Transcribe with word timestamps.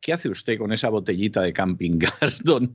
¿Qué, 0.00 0.12
hace 0.14 0.30
usted 0.30 0.56
con 0.56 0.72
esa 0.72 0.88
botellita 0.88 1.42
de 1.42 1.52
camping 1.52 1.98
gas, 2.20 2.42
don, 2.42 2.72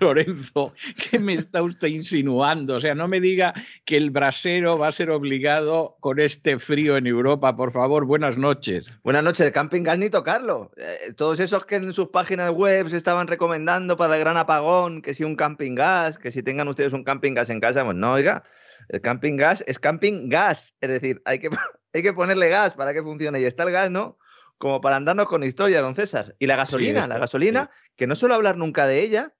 Lorenzo? 0.00 0.74
¿Qué 0.96 1.20
me 1.20 1.34
está 1.34 1.62
usted 1.62 1.86
insinuando? 1.86 2.74
O 2.74 2.80
sea, 2.80 2.96
no 2.96 3.06
me 3.06 3.20
diga 3.20 3.54
que 3.84 3.96
el 3.96 4.10
brasero 4.10 4.76
va 4.76 4.88
a 4.88 4.92
ser 4.92 5.10
obligado 5.10 5.96
con 6.00 6.18
este 6.18 6.58
frío 6.58 6.96
en 6.96 7.06
Europa. 7.06 7.54
Por 7.54 7.70
favor, 7.70 8.04
buenas 8.04 8.36
noches. 8.36 8.86
Buenas 9.04 9.22
noches. 9.22 9.46
El 9.46 9.52
camping 9.52 9.84
gas 9.84 9.98
ni 9.98 10.10
tocarlo. 10.10 10.72
Eh, 10.76 11.12
todos 11.16 11.38
esos 11.38 11.64
que 11.66 11.76
en 11.76 11.92
sus 11.92 12.08
páginas 12.08 12.50
web 12.50 12.88
se 12.88 12.96
estaban 12.96 13.28
recomendando 13.28 13.96
para 13.96 14.16
el 14.16 14.20
gran 14.20 14.36
apagón, 14.36 15.02
que 15.02 15.14
si 15.14 15.22
un 15.22 15.36
camping 15.36 15.76
gas, 15.76 16.18
que 16.18 16.32
si 16.32 16.42
tengan 16.42 16.66
ustedes 16.66 16.92
un 16.92 17.04
camping 17.04 17.34
gas 17.34 17.50
en 17.50 17.60
casa, 17.60 17.84
pues 17.84 17.96
no, 17.96 18.14
oiga. 18.14 18.42
El 18.88 19.00
camping 19.00 19.36
gas 19.36 19.62
es 19.68 19.78
camping 19.78 20.28
gas. 20.28 20.74
Es 20.80 20.90
decir, 20.90 21.22
hay 21.26 21.38
que, 21.38 21.48
hay 21.94 22.02
que 22.02 22.12
ponerle 22.12 22.48
gas 22.48 22.74
para 22.74 22.92
que 22.92 23.04
funcione. 23.04 23.40
Y 23.40 23.44
está 23.44 23.62
el 23.62 23.70
gas, 23.70 23.92
¿no? 23.92 24.18
Como 24.60 24.82
para 24.82 24.96
andarnos 24.96 25.26
con 25.26 25.42
historia, 25.42 25.80
don 25.80 25.94
César. 25.94 26.36
Y 26.38 26.46
la 26.46 26.54
gasolina, 26.54 27.08
la 27.08 27.18
gasolina, 27.18 27.70
que 27.96 28.06
no 28.06 28.14
suelo 28.14 28.34
hablar 28.34 28.58
nunca 28.58 28.86
de 28.86 29.02
ella. 29.02 29.34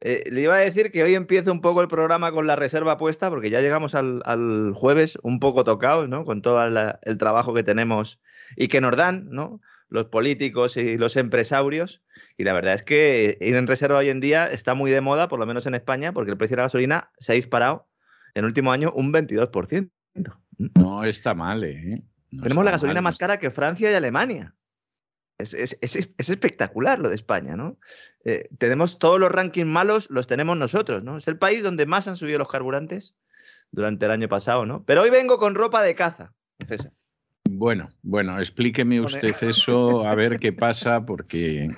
Eh, 0.00 0.22
le 0.30 0.42
iba 0.42 0.54
a 0.54 0.58
decir 0.58 0.92
que 0.92 1.02
hoy 1.02 1.16
empiezo 1.16 1.50
un 1.50 1.60
poco 1.60 1.80
el 1.80 1.88
programa 1.88 2.30
con 2.30 2.46
la 2.46 2.54
reserva 2.54 2.96
puesta, 2.96 3.30
porque 3.30 3.50
ya 3.50 3.60
llegamos 3.60 3.96
al, 3.96 4.72
jueves 4.76 5.18
un 5.24 5.40
poco 5.40 5.64
tocados, 5.64 6.08
¿no? 6.08 6.24
Con 6.24 6.40
todo 6.40 6.64
el 6.64 7.18
trabajo 7.18 7.52
que 7.52 7.64
tenemos 7.64 8.20
y 8.56 8.68
que 8.68 8.80
nos 8.80 8.96
dan, 8.96 9.26
¿no? 9.28 9.60
Los 9.88 10.04
políticos 10.04 10.76
y 10.76 10.98
los 10.98 11.16
empresarios. 11.16 12.04
Y 12.36 12.44
la 12.44 12.52
verdad 12.52 12.74
es 12.74 12.84
que 12.84 13.36
ir 13.40 13.56
en 13.56 13.66
reserva 13.66 13.98
hoy 13.98 14.08
en 14.08 14.20
día 14.20 14.46
está 14.46 14.74
muy 14.74 14.92
de 14.92 15.00
moda, 15.00 15.26
por 15.26 15.40
lo 15.40 15.46
menos 15.46 15.66
en 15.66 15.74
España, 15.74 16.12
porque 16.12 16.30
el 16.30 16.36
precio 16.36 16.54
de 16.54 16.58
la 16.58 16.66
gasolina 16.66 17.10
se 17.18 17.32
ha 17.32 17.34
disparado 17.34 17.88
en 18.34 18.40
el 18.40 18.44
último 18.44 18.70
año 18.70 18.92
un 18.94 19.12
22%. 19.12 19.90
No 20.76 21.04
está 21.04 21.34
mal, 21.34 21.64
¿eh? 21.64 22.04
Tenemos 22.42 22.64
la 22.64 22.72
gasolina 22.72 23.00
más 23.00 23.16
cara 23.16 23.38
que 23.38 23.50
Francia 23.50 23.90
y 23.90 23.94
Alemania. 23.94 24.54
Es, 25.38 25.54
espectacular 25.82 27.00
lo 27.00 27.08
de 27.08 27.16
España, 27.16 27.56
¿no? 27.56 27.78
Eh, 28.24 28.48
tenemos 28.58 28.98
todos 28.98 29.18
los 29.18 29.32
rankings 29.32 29.66
malos, 29.66 30.08
los 30.08 30.26
tenemos 30.26 30.56
nosotros, 30.56 31.02
¿no? 31.02 31.16
Es 31.16 31.26
el 31.26 31.38
país 31.38 31.62
donde 31.62 31.86
más 31.86 32.06
han 32.06 32.16
subido 32.16 32.38
los 32.38 32.48
carburantes 32.48 33.16
durante 33.72 34.06
el 34.06 34.12
año 34.12 34.28
pasado, 34.28 34.64
¿no? 34.64 34.84
Pero 34.84 35.02
hoy 35.02 35.10
vengo 35.10 35.38
con 35.38 35.56
ropa 35.56 35.82
de 35.82 35.96
caza, 35.96 36.32
César. 36.66 36.92
Bueno, 37.50 37.90
bueno, 38.02 38.38
explíqueme 38.38 39.00
usted 39.00 39.34
eso, 39.42 40.06
a 40.06 40.14
ver 40.14 40.38
qué 40.38 40.52
pasa, 40.52 41.04
porque 41.04 41.68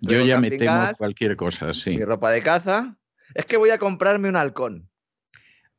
yo 0.00 0.24
ya 0.24 0.40
me 0.40 0.50
temo 0.50 0.90
cualquier 0.96 1.36
cosa, 1.36 1.72
sí. 1.72 1.96
Mi 1.96 2.04
ropa 2.04 2.30
de 2.30 2.42
caza. 2.42 2.96
Es 3.34 3.46
que 3.46 3.56
voy 3.56 3.70
a 3.70 3.78
comprarme 3.78 4.28
un 4.28 4.36
halcón. 4.36 4.90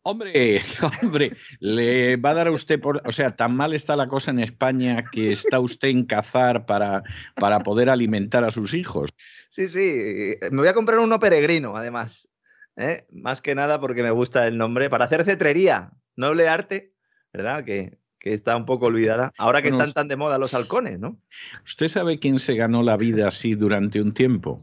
Hombre, 0.05 0.61
hombre, 1.01 1.31
le 1.59 2.17
va 2.17 2.31
a 2.31 2.33
dar 2.33 2.47
a 2.47 2.51
usted 2.51 2.79
por. 2.79 3.01
O 3.05 3.11
sea, 3.11 3.35
tan 3.35 3.55
mal 3.55 3.73
está 3.73 3.95
la 3.95 4.07
cosa 4.07 4.31
en 4.31 4.39
España 4.39 5.03
que 5.09 5.31
está 5.31 5.59
usted 5.59 5.87
en 5.87 6.05
cazar 6.05 6.65
para, 6.65 7.03
para 7.35 7.59
poder 7.59 7.89
alimentar 7.89 8.43
a 8.43 8.51
sus 8.51 8.73
hijos. 8.73 9.11
Sí, 9.49 9.67
sí. 9.67 10.35
Me 10.51 10.57
voy 10.57 10.67
a 10.67 10.73
comprar 10.73 10.99
uno 10.99 11.19
peregrino, 11.19 11.77
además. 11.77 12.27
¿eh? 12.75 13.07
Más 13.11 13.41
que 13.41 13.55
nada 13.55 13.79
porque 13.79 14.03
me 14.03 14.11
gusta 14.11 14.45
el 14.45 14.57
nombre. 14.57 14.89
Para 14.89 15.05
hacer 15.05 15.23
cetrería, 15.23 15.91
noble 16.17 16.49
arte, 16.49 16.93
¿verdad? 17.31 17.63
Que, 17.63 17.97
que 18.19 18.33
está 18.33 18.57
un 18.57 18.65
poco 18.65 18.87
olvidada. 18.87 19.31
Ahora 19.37 19.61
que 19.61 19.69
están 19.69 19.93
tan 19.93 20.07
de 20.07 20.15
moda 20.15 20.37
los 20.37 20.53
halcones, 20.53 20.99
¿no? 20.99 21.19
¿Usted 21.65 21.87
sabe 21.87 22.19
quién 22.19 22.39
se 22.39 22.55
ganó 22.55 22.83
la 22.83 22.97
vida 22.97 23.27
así 23.27 23.55
durante 23.55 24.01
un 24.01 24.13
tiempo? 24.13 24.61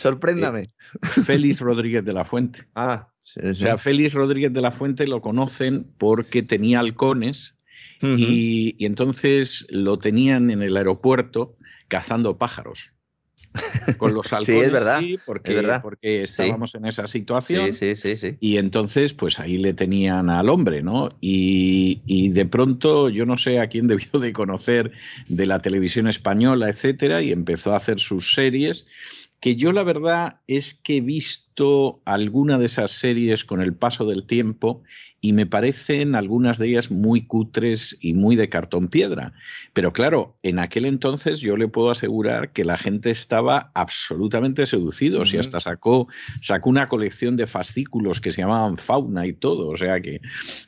Sorpréndame. 0.00 0.60
Eh, 0.60 0.70
Félix 1.24 1.60
Rodríguez 1.60 2.04
de 2.04 2.12
la 2.12 2.24
Fuente. 2.24 2.66
Ah, 2.74 3.11
o 3.42 3.52
sea, 3.52 3.78
Félix 3.78 4.14
Rodríguez 4.14 4.52
de 4.52 4.60
la 4.60 4.72
Fuente 4.72 5.06
lo 5.06 5.20
conocen 5.20 5.86
porque 5.98 6.42
tenía 6.42 6.80
halcones 6.80 7.54
y, 8.02 8.84
entonces 8.84 9.66
lo 9.70 9.98
tenían 9.98 10.50
en 10.50 10.62
el 10.62 10.76
aeropuerto 10.76 11.56
cazando 11.88 12.36
pájaros. 12.36 12.94
Con 13.98 14.14
los 14.14 14.32
halcones, 14.32 14.46
sí, 14.60 14.64
es 14.64 14.72
verdad, 14.72 15.02
porque, 15.26 15.54
verdad. 15.54 15.82
porque 15.82 16.22
estábamos 16.22 16.74
en 16.74 16.86
esa 16.86 17.06
situación. 17.06 17.70
Sí, 17.72 17.94
sí, 17.94 18.16
sí, 18.16 18.36
Y 18.40 18.56
entonces, 18.56 19.12
pues 19.12 19.38
ahí 19.38 19.58
le 19.58 19.74
tenían 19.74 20.30
al 20.30 20.48
hombre, 20.48 20.82
¿no? 20.82 21.10
Y, 21.20 22.00
y, 22.06 22.30
de 22.30 22.46
pronto, 22.46 23.10
yo 23.10 23.26
no 23.26 23.36
sé 23.36 23.60
a 23.60 23.68
quién 23.68 23.86
debió 23.88 24.18
de 24.18 24.32
conocer 24.32 24.92
de 25.28 25.46
la 25.46 25.60
televisión 25.60 26.08
española, 26.08 26.70
etcétera, 26.70 27.20
y 27.22 27.30
empezó 27.30 27.74
a 27.74 27.76
hacer 27.76 28.00
sus 28.00 28.34
series 28.34 28.86
que 29.42 29.56
yo 29.56 29.72
la 29.72 29.82
verdad 29.82 30.38
es 30.46 30.72
que 30.72 30.98
he 30.98 31.00
visto 31.00 32.00
alguna 32.04 32.58
de 32.58 32.66
esas 32.66 32.92
series 32.92 33.44
con 33.44 33.60
el 33.60 33.74
paso 33.74 34.06
del 34.06 34.24
tiempo 34.24 34.84
y 35.24 35.32
me 35.32 35.46
parecen 35.46 36.16
algunas 36.16 36.58
de 36.58 36.68
ellas 36.68 36.90
muy 36.90 37.22
cutres 37.22 37.96
y 38.00 38.12
muy 38.12 38.34
de 38.34 38.48
cartón 38.48 38.88
piedra. 38.88 39.32
Pero 39.72 39.92
claro, 39.92 40.36
en 40.42 40.58
aquel 40.58 40.84
entonces 40.84 41.38
yo 41.38 41.56
le 41.56 41.68
puedo 41.68 41.90
asegurar 41.90 42.50
que 42.50 42.64
la 42.64 42.76
gente 42.76 43.10
estaba 43.10 43.70
absolutamente 43.72 44.66
seducido 44.66 45.22
y 45.24 45.36
hasta 45.36 45.60
sacó, 45.60 46.08
sacó 46.40 46.68
una 46.68 46.88
colección 46.88 47.36
de 47.36 47.46
fascículos 47.46 48.20
que 48.20 48.32
se 48.32 48.42
llamaban 48.42 48.76
Fauna 48.76 49.24
y 49.24 49.32
todo. 49.32 49.68
O 49.68 49.76
sea 49.76 50.00
que 50.00 50.20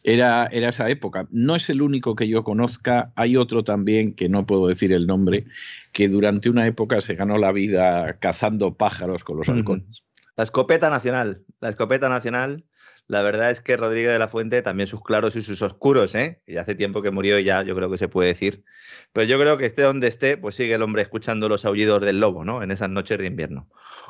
era, 0.05 0.47
era 0.47 0.69
esa 0.69 0.89
época. 0.89 1.27
No 1.33 1.57
es 1.57 1.69
el 1.69 1.83
único 1.83 2.15
que 2.15 2.29
yo 2.29 2.45
conozca, 2.45 3.13
hay 3.17 3.37
otro 3.37 3.65
también 3.65 4.15
que 4.15 4.29
no 4.29 4.47
puedo 4.47 4.69
decir 4.69 4.93
el 4.93 5.09
nombre, 5.09 5.47
que 5.91 6.09
durante 6.09 6.49
una 6.49 6.65
época 6.65 7.01
se 7.01 7.17
ganó 7.17 7.39
la 7.39 7.51
vida 7.51 8.19
cazando 8.21 8.75
pájaros 8.75 9.25
con 9.25 9.37
los 9.37 9.49
halcones. 9.49 10.05
La 10.37 10.45
escopeta 10.45 10.91
nacional, 10.91 11.43
la 11.61 11.71
escopeta 11.71 12.09
nacional 12.09 12.65
la 13.07 13.21
verdad 13.23 13.51
es 13.51 13.61
que 13.61 13.77
Rodríguez 13.77 14.13
de 14.13 14.19
la 14.19 14.29
Fuente, 14.29 14.63
también 14.63 14.87
sus 14.87 15.03
claros 15.03 15.37
y 15.37 15.43
sus 15.43 15.61
oscuros, 15.61 16.15
¿eh? 16.15 16.41
Y 16.47 16.57
hace 16.57 16.75
tiempo 16.75 17.03
que 17.03 17.11
murió 17.11 17.39
y 17.39 17.45
ya 17.45 17.63
yo 17.63 17.77
creo 17.77 17.91
que 17.91 17.99
se 17.99 18.09
puede 18.09 18.29
decir. 18.29 18.65
Pero 19.13 19.27
yo 19.27 19.39
creo 19.39 19.59
que 19.59 19.67
esté 19.67 19.83
donde 19.83 20.09
esté, 20.09 20.39
pues 20.39 20.55
sigue 20.55 20.75
el 20.75 20.83
hombre 20.83 21.03
escuchando 21.03 21.49
los 21.49 21.65
aullidos 21.67 22.01
del 22.01 22.19
lobo, 22.19 22.45
¿no? 22.45 22.63
En 22.63 22.71
esas 22.71 22.89
noches 22.89 23.19
de 23.19 23.27
invierno. 23.27 23.69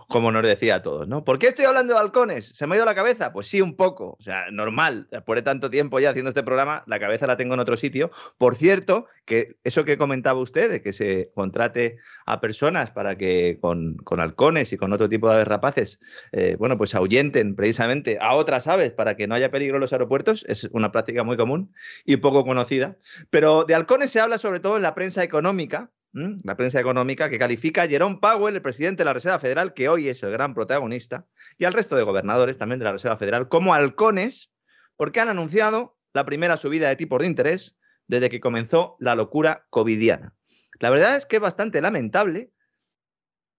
Como 0.09 0.31
nos 0.31 0.43
decía 0.45 0.77
a 0.77 0.83
todos, 0.83 1.09
¿no? 1.09 1.25
¿Por 1.25 1.39
qué 1.39 1.49
estoy 1.49 1.65
hablando 1.65 1.95
de 1.95 2.01
balcones? 2.01 2.53
¿Se 2.55 2.67
me 2.67 2.75
ha 2.75 2.77
ido 2.77 2.85
la 2.85 2.95
cabeza? 2.95 3.33
Pues 3.33 3.49
sí, 3.49 3.61
un 3.61 3.75
poco. 3.75 4.17
O 4.19 4.23
sea, 4.23 4.51
normal. 4.53 5.09
Después 5.11 5.39
de 5.39 5.43
tanto 5.43 5.71
tiempo 5.71 5.99
ya 5.99 6.11
haciendo 6.11 6.29
este 6.29 6.43
programa, 6.43 6.85
la 6.87 7.01
cabeza 7.01 7.27
la 7.27 7.37
tengo 7.37 7.55
en 7.55 7.61
otro 7.61 7.77
sitio. 7.77 8.13
Por 8.39 8.55
cierto, 8.55 9.07
que 9.25 9.57
eso 9.65 9.85
que 9.85 9.99
comentaba 9.99 10.39
usted, 10.39 10.71
de 10.71 10.83
que 10.83 10.93
se 10.93 11.33
contrate 11.35 11.99
a 12.27 12.41
personas 12.41 12.91
para 12.91 13.17
que 13.17 13.59
con, 13.61 13.97
halcones 14.19 14.73
y 14.73 14.77
con 14.77 14.93
otro 14.93 15.09
tipo 15.09 15.31
de 15.31 15.45
rapaces, 15.45 16.01
eh, 16.33 16.57
bueno, 16.59 16.77
pues 16.79 16.95
ahuyenten 16.95 17.57
precisamente 17.57 18.19
a 18.21 18.35
otras 18.35 18.69
aves 18.69 18.84
para 18.93 19.17
que 19.17 19.27
no 19.27 19.35
haya 19.35 19.51
peligro 19.51 19.77
en 19.77 19.81
los 19.81 19.93
aeropuertos, 19.93 20.45
es 20.49 20.65
una 20.73 20.93
práctica 20.93 21.23
muy 21.25 21.37
común 21.37 21.75
y 22.05 22.17
poco 22.17 22.45
conocida. 22.45 22.97
Pero 23.31 23.65
de 23.65 23.75
halcones 23.75 24.11
se 24.11 24.21
habla 24.21 24.39
sobre 24.39 24.61
todo 24.61 24.77
en 24.77 24.83
la 24.83 24.95
prensa 24.95 25.23
económica, 25.23 25.91
la 26.13 26.57
prensa 26.57 26.79
económica 26.79 27.29
que 27.29 27.41
califica 27.41 27.83
a 27.83 27.89
Jerome 27.89 28.19
Powell, 28.21 28.55
el 28.55 28.63
presidente 28.63 29.01
de 29.01 29.07
la 29.07 29.15
Reserva 29.15 29.41
Federal, 29.41 29.75
que 29.75 29.89
hoy 29.89 30.09
es 30.09 30.23
el 30.23 30.31
gran 30.31 30.55
protagonista, 30.55 31.27
y 31.59 31.65
al 31.65 31.73
resto 31.73 31.97
de 31.97 32.05
gobernadores 32.05 32.57
también 32.57 32.79
de 32.79 32.85
la 32.85 32.93
Reserva 32.93 33.17
Federal, 33.17 33.49
como 33.49 33.75
halcones, 33.75 34.53
porque 34.97 35.19
han 35.19 35.29
anunciado 35.29 35.99
la 36.13 36.25
primera 36.25 36.57
subida 36.57 36.89
de 36.89 36.95
tipos 36.95 37.19
de 37.19 37.27
interés 37.27 37.77
desde 38.07 38.31
que 38.31 38.41
comenzó 38.41 38.97
la 39.01 39.17
locura 39.17 39.67
covidiana. 39.71 40.35
La 40.79 40.91
verdad 40.91 41.17
es 41.17 41.27
que 41.27 41.37
es 41.37 41.43
bastante 41.43 41.81
lamentable 41.81 42.53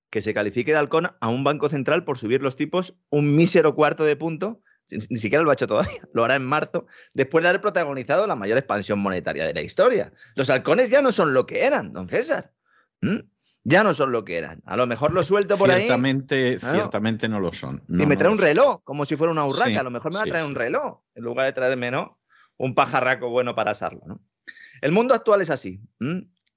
que 0.10 0.22
se 0.22 0.34
califique 0.34 0.72
de 0.72 0.78
halcón 0.78 1.12
a 1.20 1.28
un 1.28 1.44
banco 1.44 1.68
central 1.68 2.06
por 2.06 2.18
subir 2.18 2.42
los 2.42 2.56
tipos 2.56 2.98
un 3.10 3.36
mísero 3.36 3.76
cuarto 3.76 4.06
de 4.06 4.16
punto. 4.16 4.62
Ni 4.92 5.18
siquiera 5.18 5.44
lo 5.44 5.50
ha 5.50 5.54
hecho 5.54 5.68
todavía, 5.68 6.02
lo 6.14 6.24
hará 6.24 6.36
en 6.36 6.46
marzo, 6.46 6.86
después 7.14 7.44
de 7.44 7.50
haber 7.50 7.62
protagonizado 7.62 8.28
la 8.28 8.36
mayor 8.36 8.58
expansión 8.58 9.00
monetaria 9.00 9.46
de 9.46 9.54
la 9.54 9.62
historia. 9.62 10.14
Los 10.36 10.50
halcones 10.50 10.90
ya 10.90 11.02
no 11.02 11.12
son 11.12 11.34
lo 11.34 11.46
que 11.46 11.66
eran, 11.66 11.94
don 11.94 12.08
César. 12.08 12.54
¿Mm? 13.02 13.20
Ya 13.68 13.84
no 13.84 13.96
son 13.96 14.12
lo 14.12 14.24
que 14.24 14.38
eran. 14.38 14.62
A 14.66 14.78
lo 14.78 14.86
mejor 14.86 15.12
lo 15.12 15.24
suelto 15.24 15.58
por 15.58 15.72
ahí. 15.72 15.88
Ciertamente 16.60 17.28
no 17.28 17.40
lo 17.40 17.52
son. 17.52 17.84
y 17.90 18.06
me 18.06 18.16
trae 18.16 18.32
un 18.32 18.38
reloj, 18.38 18.84
como 18.84 19.06
si 19.06 19.16
fuera 19.16 19.32
una 19.32 19.46
urraca. 19.46 19.80
a 19.80 19.84
lo 19.84 19.90
mejor 19.90 20.12
me 20.12 20.20
va 20.20 20.24
a 20.24 20.28
traer 20.28 20.46
un 20.46 20.54
reloj, 20.54 21.00
en 21.16 21.24
lugar 21.24 21.48
de 21.48 21.54
traerme 21.54 21.90
¿no? 21.90 22.20
un 22.58 22.76
pajarraco 22.76 23.30
bueno 23.30 23.56
para 23.56 23.72
asarlo. 23.72 24.02
¿no? 24.06 24.22
El 24.82 24.92
mundo 24.92 25.16
actual 25.16 25.42
es 25.42 25.50
así. 25.50 25.82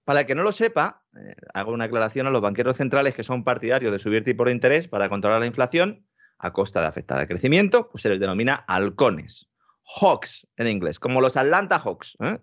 Para 0.05 0.21
el 0.21 0.27
que 0.27 0.35
no 0.35 0.43
lo 0.43 0.53
sepa, 0.53 1.03
eh, 1.17 1.35
hago 1.55 1.73
una 1.73 1.85
aclaración 1.85 2.27
a 2.27 2.31
los 2.31 2.43
banqueros 2.43 2.77
centrales 2.77 3.15
que 3.15 3.23
son 3.23 3.43
partidarios 3.43 3.91
de 3.91 3.99
subir 3.99 4.23
tipos 4.23 4.47
de 4.47 4.53
interés 4.53 4.87
para 4.87 5.09
controlar 5.09 5.41
la 5.41 5.47
inflación 5.47 6.07
a 6.39 6.53
costa 6.53 6.81
de 6.81 6.87
afectar 6.87 7.19
al 7.19 7.27
crecimiento, 7.27 7.89
pues 7.89 8.03
se 8.03 8.09
les 8.09 8.21
denomina 8.21 8.65
halcones, 8.67 9.49
hawks 9.85 10.47
en 10.57 10.69
inglés, 10.69 10.99
como 10.99 11.21
los 11.21 11.37
Atlanta 11.37 11.79
Hawks. 11.79 12.17
¿eh? 12.21 12.39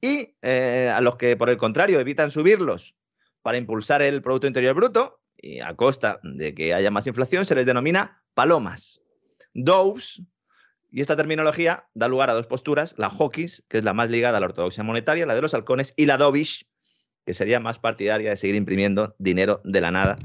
Y 0.00 0.36
eh, 0.42 0.92
a 0.94 1.00
los 1.00 1.16
que, 1.16 1.36
por 1.36 1.50
el 1.50 1.56
contrario, 1.56 1.98
evitan 2.00 2.30
subirlos 2.30 2.94
para 3.42 3.58
impulsar 3.58 4.02
el 4.02 4.22
Producto 4.22 4.46
Interior 4.46 4.74
Bruto 4.74 5.20
y 5.36 5.60
a 5.60 5.74
costa 5.74 6.20
de 6.22 6.54
que 6.54 6.72
haya 6.72 6.90
más 6.90 7.06
inflación, 7.06 7.44
se 7.44 7.54
les 7.54 7.66
denomina 7.66 8.22
palomas. 8.34 9.00
Doves, 9.54 10.22
y 10.90 11.00
esta 11.00 11.16
terminología 11.16 11.88
da 11.94 12.06
lugar 12.06 12.30
a 12.30 12.34
dos 12.34 12.46
posturas, 12.46 12.94
la 12.96 13.10
hawkish, 13.10 13.62
que 13.68 13.78
es 13.78 13.84
la 13.84 13.92
más 13.92 14.10
ligada 14.10 14.38
a 14.38 14.40
la 14.40 14.46
ortodoxia 14.46 14.84
monetaria, 14.84 15.26
la 15.26 15.34
de 15.34 15.42
los 15.42 15.54
halcones, 15.54 15.94
y 15.96 16.06
la 16.06 16.16
dovish, 16.16 16.68
que 17.24 17.34
sería 17.34 17.60
más 17.60 17.78
partidaria 17.78 18.30
de 18.30 18.36
seguir 18.36 18.56
imprimiendo 18.56 19.16
dinero 19.18 19.60
de 19.64 19.80
la 19.80 19.90
nada 19.90 20.18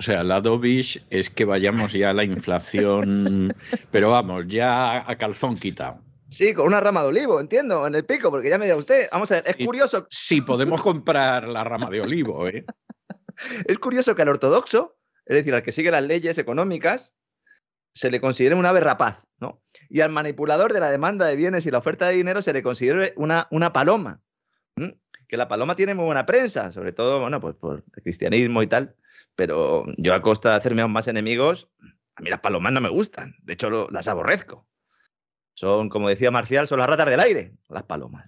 o 0.00 0.02
sea, 0.02 0.24
la 0.24 0.40
dovish 0.40 1.04
es 1.10 1.28
que 1.28 1.44
vayamos 1.44 1.92
ya 1.92 2.08
a 2.08 2.14
la 2.14 2.24
inflación, 2.24 3.52
pero 3.90 4.08
vamos, 4.08 4.46
ya 4.48 5.04
a 5.06 5.18
calzón 5.18 5.58
quitado. 5.58 6.00
Sí, 6.30 6.54
con 6.54 6.68
una 6.68 6.80
rama 6.80 7.02
de 7.02 7.08
olivo, 7.08 7.38
entiendo, 7.38 7.86
en 7.86 7.94
el 7.94 8.06
pico, 8.06 8.30
porque 8.30 8.48
ya 8.48 8.56
me 8.56 8.66
da 8.66 8.76
usted. 8.76 9.10
Vamos 9.12 9.30
a 9.30 9.42
ver, 9.42 9.44
es 9.48 9.66
curioso. 9.66 10.06
Sí, 10.08 10.40
podemos 10.40 10.80
comprar 10.80 11.46
la 11.46 11.64
rama 11.64 11.90
de 11.90 12.00
olivo, 12.00 12.48
¿eh? 12.48 12.64
es 13.66 13.78
curioso 13.78 14.14
que 14.14 14.22
al 14.22 14.30
ortodoxo, 14.30 14.96
es 15.26 15.36
decir, 15.36 15.54
al 15.54 15.62
que 15.62 15.70
sigue 15.70 15.90
las 15.90 16.04
leyes 16.04 16.38
económicas, 16.38 17.12
se 17.92 18.10
le 18.10 18.22
considere 18.22 18.54
una 18.54 18.70
ave 18.70 18.80
rapaz, 18.80 19.26
¿no? 19.38 19.60
Y 19.90 20.00
al 20.00 20.12
manipulador 20.12 20.72
de 20.72 20.80
la 20.80 20.90
demanda 20.90 21.26
de 21.26 21.36
bienes 21.36 21.66
y 21.66 21.70
la 21.70 21.76
oferta 21.76 22.08
de 22.08 22.14
dinero 22.14 22.40
se 22.40 22.54
le 22.54 22.62
considere 22.62 23.12
una, 23.16 23.48
una 23.50 23.74
paloma. 23.74 24.22
Que 25.28 25.36
la 25.36 25.46
paloma 25.46 25.74
tiene 25.74 25.94
muy 25.94 26.06
buena 26.06 26.24
prensa, 26.24 26.72
sobre 26.72 26.92
todo, 26.92 27.20
bueno, 27.20 27.38
pues 27.38 27.54
por 27.54 27.84
el 27.94 28.02
cristianismo 28.02 28.62
y 28.62 28.66
tal 28.66 28.96
pero 29.40 29.86
yo 29.96 30.12
a 30.12 30.20
costa 30.20 30.50
de 30.50 30.56
hacerme 30.56 30.82
aún 30.82 30.92
más 30.92 31.08
enemigos, 31.08 31.70
a 32.14 32.20
mí 32.20 32.28
las 32.28 32.40
palomas 32.40 32.74
no 32.74 32.82
me 32.82 32.90
gustan, 32.90 33.36
de 33.42 33.54
hecho 33.54 33.88
las 33.90 34.06
aborrezco. 34.06 34.68
Son, 35.54 35.88
como 35.88 36.10
decía 36.10 36.30
Marcial, 36.30 36.68
son 36.68 36.78
las 36.78 36.90
ratas 36.90 37.08
del 37.08 37.20
aire, 37.20 37.54
las 37.70 37.84
palomas. 37.84 38.26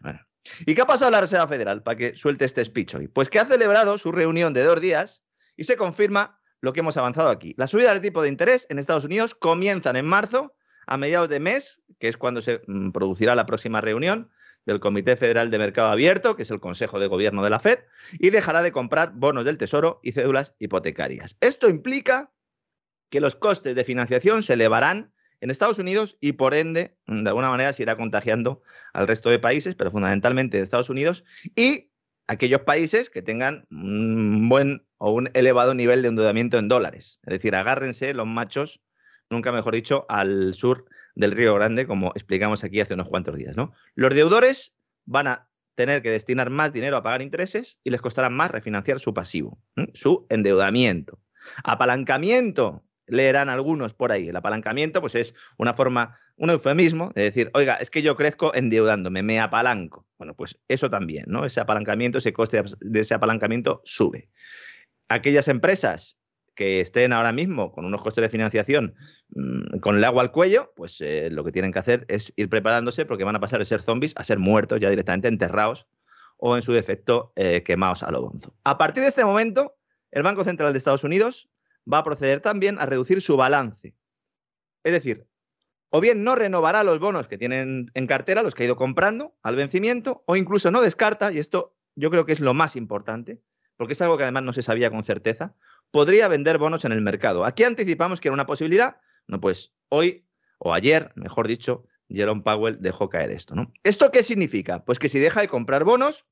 ¿Y 0.64 0.74
qué 0.74 0.80
ha 0.80 0.86
pasado 0.86 1.10
en 1.10 1.12
la 1.12 1.20
Reserva 1.20 1.46
Federal 1.46 1.82
para 1.82 1.98
que 1.98 2.16
suelte 2.16 2.46
este 2.46 2.64
speech 2.64 2.94
hoy? 2.94 3.08
Pues 3.08 3.28
que 3.28 3.38
ha 3.38 3.44
celebrado 3.44 3.98
su 3.98 4.10
reunión 4.10 4.54
de 4.54 4.64
dos 4.64 4.80
días 4.80 5.22
y 5.54 5.64
se 5.64 5.76
confirma 5.76 6.40
lo 6.62 6.72
que 6.72 6.80
hemos 6.80 6.96
avanzado 6.96 7.28
aquí. 7.28 7.54
Las 7.58 7.72
subidas 7.72 7.92
de 7.92 8.00
tipo 8.00 8.22
de 8.22 8.30
interés 8.30 8.66
en 8.70 8.78
Estados 8.78 9.04
Unidos 9.04 9.34
comienzan 9.34 9.96
en 9.96 10.06
marzo, 10.06 10.54
a 10.86 10.96
mediados 10.96 11.28
de 11.28 11.40
mes, 11.40 11.82
que 12.00 12.08
es 12.08 12.16
cuando 12.16 12.40
se 12.40 12.62
mm, 12.66 12.92
producirá 12.92 13.34
la 13.34 13.44
próxima 13.44 13.82
reunión, 13.82 14.30
del 14.66 14.80
Comité 14.80 15.16
Federal 15.16 15.50
de 15.50 15.58
Mercado 15.58 15.88
Abierto, 15.88 16.36
que 16.36 16.42
es 16.42 16.50
el 16.50 16.60
Consejo 16.60 17.00
de 17.00 17.06
Gobierno 17.06 17.42
de 17.42 17.50
la 17.50 17.58
Fed, 17.58 17.80
y 18.12 18.30
dejará 18.30 18.62
de 18.62 18.72
comprar 18.72 19.12
bonos 19.14 19.44
del 19.44 19.58
Tesoro 19.58 20.00
y 20.02 20.12
cédulas 20.12 20.54
hipotecarias. 20.58 21.36
Esto 21.40 21.68
implica 21.68 22.32
que 23.10 23.20
los 23.20 23.36
costes 23.36 23.74
de 23.74 23.84
financiación 23.84 24.42
se 24.42 24.54
elevarán 24.54 25.12
en 25.40 25.50
Estados 25.50 25.78
Unidos 25.78 26.16
y 26.20 26.32
por 26.32 26.54
ende, 26.54 26.96
de 27.06 27.28
alguna 27.28 27.50
manera, 27.50 27.72
se 27.72 27.82
irá 27.82 27.96
contagiando 27.96 28.62
al 28.92 29.08
resto 29.08 29.28
de 29.28 29.40
países, 29.40 29.74
pero 29.74 29.90
fundamentalmente 29.90 30.56
en 30.56 30.62
Estados 30.62 30.88
Unidos 30.88 31.24
y 31.56 31.90
aquellos 32.28 32.60
países 32.60 33.10
que 33.10 33.22
tengan 33.22 33.66
un 33.70 34.48
buen 34.48 34.86
o 34.98 35.12
un 35.12 35.30
elevado 35.34 35.74
nivel 35.74 36.02
de 36.02 36.08
endeudamiento 36.08 36.58
en 36.58 36.68
dólares. 36.68 37.18
Es 37.24 37.32
decir, 37.32 37.56
agárrense 37.56 38.14
los 38.14 38.26
machos, 38.26 38.80
nunca 39.30 39.50
mejor 39.50 39.74
dicho, 39.74 40.06
al 40.08 40.54
sur 40.54 40.86
del 41.14 41.32
Río 41.32 41.54
Grande, 41.54 41.86
como 41.86 42.12
explicamos 42.14 42.64
aquí 42.64 42.80
hace 42.80 42.94
unos 42.94 43.08
cuantos 43.08 43.36
días. 43.36 43.56
¿no? 43.56 43.72
Los 43.94 44.14
deudores 44.14 44.74
van 45.04 45.26
a 45.26 45.48
tener 45.74 46.02
que 46.02 46.10
destinar 46.10 46.50
más 46.50 46.72
dinero 46.72 46.96
a 46.96 47.02
pagar 47.02 47.22
intereses 47.22 47.78
y 47.82 47.90
les 47.90 48.00
costará 48.00 48.30
más 48.30 48.50
refinanciar 48.50 49.00
su 49.00 49.14
pasivo, 49.14 49.58
su 49.94 50.26
endeudamiento. 50.28 51.18
Apalancamiento, 51.64 52.84
leerán 53.06 53.48
algunos 53.48 53.94
por 53.94 54.12
ahí. 54.12 54.28
El 54.28 54.36
apalancamiento 54.36 55.00
pues 55.00 55.14
es 55.14 55.34
una 55.58 55.74
forma, 55.74 56.18
un 56.36 56.50
eufemismo 56.50 57.10
de 57.14 57.22
decir, 57.22 57.50
oiga, 57.54 57.74
es 57.74 57.90
que 57.90 58.02
yo 58.02 58.16
crezco 58.16 58.54
endeudándome, 58.54 59.22
me 59.22 59.40
apalanco. 59.40 60.06
Bueno, 60.18 60.34
pues 60.34 60.58
eso 60.68 60.88
también, 60.88 61.24
¿no? 61.28 61.44
Ese 61.44 61.60
apalancamiento, 61.60 62.18
ese 62.18 62.32
coste 62.32 62.62
de 62.80 63.00
ese 63.00 63.14
apalancamiento 63.14 63.82
sube. 63.84 64.30
Aquellas 65.08 65.48
empresas 65.48 66.16
que 66.54 66.80
estén 66.80 67.12
ahora 67.12 67.32
mismo 67.32 67.72
con 67.72 67.84
unos 67.84 68.00
costes 68.00 68.22
de 68.22 68.28
financiación 68.28 68.94
mm, 69.30 69.78
con 69.78 69.96
el 69.96 70.04
agua 70.04 70.22
al 70.22 70.32
cuello, 70.32 70.72
pues 70.76 71.00
eh, 71.00 71.28
lo 71.30 71.44
que 71.44 71.52
tienen 71.52 71.72
que 71.72 71.78
hacer 71.78 72.04
es 72.08 72.32
ir 72.36 72.48
preparándose 72.48 73.06
porque 73.06 73.24
van 73.24 73.36
a 73.36 73.40
pasar 73.40 73.58
de 73.58 73.64
ser 73.64 73.82
zombies 73.82 74.12
a 74.16 74.24
ser 74.24 74.38
muertos 74.38 74.80
ya 74.80 74.90
directamente 74.90 75.28
enterrados 75.28 75.86
o 76.36 76.56
en 76.56 76.62
su 76.62 76.72
defecto 76.72 77.32
eh, 77.36 77.62
quemados 77.62 78.02
a 78.02 78.10
lo 78.10 78.20
bonzo. 78.20 78.54
A 78.64 78.76
partir 78.76 79.02
de 79.02 79.08
este 79.08 79.24
momento, 79.24 79.76
el 80.10 80.22
Banco 80.22 80.44
Central 80.44 80.72
de 80.72 80.78
Estados 80.78 81.04
Unidos 81.04 81.48
va 81.90 81.98
a 81.98 82.04
proceder 82.04 82.40
también 82.40 82.78
a 82.80 82.86
reducir 82.86 83.22
su 83.22 83.36
balance. 83.36 83.94
Es 84.84 84.92
decir, 84.92 85.26
o 85.90 86.00
bien 86.00 86.24
no 86.24 86.34
renovará 86.34 86.84
los 86.84 86.98
bonos 86.98 87.28
que 87.28 87.38
tienen 87.38 87.90
en 87.94 88.06
cartera, 88.06 88.42
los 88.42 88.54
que 88.54 88.62
ha 88.62 88.66
ido 88.66 88.76
comprando 88.76 89.36
al 89.42 89.56
vencimiento, 89.56 90.24
o 90.26 90.36
incluso 90.36 90.70
no 90.70 90.80
descarta, 90.80 91.32
y 91.32 91.38
esto 91.38 91.76
yo 91.94 92.10
creo 92.10 92.24
que 92.24 92.32
es 92.32 92.40
lo 92.40 92.54
más 92.54 92.76
importante, 92.76 93.42
porque 93.76 93.92
es 93.92 94.00
algo 94.00 94.16
que 94.16 94.22
además 94.22 94.42
no 94.42 94.52
se 94.52 94.62
sabía 94.62 94.90
con 94.90 95.02
certeza, 95.02 95.54
podría 95.92 96.26
vender 96.26 96.58
bonos 96.58 96.84
en 96.84 96.90
el 96.90 97.02
mercado. 97.02 97.44
Aquí 97.44 97.62
anticipamos 97.62 98.20
que 98.20 98.28
era 98.28 98.34
una 98.34 98.46
posibilidad. 98.46 98.96
No, 99.28 99.40
pues 99.40 99.72
hoy 99.88 100.26
o 100.58 100.74
ayer, 100.74 101.12
mejor 101.14 101.46
dicho, 101.46 101.86
Jerome 102.08 102.42
Powell 102.42 102.78
dejó 102.80 103.08
caer 103.08 103.30
esto. 103.30 103.54
¿no? 103.54 103.72
¿Esto 103.84 104.10
qué 104.10 104.24
significa? 104.24 104.84
Pues 104.84 104.98
que 104.98 105.08
si 105.08 105.20
deja 105.20 105.40
de 105.40 105.48
comprar 105.48 105.84
bonos 105.84 106.26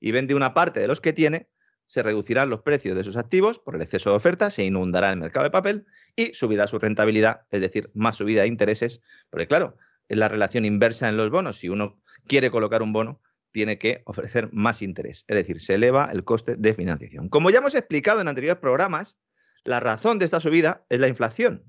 y 0.00 0.10
vende 0.10 0.34
una 0.34 0.54
parte 0.54 0.80
de 0.80 0.88
los 0.88 1.00
que 1.00 1.12
tiene, 1.12 1.48
se 1.86 2.02
reducirán 2.02 2.48
los 2.48 2.62
precios 2.62 2.96
de 2.96 3.04
sus 3.04 3.16
activos 3.16 3.58
por 3.58 3.76
el 3.76 3.82
exceso 3.82 4.10
de 4.10 4.16
oferta, 4.16 4.50
se 4.50 4.64
inundará 4.64 5.10
el 5.10 5.18
mercado 5.18 5.44
de 5.44 5.50
papel 5.50 5.86
y 6.16 6.32
subirá 6.32 6.66
su 6.66 6.78
rentabilidad, 6.78 7.42
es 7.50 7.60
decir, 7.60 7.90
más 7.94 8.16
subida 8.16 8.42
de 8.42 8.48
intereses, 8.48 9.02
porque 9.28 9.46
claro, 9.46 9.76
es 10.08 10.16
la 10.16 10.28
relación 10.28 10.64
inversa 10.64 11.08
en 11.08 11.16
los 11.16 11.30
bonos. 11.30 11.58
Si 11.58 11.68
uno 11.68 12.00
quiere 12.26 12.50
colocar 12.50 12.82
un 12.82 12.92
bono, 12.92 13.20
tiene 13.54 13.78
que 13.78 14.02
ofrecer 14.04 14.48
más 14.52 14.82
interés, 14.82 15.24
es 15.28 15.36
decir, 15.36 15.60
se 15.60 15.74
eleva 15.76 16.10
el 16.12 16.24
coste 16.24 16.56
de 16.56 16.74
financiación. 16.74 17.28
Como 17.28 17.50
ya 17.50 17.58
hemos 17.58 17.76
explicado 17.76 18.20
en 18.20 18.26
anteriores 18.26 18.60
programas, 18.60 19.16
la 19.62 19.78
razón 19.78 20.18
de 20.18 20.24
esta 20.24 20.40
subida 20.40 20.84
es 20.88 20.98
la 20.98 21.06
inflación, 21.06 21.62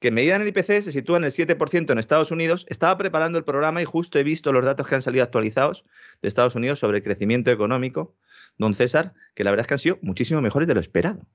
que 0.00 0.10
medida 0.10 0.36
en 0.36 0.42
el 0.42 0.48
IPC 0.48 0.82
se 0.82 0.92
sitúa 0.92 1.16
en 1.16 1.24
el 1.24 1.30
7% 1.30 1.90
en 1.90 1.98
Estados 1.98 2.30
Unidos. 2.30 2.66
Estaba 2.68 2.98
preparando 2.98 3.38
el 3.38 3.44
programa 3.44 3.80
y 3.80 3.86
justo 3.86 4.18
he 4.18 4.22
visto 4.22 4.52
los 4.52 4.66
datos 4.66 4.86
que 4.86 4.96
han 4.96 5.00
salido 5.00 5.24
actualizados 5.24 5.86
de 6.20 6.28
Estados 6.28 6.56
Unidos 6.56 6.78
sobre 6.78 6.98
el 6.98 7.02
crecimiento 7.02 7.50
económico, 7.50 8.14
don 8.58 8.74
César, 8.74 9.14
que 9.34 9.44
la 9.44 9.50
verdad 9.50 9.62
es 9.62 9.68
que 9.68 9.74
han 9.74 9.78
sido 9.78 9.98
muchísimo 10.02 10.42
mejores 10.42 10.68
de 10.68 10.74
lo 10.74 10.80
esperado. 10.80 11.26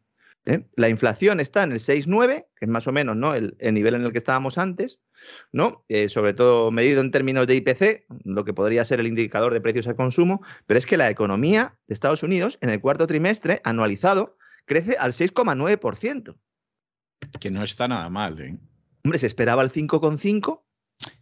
¿Eh? 0.49 0.65
La 0.75 0.89
inflación 0.89 1.39
está 1.39 1.63
en 1.63 1.71
el 1.71 1.79
6,9, 1.79 2.47
que 2.55 2.65
es 2.65 2.69
más 2.69 2.87
o 2.87 2.91
menos 2.91 3.15
¿no? 3.15 3.35
el, 3.35 3.55
nivel 3.59 3.95
en 3.95 4.03
el 4.03 4.11
que 4.11 4.17
estábamos 4.17 4.57
antes, 4.57 4.99
¿no? 5.51 5.85
Eh, 5.89 6.09
sobre 6.09 6.33
todo 6.33 6.71
medido 6.71 7.01
en 7.01 7.11
términos 7.11 7.47
de 7.47 7.55
IPC, 7.55 8.05
lo 8.25 8.43
que 8.43 8.53
podría 8.53 8.83
ser 8.85 8.99
el 8.99 9.07
indicador 9.07 9.53
de 9.53 9.61
precios 9.61 9.87
al 9.87 9.95
consumo, 9.95 10.41
pero 10.65 10.77
es 10.77 10.85
que 10.85 10.97
la 10.97 11.09
economía 11.09 11.77
de 11.87 11.93
Estados 11.93 12.23
Unidos 12.23 12.57
en 12.61 12.69
el 12.69 12.81
cuarto 12.81 13.07
trimestre 13.07 13.61
anualizado 13.63 14.37
crece 14.65 14.97
al 14.97 15.11
6,9%. 15.11 16.35
Que 17.39 17.51
no 17.51 17.63
está 17.63 17.87
nada 17.87 18.09
mal. 18.09 18.39
¿eh? 18.41 18.57
Hombre, 19.03 19.19
se 19.19 19.27
esperaba 19.27 19.63
el 19.63 19.71
5,5 19.71 20.63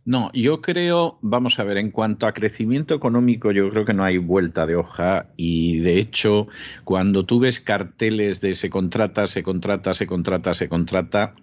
no, 0.08 0.32
yo 0.32 0.62
creo, 0.62 1.20
vamos 1.22 1.60
a 1.60 1.66
ver, 1.66 1.78
en 1.78 1.92
cuanto 1.92 2.28
a 2.28 2.32
crecimiento 2.32 2.96
económico, 2.96 3.52
yo 3.52 3.70
creo 3.70 3.84
que 3.84 3.94
no 3.94 4.06
hay 4.06 4.18
vuelta 4.18 4.66
de 4.66 4.78
hoja 4.78 5.28
y 5.36 5.80
de 5.80 6.00
hecho, 6.00 6.48
cuando 6.86 7.26
tú 7.26 7.40
ves 7.42 7.60
carteles 7.60 8.40
de 8.40 8.54
se 8.54 8.70
contrata, 8.70 9.28
se 9.28 9.44
contrata, 9.44 9.94
se 9.94 10.08
contrata, 10.08 10.54
se 10.54 10.70
contrata, 10.70 11.36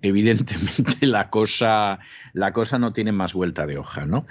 evidentemente 0.00 0.96
la 1.06 1.28
cosa, 1.28 1.98
la 2.32 2.52
cosa 2.52 2.78
no 2.78 2.92
tiene 2.92 3.10
más 3.10 3.34
vuelta 3.34 3.66
de 3.66 3.78
hoja, 3.78 4.06
¿no? 4.06 4.26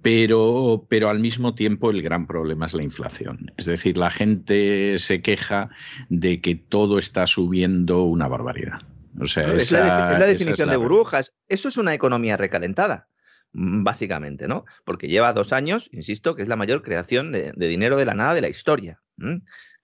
Pero, 0.00 0.86
pero 0.88 1.10
al 1.10 1.20
mismo 1.20 1.54
tiempo 1.54 1.90
el 1.90 2.00
gran 2.00 2.26
problema 2.26 2.64
es 2.64 2.72
la 2.72 2.84
inflación. 2.84 3.52
Es 3.58 3.66
decir, 3.66 3.98
la 3.98 4.10
gente 4.10 4.98
se 4.98 5.20
queja 5.20 5.68
de 6.08 6.40
que 6.40 6.54
todo 6.54 6.96
está 6.96 7.26
subiendo 7.26 8.04
una 8.04 8.28
barbaridad 8.28 8.78
es, 9.20 9.72
la, 9.72 10.18
definición 10.26 10.70
de 10.70 10.76
burbujas. 10.76 11.32
Eso 11.48 11.68
es 11.68 11.76
una 11.76 11.94
economía 11.94 12.36
recalentada, 12.36 13.08
mm, 13.52 13.84
básicamente, 13.84 14.48
¿no? 14.48 14.64
Porque 14.84 15.08
lleva 15.08 15.32
dos 15.32 15.52
años, 15.52 15.88
insisto, 15.92 16.34
que 16.34 16.42
es 16.42 16.48
la 16.48 16.56
mayor 16.56 16.82
creación 16.82 17.32
de, 17.32 17.52
dinero 17.56 17.96
de 17.96 18.04
la 18.04 18.14
nada 18.14 18.34
de 18.34 18.40
la 18.40 18.48
historia. 18.48 19.00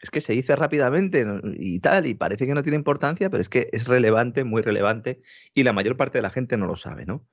es 0.01 0.11
que 0.11 0.21
se 0.21 0.33
dice 0.33 0.57
rápidamente 0.57 1.25
y 1.57 1.81
tal, 1.81 2.07
y 2.07 2.15
parece 2.15 2.47
que 2.47 2.55
no 2.55 2.63
tiene 2.63 2.77
importancia, 2.77 3.31
pero 3.31 3.41
es 3.41 3.49
que 3.49 3.69
es 3.73 3.87
relevante, 3.87 4.45
muy 4.45 4.61
relevante, 4.61 5.23
y 5.55 5.63
la 5.63 5.73
mayor 5.73 5.97
parte 5.97 6.19
de 6.19 6.23
la 6.23 6.31
gente 6.31 6.57
no 6.57 6.67
lo 6.67 6.77
sabe, 6.77 7.07
¿no? 7.07 7.27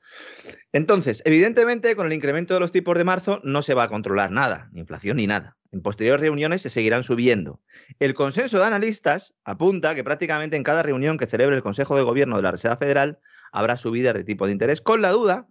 Entonces, 0.71 1.21
evidentemente, 1.25 1.95
con 1.95 2.07
el 2.07 2.13
incremento 2.13 2.53
de 2.53 2.59
los 2.59 2.71
tipos 2.71 2.97
de 2.97 3.03
marzo 3.03 3.41
no 3.43 3.63
se 3.63 3.73
va 3.73 3.83
a 3.83 3.89
controlar 3.89 4.31
nada, 4.31 4.69
ni 4.71 4.81
inflación 4.81 5.17
ni 5.17 5.27
nada. 5.27 5.58
En 5.71 5.81
posteriores 5.81 6.21
reuniones 6.21 6.61
se 6.61 6.69
seguirán 6.69 7.03
subiendo. 7.03 7.61
El 7.99 8.13
consenso 8.13 8.57
de 8.57 8.65
analistas 8.65 9.33
apunta 9.43 9.93
que 9.93 10.03
prácticamente 10.03 10.57
en 10.57 10.63
cada 10.63 10.81
reunión 10.81 11.17
que 11.17 11.27
celebre 11.27 11.55
el 11.55 11.61
Consejo 11.61 11.95
de 11.95 12.03
Gobierno 12.03 12.37
de 12.37 12.41
la 12.41 12.51
Reserva 12.51 12.77
Federal 12.77 13.19
habrá 13.51 13.77
subidas 13.77 14.15
de 14.15 14.23
tipo 14.23 14.45
de 14.45 14.51
interés, 14.51 14.81
con 14.81 15.01
la 15.01 15.11
duda, 15.11 15.47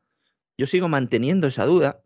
yo 0.57 0.67
sigo 0.67 0.89
manteniendo 0.89 1.47
esa 1.47 1.67
duda, 1.67 2.03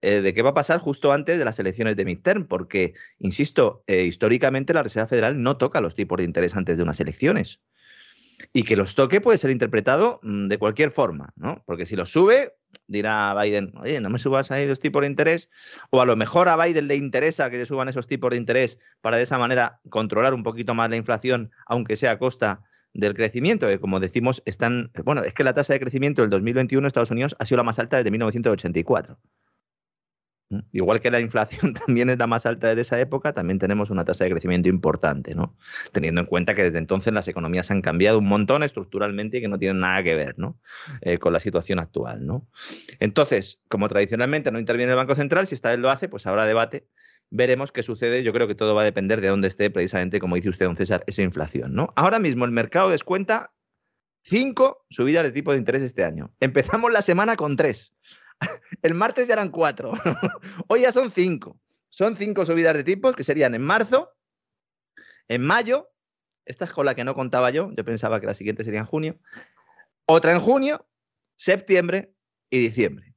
eh, 0.00 0.20
de 0.20 0.32
qué 0.32 0.42
va 0.42 0.50
a 0.50 0.54
pasar 0.54 0.78
justo 0.78 1.12
antes 1.12 1.38
de 1.38 1.44
las 1.44 1.58
elecciones 1.58 1.96
de 1.96 2.04
midterm, 2.04 2.46
porque, 2.46 2.94
insisto, 3.18 3.82
eh, 3.88 4.04
históricamente 4.04 4.72
la 4.72 4.84
Reserva 4.84 5.08
Federal 5.08 5.42
no 5.42 5.56
toca 5.56 5.80
los 5.80 5.94
tipos 5.94 6.18
de 6.18 6.24
interés 6.24 6.54
antes 6.54 6.76
de 6.76 6.82
unas 6.84 7.00
elecciones. 7.00 7.60
Y 8.52 8.62
que 8.62 8.76
los 8.76 8.94
toque 8.94 9.20
puede 9.20 9.38
ser 9.38 9.50
interpretado 9.50 10.20
mm, 10.22 10.46
de 10.46 10.58
cualquier 10.58 10.92
forma, 10.92 11.32
¿no? 11.34 11.64
Porque 11.66 11.84
si 11.84 11.96
los 11.96 12.10
sube, 12.10 12.54
dirá 12.86 13.34
Biden, 13.40 13.72
oye, 13.76 14.00
no 14.00 14.10
me 14.10 14.18
subas 14.18 14.50
ahí 14.50 14.66
los 14.66 14.80
tipos 14.80 15.02
de 15.02 15.08
interés, 15.08 15.48
o 15.90 16.00
a 16.00 16.06
lo 16.06 16.16
mejor 16.16 16.48
a 16.48 16.56
Biden 16.56 16.88
le 16.88 16.96
interesa 16.96 17.50
que 17.50 17.56
se 17.56 17.66
suban 17.66 17.88
esos 17.88 18.06
tipos 18.06 18.30
de 18.30 18.36
interés 18.36 18.78
para 19.00 19.16
de 19.16 19.22
esa 19.22 19.38
manera 19.38 19.80
controlar 19.90 20.34
un 20.34 20.42
poquito 20.42 20.74
más 20.74 20.90
la 20.90 20.96
inflación, 20.96 21.50
aunque 21.66 21.96
sea 21.96 22.12
a 22.12 22.18
costa 22.18 22.62
del 22.94 23.14
crecimiento, 23.14 23.68
que 23.68 23.78
como 23.78 24.00
decimos, 24.00 24.42
están, 24.44 24.90
bueno, 25.04 25.22
es 25.22 25.34
que 25.34 25.44
la 25.44 25.54
tasa 25.54 25.74
de 25.74 25.80
crecimiento 25.80 26.22
del 26.22 26.30
2021 26.30 26.84
en 26.84 26.86
Estados 26.86 27.10
Unidos 27.10 27.36
ha 27.38 27.44
sido 27.44 27.58
la 27.58 27.62
más 27.62 27.78
alta 27.78 27.98
desde 27.98 28.10
1984. 28.10 29.18
Igual 30.72 31.00
que 31.00 31.10
la 31.10 31.20
inflación 31.20 31.74
también 31.86 32.08
es 32.08 32.18
la 32.18 32.26
más 32.26 32.46
alta 32.46 32.74
de 32.74 32.80
esa 32.80 32.98
época, 33.00 33.34
también 33.34 33.58
tenemos 33.58 33.90
una 33.90 34.04
tasa 34.04 34.24
de 34.24 34.30
crecimiento 34.30 34.68
importante, 34.68 35.34
¿no? 35.34 35.56
Teniendo 35.92 36.22
en 36.22 36.26
cuenta 36.26 36.54
que 36.54 36.62
desde 36.62 36.78
entonces 36.78 37.12
las 37.12 37.28
economías 37.28 37.70
han 37.70 37.82
cambiado 37.82 38.18
un 38.18 38.26
montón 38.26 38.62
estructuralmente 38.62 39.38
y 39.38 39.40
que 39.42 39.48
no 39.48 39.58
tienen 39.58 39.80
nada 39.80 40.02
que 40.02 40.14
ver. 40.14 40.36
Eh, 41.00 41.18
con 41.18 41.32
la 41.32 41.40
situación 41.40 41.78
actual. 41.78 42.26
Entonces, 43.00 43.60
como 43.68 43.88
tradicionalmente 43.88 44.50
no 44.50 44.58
interviene 44.58 44.92
el 44.92 44.96
Banco 44.96 45.14
Central, 45.14 45.46
si 45.46 45.54
esta 45.54 45.70
vez 45.70 45.78
lo 45.78 45.90
hace, 45.90 46.08
pues 46.08 46.26
habrá 46.26 46.44
debate. 46.46 46.86
Veremos 47.30 47.72
qué 47.72 47.82
sucede. 47.82 48.22
Yo 48.22 48.32
creo 48.32 48.46
que 48.46 48.54
todo 48.54 48.74
va 48.74 48.82
a 48.82 48.84
depender 48.84 49.20
de 49.20 49.28
dónde 49.28 49.48
esté, 49.48 49.70
precisamente, 49.70 50.18
como 50.18 50.36
dice 50.36 50.48
usted, 50.48 50.66
don 50.66 50.76
César, 50.76 51.04
esa 51.06 51.22
inflación. 51.22 51.76
Ahora 51.94 52.18
mismo 52.18 52.44
el 52.44 52.50
mercado 52.50 52.90
descuenta 52.90 53.52
cinco 54.22 54.84
subidas 54.90 55.24
de 55.24 55.32
tipo 55.32 55.52
de 55.52 55.58
interés 55.58 55.82
este 55.82 56.04
año. 56.04 56.32
Empezamos 56.40 56.92
la 56.92 57.02
semana 57.02 57.36
con 57.36 57.56
tres. 57.56 57.94
El 58.82 58.94
martes 58.94 59.28
ya 59.28 59.34
eran 59.34 59.50
cuatro. 59.50 59.92
Hoy 60.68 60.82
ya 60.82 60.92
son 60.92 61.10
cinco. 61.10 61.58
Son 61.88 62.16
cinco 62.16 62.44
subidas 62.44 62.74
de 62.74 62.84
tipos 62.84 63.16
que 63.16 63.24
serían 63.24 63.54
en 63.54 63.62
marzo, 63.62 64.12
en 65.26 65.42
mayo, 65.42 65.90
esta 66.44 66.64
es 66.64 66.72
con 66.72 66.86
la 66.86 66.94
que 66.94 67.04
no 67.04 67.14
contaba 67.14 67.50
yo, 67.50 67.70
yo 67.76 67.84
pensaba 67.84 68.20
que 68.20 68.26
la 68.26 68.34
siguiente 68.34 68.64
sería 68.64 68.80
en 68.80 68.86
junio, 68.86 69.18
otra 70.06 70.32
en 70.32 70.40
junio, 70.40 70.86
septiembre 71.36 72.14
y 72.50 72.58
diciembre. 72.58 73.14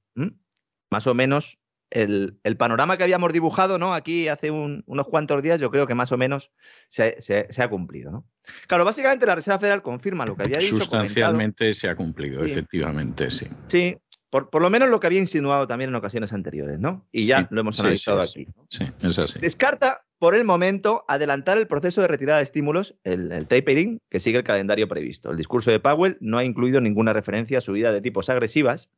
Más 0.89 1.07
o 1.07 1.13
menos 1.13 1.57
el, 1.91 2.39
panorama 2.57 2.97
que 2.97 3.03
habíamos 3.03 3.31
dibujado 3.31 3.77
¿no? 3.77 3.93
aquí 3.93 4.27
hace 4.27 4.51
unos 4.51 5.07
cuantos 5.07 5.41
días, 5.41 5.59
yo 5.59 5.71
creo 5.71 5.87
que 5.87 5.95
más 5.95 6.11
o 6.11 6.17
menos 6.17 6.51
se, 6.89 7.15
ha 7.57 7.69
cumplido. 7.69 8.11
¿no? 8.11 8.27
Claro, 8.67 8.83
básicamente 8.85 9.25
la 9.25 9.35
Reserva 9.35 9.59
Federal 9.59 9.81
confirma 9.81 10.25
lo 10.25 10.35
que 10.35 10.43
había 10.43 10.57
dicho. 10.57 10.77
Sustancialmente 10.77 11.73
se 11.73 11.89
ha 11.89 11.95
cumplido, 11.95 12.43
efectivamente, 12.43 13.29
sí. 13.29 13.47
Sí, 13.67 13.97
por, 14.31 14.61
lo 14.61 14.69
menos 14.69 14.89
lo 14.89 15.01
que 15.01 15.07
había 15.07 15.19
insinuado 15.19 15.67
también 15.67 15.89
en 15.89 15.95
ocasiones 15.95 16.31
anteriores, 16.31 16.79
¿no? 16.79 17.05
Y 17.11 17.25
ya 17.25 17.49
lo 17.51 17.59
hemos 17.59 17.77
analizado 17.81 18.21
aquí. 18.21 18.47
Sí, 18.69 18.85
es 19.03 19.19
así. 19.19 19.39
Descarta 19.39 20.05
por 20.19 20.35
el 20.35 20.45
momento 20.45 21.03
adelantar 21.09 21.57
el 21.57 21.67
proceso 21.67 21.99
de 21.99 22.07
retirada 22.07 22.37
de 22.37 22.45
estímulos, 22.45 22.95
el, 23.03 23.45
tapering, 23.47 23.99
que 24.09 24.19
sigue 24.19 24.37
el 24.37 24.45
calendario 24.45 24.87
previsto. 24.87 25.31
El 25.31 25.37
discurso 25.37 25.69
de 25.69 25.81
Powell 25.81 26.17
no 26.21 26.37
ha 26.37 26.45
incluido 26.45 26.79
ninguna 26.79 27.11
referencia 27.11 27.57
a 27.57 27.61
subida 27.61 27.91
de 27.91 27.99
tipos 27.99 28.29
agresivas, 28.29 28.89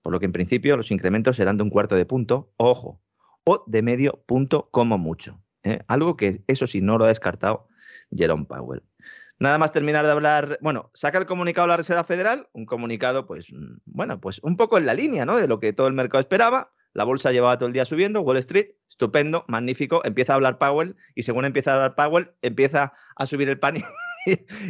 por 0.00 0.12
lo 0.12 0.20
que 0.20 0.26
en 0.26 0.32
principio 0.32 0.74
los 0.78 0.90
incrementos 0.90 1.36
serán 1.36 1.58
de 1.58 1.64
un 1.64 1.70
cuarto 1.70 1.94
de 1.94 2.06
punto, 2.06 2.50
ojo, 2.56 2.98
o 3.44 3.64
de 3.66 3.82
medio 3.82 4.22
punto 4.24 4.70
como 4.70 4.96
mucho. 4.96 5.42
¿eh? 5.64 5.80
Algo 5.86 6.16
que 6.16 6.42
eso 6.46 6.66
sí 6.66 6.80
no 6.80 6.96
lo 6.96 7.04
ha 7.04 7.08
descartado 7.08 7.68
Jerome 8.10 8.46
Powell. 8.46 8.82
Nada 9.40 9.58
más 9.58 9.72
terminar 9.72 10.04
de 10.04 10.12
hablar, 10.12 10.58
bueno, 10.60 10.90
saca 10.94 11.18
el 11.18 11.26
comunicado 11.26 11.68
la 11.68 11.76
Reserva 11.76 12.02
Federal, 12.02 12.48
un 12.52 12.66
comunicado, 12.66 13.26
pues, 13.26 13.52
mm, 13.52 13.78
bueno, 13.84 14.20
pues 14.20 14.40
un 14.42 14.56
poco 14.56 14.78
en 14.78 14.86
la 14.86 14.94
línea, 14.94 15.24
¿no? 15.24 15.36
De 15.36 15.46
lo 15.46 15.60
que 15.60 15.72
todo 15.72 15.86
el 15.86 15.92
mercado 15.92 16.20
esperaba. 16.20 16.72
La 16.92 17.04
bolsa 17.04 17.30
llevaba 17.30 17.58
todo 17.58 17.68
el 17.68 17.72
día 17.72 17.84
subiendo, 17.84 18.22
Wall 18.22 18.38
Street, 18.38 18.70
estupendo, 18.88 19.44
magnífico. 19.46 20.04
Empieza 20.04 20.32
a 20.32 20.36
hablar 20.36 20.58
Powell 20.58 20.96
y 21.14 21.22
según 21.22 21.44
empieza 21.44 21.72
a 21.72 21.74
hablar 21.74 21.94
Powell, 21.94 22.32
empieza 22.42 22.92
a 23.14 23.26
subir 23.26 23.48
el 23.48 23.58
pan 23.58 23.76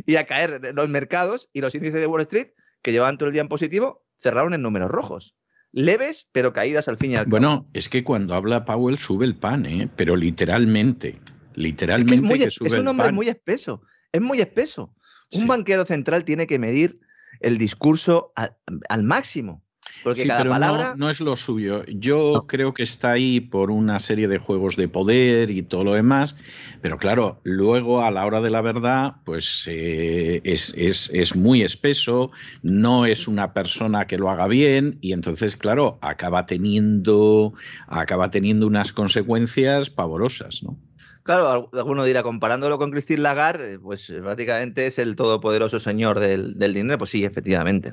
y, 0.06 0.16
a 0.16 0.26
caer 0.26 0.74
los 0.74 0.88
mercados 0.88 1.48
y 1.52 1.60
los 1.60 1.74
índices 1.74 2.00
de 2.00 2.06
Wall 2.06 2.20
Street, 2.22 2.48
que 2.82 2.92
llevaban 2.92 3.16
todo 3.16 3.28
el 3.28 3.32
día 3.32 3.42
en 3.42 3.48
positivo, 3.48 4.04
cerraron 4.18 4.52
en 4.52 4.62
números 4.62 4.90
rojos 4.90 5.34
leves, 5.72 6.28
pero 6.32 6.52
caídas 6.52 6.88
al 6.88 6.96
fin 6.96 7.12
y 7.12 7.14
al 7.14 7.24
cabo. 7.24 7.30
Bueno, 7.30 7.68
es 7.72 7.88
que 7.88 8.04
cuando 8.04 8.34
habla 8.34 8.64
Powell 8.64 8.98
sube 8.98 9.24
el 9.26 9.36
pan, 9.36 9.66
¿eh? 9.66 9.88
pero 9.96 10.16
literalmente. 10.16 11.20
Literalmente 11.54 12.44
es, 12.44 12.60
un 12.60 12.88
hombre 12.88 13.10
muy 13.12 13.28
espeso. 13.28 13.82
Es 14.12 14.20
muy 14.20 14.40
espeso. 14.40 14.94
Un 15.32 15.46
banquero 15.46 15.84
central 15.84 16.24
tiene 16.24 16.46
que 16.46 16.58
medir 16.58 17.00
el 17.40 17.58
discurso 17.58 18.32
al, 18.34 19.02
máximo. 19.02 19.62
Porque 20.04 20.26
cada 20.26 20.40
pero 20.40 20.50
palabra. 20.50 20.94
No, 20.96 21.10
es 21.10 21.20
lo 21.20 21.36
suyo. 21.36 21.84
Yo 21.86 22.44
creo 22.46 22.72
que 22.72 22.82
está 22.82 23.12
ahí 23.12 23.40
por 23.40 23.70
una 23.70 24.00
serie 24.00 24.28
de 24.28 24.38
juegos 24.38 24.76
de 24.76 24.88
poder 24.88 25.50
y 25.50 25.62
todo 25.62 25.84
lo 25.84 25.94
demás. 25.94 26.36
Pero 26.82 26.98
claro, 26.98 27.40
luego 27.42 28.02
a 28.02 28.10
la 28.10 28.24
hora 28.24 28.40
de 28.40 28.50
la 28.50 28.60
verdad, 28.60 29.16
pues 29.24 29.64
eh, 29.66 30.40
es, 30.44 30.72
es, 30.76 31.36
muy 31.36 31.62
espeso. 31.62 32.30
No 32.62 33.06
es 33.06 33.28
una 33.28 33.52
persona 33.52 34.06
que 34.06 34.18
lo 34.18 34.30
haga 34.30 34.46
bien. 34.46 34.98
Y 35.00 35.12
entonces, 35.12 35.56
claro, 35.56 35.98
acaba 36.00 36.46
teniendo, 36.46 37.54
acaba 37.86 38.30
teniendo 38.30 38.66
unas 38.66 38.92
consecuencias 38.92 39.90
pavorosas, 39.90 40.62
¿no? 40.62 40.78
Claro, 41.28 41.68
alguno 41.74 42.04
dirá, 42.04 42.22
comparándolo 42.22 42.78
con 42.78 42.90
Christine 42.90 43.20
Lagarde, 43.20 43.74
eh, 43.74 43.78
pues 43.78 44.08
eh, 44.08 44.22
prácticamente 44.22 44.86
es 44.86 44.98
el 44.98 45.14
todopoderoso 45.14 45.78
señor 45.78 46.20
del, 46.20 46.56
dinero. 46.56 46.96
Pues 46.96 47.10
sí, 47.10 47.22
efectivamente. 47.22 47.90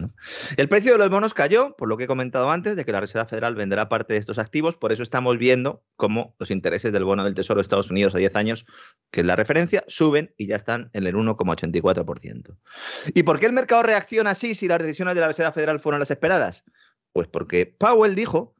El 0.55 0.69
precio 0.69 0.93
de 0.93 0.99
los 0.99 1.09
bonos 1.09 1.33
cayó, 1.33 1.75
por 1.75 1.89
lo 1.89 1.97
que 1.97 2.05
he 2.05 2.07
comentado 2.07 2.49
antes, 2.49 2.77
de 2.77 2.85
que 2.85 2.93
la 2.93 3.01
Reserva 3.01 3.25
Federal 3.25 3.53
venderá 3.53 3.89
parte 3.89 4.13
de 4.13 4.19
estos 4.19 4.37
activos. 4.37 4.77
Por 4.77 4.93
eso 4.93 5.03
estamos 5.03 5.37
viendo 5.37 5.83
cómo 5.97 6.33
los 6.39 6.49
intereses 6.49 6.93
del 6.93 7.03
bono 7.03 7.25
del 7.25 7.33
Tesoro 7.33 7.57
de 7.57 7.63
Estados 7.63 7.91
Unidos 7.91 8.15
a 8.15 8.19
10 8.19 8.37
años, 8.37 8.65
que 9.11 9.19
es 9.19 9.27
la 9.27 9.35
referencia, 9.35 9.83
suben 9.85 10.33
y 10.37 10.47
ya 10.47 10.55
están 10.55 10.89
en 10.93 11.05
el 11.05 11.15
1,84%. 11.15 12.55
¿Y 13.13 13.23
por 13.23 13.41
qué 13.41 13.47
el 13.47 13.51
mercado 13.51 13.83
reacciona 13.83 14.29
así 14.29 14.55
si 14.55 14.69
las 14.69 14.81
decisiones 14.81 15.13
de 15.13 15.19
la 15.19 15.27
Reserva 15.27 15.51
Federal 15.51 15.81
fueron 15.81 15.99
las 15.99 16.09
esperadas? 16.09 16.63
Pues 17.11 17.27
porque 17.27 17.65
Powell 17.65 18.15
dijo 18.15 18.54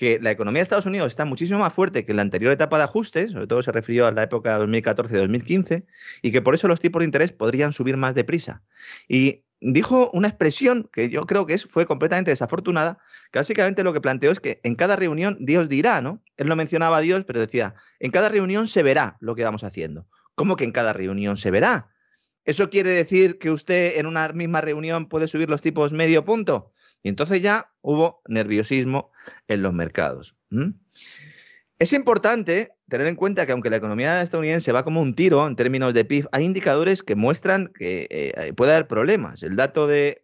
que 0.00 0.18
la 0.18 0.30
economía 0.30 0.60
de 0.60 0.62
Estados 0.62 0.86
Unidos 0.86 1.08
está 1.08 1.26
muchísimo 1.26 1.58
más 1.58 1.74
fuerte 1.74 2.06
que 2.06 2.12
en 2.12 2.16
la 2.16 2.22
anterior 2.22 2.50
etapa 2.50 2.78
de 2.78 2.84
ajustes, 2.84 3.32
sobre 3.32 3.46
todo 3.46 3.62
se 3.62 3.70
refirió 3.70 4.06
a 4.06 4.12
la 4.12 4.22
época 4.22 4.58
2014-2015, 4.58 5.84
y 6.22 6.32
que 6.32 6.40
por 6.40 6.54
eso 6.54 6.68
los 6.68 6.80
tipos 6.80 7.00
de 7.00 7.04
interés 7.04 7.32
podrían 7.32 7.74
subir 7.74 7.98
más 7.98 8.14
deprisa. 8.14 8.62
Y 9.08 9.44
dijo 9.60 10.10
una 10.14 10.28
expresión 10.28 10.88
que 10.90 11.10
yo 11.10 11.26
creo 11.26 11.44
que 11.44 11.58
fue 11.58 11.84
completamente 11.84 12.30
desafortunada, 12.30 12.96
que 13.30 13.40
básicamente 13.40 13.84
lo 13.84 13.92
que 13.92 14.00
planteó 14.00 14.30
es 14.30 14.40
que 14.40 14.62
en 14.62 14.74
cada 14.74 14.96
reunión 14.96 15.36
Dios 15.38 15.68
dirá, 15.68 16.00
¿no? 16.00 16.22
Él 16.38 16.46
no 16.46 16.56
mencionaba 16.56 16.96
a 16.96 17.00
Dios, 17.02 17.24
pero 17.26 17.38
decía, 17.38 17.74
en 17.98 18.10
cada 18.10 18.30
reunión 18.30 18.68
se 18.68 18.82
verá 18.82 19.18
lo 19.20 19.34
que 19.34 19.44
vamos 19.44 19.64
haciendo. 19.64 20.06
¿Cómo 20.34 20.56
que 20.56 20.64
en 20.64 20.72
cada 20.72 20.94
reunión 20.94 21.36
se 21.36 21.50
verá? 21.50 21.90
¿Eso 22.46 22.70
quiere 22.70 22.88
decir 22.88 23.38
que 23.38 23.50
usted 23.50 23.98
en 23.98 24.06
una 24.06 24.28
misma 24.28 24.62
reunión 24.62 25.10
puede 25.10 25.28
subir 25.28 25.50
los 25.50 25.60
tipos 25.60 25.92
medio 25.92 26.24
punto? 26.24 26.72
Y 27.02 27.08
entonces 27.08 27.42
ya 27.42 27.72
hubo 27.80 28.22
nerviosismo 28.26 29.12
en 29.48 29.62
los 29.62 29.72
mercados. 29.72 30.36
Es 31.78 31.94
importante 31.94 32.72
tener 32.90 33.06
en 33.06 33.16
cuenta 33.16 33.46
que 33.46 33.52
aunque 33.52 33.70
la 33.70 33.76
economía 33.76 34.20
estadounidense 34.20 34.72
va 34.72 34.84
como 34.84 35.00
un 35.00 35.14
tiro 35.14 35.46
en 35.46 35.56
términos 35.56 35.94
de 35.94 36.04
PIB, 36.04 36.28
hay 36.32 36.44
indicadores 36.44 37.02
que 37.02 37.14
muestran 37.14 37.68
que 37.68 38.06
eh, 38.10 38.52
puede 38.54 38.72
haber 38.72 38.86
problemas. 38.86 39.42
El 39.42 39.56
dato 39.56 39.86
de, 39.86 40.20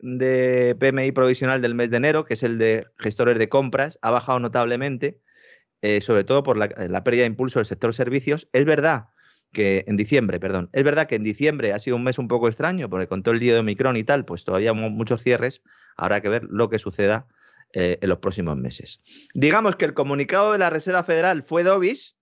PMI 0.78 1.12
provisional 1.12 1.62
del 1.62 1.75
mes 1.75 1.90
de 1.90 1.97
enero, 1.97 2.26
que 2.26 2.35
es 2.35 2.42
el 2.42 2.59
de 2.59 2.85
gestores 2.99 3.38
de 3.38 3.49
compras, 3.49 3.99
ha 4.02 4.11
bajado 4.11 4.38
notablemente, 4.38 5.18
eh, 5.80 6.02
sobre 6.02 6.25
todo 6.25 6.42
por 6.42 6.59
la, 6.59 6.68
la, 6.88 7.04
pérdida 7.04 7.23
de 7.23 7.28
impulso 7.28 7.59
del 7.59 7.66
sector 7.66 7.95
servicios. 7.95 8.49
Es 8.52 8.66
verdad 8.66 9.06
que 9.52 9.85
en 9.87 9.97
diciembre, 9.97 10.38
perdón, 10.38 10.68
es 10.75 10.85
verdad 10.85 11.06
que 11.06 11.14
en 11.14 11.25
diciembre 11.25 11.73
ha 11.73 11.78
sido 11.78 11.97
un 11.97 12.04
mes 12.04 12.18
un 12.18 12.28
poco 12.28 12.49
extraño, 12.49 12.90
porque 12.90 13.06
con 13.06 13.23
todo 13.23 13.33
el 13.33 13.40
día 13.40 13.54
de 13.54 13.61
Omicron 13.61 13.97
y 13.97 14.04
tal, 14.04 14.26
pues 14.26 14.45
todavía 14.45 14.75
muchos 14.75 15.23
cierres, 15.23 15.62
habrá 15.97 16.21
que 16.21 16.29
ver 16.29 16.45
lo 16.45 16.69
que 16.69 16.79
suceda 16.79 17.26
eh, 17.73 17.99
en 18.00 18.09
los 18.09 18.19
próximos 18.19 18.57
meses. 18.57 19.00
Digamos 19.35 19.76
que 19.76 19.85
el 19.85 19.95
comunicado 19.95 20.53
de 20.53 20.59
la 20.59 20.71
Reserva 20.71 21.03
Federal 21.03 21.43
fue 21.43 21.62
Dobis, 21.62 22.17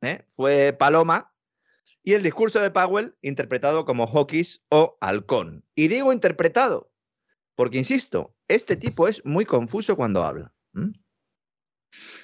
¿eh? 0.00 0.24
fue 0.28 0.74
Paloma, 0.78 1.32
y 2.02 2.14
el 2.14 2.22
discurso 2.22 2.60
de 2.60 2.70
Powell 2.70 3.14
interpretado 3.22 3.84
como 3.84 4.06
Hawkins 4.06 4.62
o 4.68 4.98
Halcón. 5.00 5.64
Y 5.74 5.88
digo 5.88 6.12
interpretado, 6.12 6.92
porque 7.54 7.78
insisto, 7.78 8.34
este 8.48 8.76
tipo 8.76 9.08
es 9.08 9.24
muy 9.24 9.44
confuso 9.44 9.96
cuando 9.96 10.24
habla. 10.24 10.52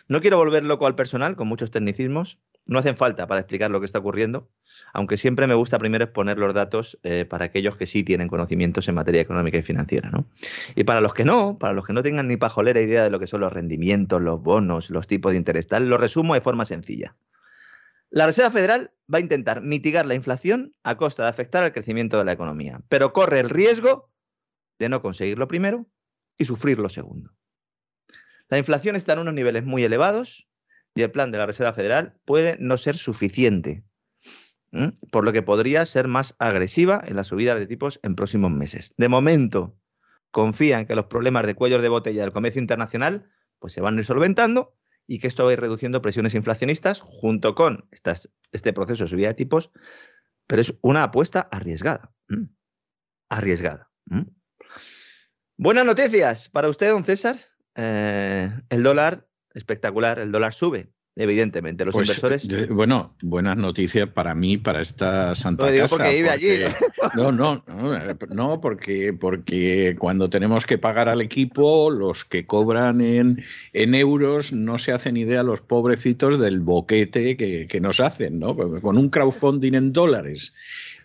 No 0.09 0.21
quiero 0.21 0.39
volver 0.39 0.65
loco 0.65 0.87
al 0.87 0.95
personal 0.95 1.37
con 1.37 1.49
muchos 1.49 1.71
tecnicismos, 1.71 2.41
no 2.69 2.79
hacen 2.79 2.97
falta 2.97 3.27
para 3.27 3.41
explicar 3.41 3.71
lo 3.71 3.81
que 3.81 3.87
está 3.87 3.99
ocurriendo, 3.99 4.51
aunque 4.93 5.17
siempre 5.17 5.47
me 5.47 5.55
gusta 5.55 5.79
primero 5.79 6.05
exponer 6.05 6.39
los 6.39 6.53
datos 6.53 6.99
eh, 7.03 7.25
para 7.25 7.47
aquellos 7.47 7.77
que 7.77 7.87
sí 7.87 8.05
tienen 8.05 8.29
conocimientos 8.29 8.87
en 8.89 8.95
materia 8.95 9.23
económica 9.23 9.57
y 9.57 9.63
financiera. 9.63 10.11
¿no? 10.11 10.27
Y 10.77 10.85
para 10.85 11.01
los 11.01 11.15
que 11.15 11.25
no, 11.25 11.59
para 11.59 11.73
los 11.73 11.87
que 11.87 11.95
no 11.95 12.03
tengan 12.03 12.29
ni 12.29 12.37
pajolera 12.37 12.81
idea 12.81 13.03
de 13.03 13.11
lo 13.11 13.19
que 13.19 13.27
son 13.27 13.41
los 13.41 13.53
rendimientos, 13.53 14.21
los 14.21 14.41
bonos, 14.43 14.91
los 14.91 15.07
tipos 15.07 15.33
de 15.33 15.39
interés, 15.39 15.67
tal, 15.67 15.89
lo 15.89 15.97
resumo 15.97 16.35
de 16.35 16.43
forma 16.43 16.67
sencilla. 16.67 17.17
La 18.11 18.27
Reserva 18.27 18.51
Federal 18.51 18.91
va 19.13 19.19
a 19.19 19.23
intentar 19.23 19.63
mitigar 19.63 20.07
la 20.07 20.15
inflación 20.15 20.75
a 20.83 20.97
costa 20.97 21.25
de 21.25 21.31
afectar 21.31 21.65
al 21.65 21.73
crecimiento 21.73 22.19
de 22.19 22.25
la 22.25 22.33
economía, 22.33 22.83
pero 22.89 23.13
corre 23.13 23.41
el 23.41 23.51
riesgo 23.51 24.11
de 24.79 24.91
no 24.91 25.01
conseguir 25.03 25.39
lo 25.39 25.49
primero 25.49 25.87
y 26.37 26.45
sufrir 26.45 26.79
lo 26.79 26.89
segundo. 26.91 27.33
La 28.49 28.59
inflación 28.59 28.97
está 28.97 29.15
en 29.15 29.21
unos 29.21 29.35
niveles 29.35 29.65
muy 29.65 29.85
elevados 29.85 30.48
y 30.99 31.03
el 31.03 31.13
plan 31.13 31.31
de 31.31 31.39
la 31.39 31.47
Reserva 31.47 31.73
Federal 31.73 32.15
puede 32.25 32.57
no 32.59 32.77
ser 32.77 32.97
suficiente 32.97 33.85
por 35.13 35.25
lo 35.25 35.33
que 35.33 35.43
podría 35.43 35.87
ser 35.87 36.09
más 36.09 36.35
agresiva 36.39 37.01
en 37.07 37.17
las 37.17 37.29
subidas 37.29 37.59
de 37.59 37.67
tipos 37.67 38.01
en 38.03 38.17
próximos 38.17 38.51
meses. 38.51 38.93
De 38.97 39.09
momento, 39.09 39.79
confían 40.31 40.87
que 40.87 40.97
los 40.97 41.07
problemas 41.07 41.47
de 41.47 41.55
cuellos 41.55 41.83
de 41.83 41.89
botella 41.89 42.23
del 42.23 42.33
comercio 42.33 42.61
internacional 42.61 43.31
pues, 43.61 43.73
se 43.73 43.81
van 43.81 43.97
a 43.97 44.01
ir 44.01 44.05
solventando 44.05 44.77
y 45.07 45.21
que 45.21 45.29
esto 45.29 45.45
va 45.45 45.51
a 45.51 45.53
ir 45.55 45.61
reduciendo 45.61 46.03
presiones 46.03 46.35
inflacionistas 46.35 47.01
junto 47.01 47.55
con 47.55 47.89
este 48.53 48.73
proceso 48.73 49.05
de 49.05 49.11
subida 49.11 49.29
de 49.29 49.35
tipos, 49.35 49.71
pero 50.49 50.61
es 50.61 50.75
una 50.83 51.05
apuesta 51.05 51.49
arriesgada. 51.51 52.13
Arriesgada. 53.31 53.91
Buenas 55.57 55.87
noticias 55.87 56.49
para 56.51 56.69
usted, 56.69 56.91
don 56.91 57.05
César. 57.05 57.37
Eh, 57.77 58.51
el 58.69 58.83
dólar, 58.83 59.28
espectacular, 59.55 60.19
el 60.19 60.33
dólar 60.33 60.55
sube 60.55 60.89
evidentemente. 61.19 61.85
Los 61.85 61.93
pues, 61.93 62.09
inversores. 62.09 62.69
bueno, 62.69 63.17
buenas 63.23 63.57
noticias 63.57 64.09
para 64.09 64.35
mí, 64.35 64.57
para 64.57 64.81
esta 64.81 65.35
Santa 65.35 65.67
no, 65.67 65.73
digo 65.73 65.87
porque 65.91 66.15
vive 66.15 66.31
allí. 66.31 66.49
No, 67.15 67.33
no, 67.33 67.65
no, 68.31 68.61
porque, 68.61 69.13
porque 69.13 69.97
cuando 69.99 70.31
tenemos 70.31 70.65
que 70.65 70.79
pagar 70.79 71.09
al 71.09 71.21
equipo, 71.21 71.91
los 71.91 72.25
que 72.25 72.47
cobran 72.47 73.01
en, 73.01 73.45
en 73.73 73.95
euros 73.95 74.53
no 74.53 74.79
se 74.79 74.93
hacen 74.93 75.17
idea 75.17 75.43
los 75.43 75.61
pobrecitos 75.61 76.39
del 76.39 76.61
boquete 76.61 77.37
que, 77.37 77.67
que 77.67 77.81
nos 77.81 78.01
hacen, 78.01 78.39
¿no? 78.39 78.57
Con 78.57 78.97
un 78.97 79.09
crowdfunding 79.09 79.75
en 79.75 79.93
dólares 79.93 80.55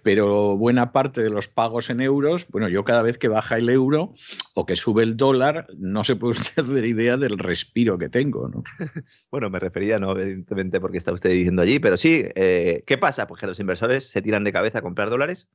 pero 0.03 0.57
buena 0.57 0.91
parte 0.91 1.23
de 1.23 1.29
los 1.29 1.47
pagos 1.47 1.89
en 1.89 2.01
euros, 2.01 2.47
bueno, 2.49 2.67
yo 2.67 2.83
cada 2.83 3.01
vez 3.01 3.17
que 3.17 3.29
baja 3.29 3.57
el 3.57 3.69
euro 3.69 4.13
o 4.53 4.65
que 4.65 4.75
sube 4.75 5.01
el 5.03 5.17
dólar, 5.17 5.67
no 5.77 6.03
se 6.03 6.15
puede 6.15 6.31
usted 6.39 6.63
hacer 6.63 6.85
idea 6.85 7.17
del 7.17 7.39
respiro 7.39 7.97
que 7.97 8.09
tengo, 8.09 8.49
¿no? 8.49 8.63
bueno, 9.31 9.49
me 9.49 9.59
refería, 9.59 9.99
no 9.99 10.11
evidentemente 10.11 10.79
porque 10.79 10.97
está 10.97 11.13
usted 11.13 11.31
diciendo 11.31 11.61
allí, 11.61 11.79
pero 11.79 11.97
sí, 11.97 12.25
eh, 12.35 12.83
¿qué 12.85 12.97
pasa? 12.97 13.27
Pues 13.27 13.39
que 13.39 13.47
los 13.47 13.59
inversores 13.59 14.09
se 14.09 14.21
tiran 14.21 14.43
de 14.43 14.51
cabeza 14.51 14.79
a 14.79 14.81
comprar 14.81 15.09
dólares. 15.09 15.49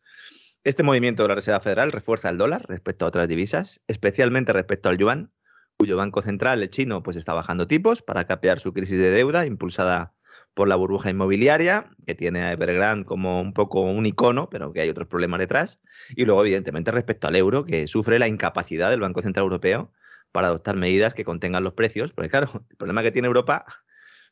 Este 0.65 0.83
movimiento 0.83 1.23
de 1.23 1.29
la 1.29 1.35
Reserva 1.37 1.61
Federal 1.61 1.93
refuerza 1.93 2.31
el 2.31 2.39
dólar 2.39 2.67
respecto 2.69 3.05
a 3.05 3.09
otras 3.09 3.29
divisas, 3.29 3.81
especialmente 3.87 4.53
respecto 4.53 4.89
al 4.89 4.99
yuan, 4.99 5.31
cuyo 5.77 5.97
banco 5.97 6.23
central, 6.23 6.61
el 6.63 6.71
chino, 6.71 7.03
pues 7.05 7.17
está 7.17 7.35
bajando 7.35 7.69
tipos 7.69 8.03
para 8.03 8.27
capear 8.27 8.59
su 8.59 8.73
crisis 8.73 8.99
de 8.99 9.11
deuda 9.11 9.47
impulsada 9.47 10.15
por 10.59 10.67
la 10.67 10.75
burbuja 10.75 11.09
inmobiliaria, 11.09 11.89
que 12.05 12.17
tiene 12.17 12.41
a 12.41 12.51
Evergrande 12.51 13.07
como 13.07 13.41
un 13.41 13.53
poco 13.53 13.83
un 13.83 14.05
icono, 14.07 14.51
pero 14.51 14.73
que 14.73 14.81
hay 14.81 14.89
otros 14.89 15.07
problemas 15.07 15.39
detrás. 15.39 15.79
Y 16.17 16.25
luego, 16.25 16.41
evidentemente, 16.41 16.91
respecto 16.91 17.29
al 17.29 17.37
euro, 17.37 17.65
que 17.65 17.87
sufre 17.87 18.19
la 18.19 18.27
incapacidad 18.27 18.91
del 18.91 18.99
Banco 18.99 19.23
Central 19.23 19.45
Europeo 19.45 19.93
para 20.33 20.49
adoptar 20.49 20.75
medidas 20.75 21.15
que 21.15 21.23
contengan 21.23 21.63
los 21.63 21.75
precios. 21.75 22.11
Porque, 22.11 22.29
claro, 22.29 22.51
el 22.71 22.77
problema 22.77 23.05
que 23.05 23.13
tiene 23.13 23.27
Europa 23.27 23.67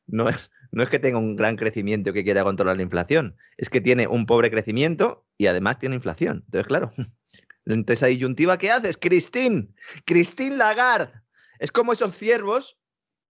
no 0.08 0.28
es, 0.28 0.50
no 0.72 0.82
es 0.82 0.88
que 0.90 0.98
tenga 0.98 1.18
un 1.18 1.36
gran 1.36 1.54
crecimiento 1.54 2.12
que 2.12 2.24
quiera 2.24 2.42
controlar 2.42 2.76
la 2.76 2.82
inflación, 2.82 3.36
es 3.56 3.70
que 3.70 3.80
tiene 3.80 4.08
un 4.08 4.26
pobre 4.26 4.50
crecimiento 4.50 5.24
y 5.38 5.46
además 5.46 5.78
tiene 5.78 5.94
inflación. 5.94 6.42
Entonces, 6.46 6.66
claro, 6.66 6.92
entonces 7.66 8.00
esa 8.00 8.06
disyuntiva 8.06 8.58
que 8.58 8.72
haces, 8.72 8.96
Christine, 8.96 9.68
Christine 10.04 10.56
Lagarde. 10.56 11.12
Es 11.60 11.70
como 11.70 11.92
esos 11.92 12.16
ciervos, 12.16 12.80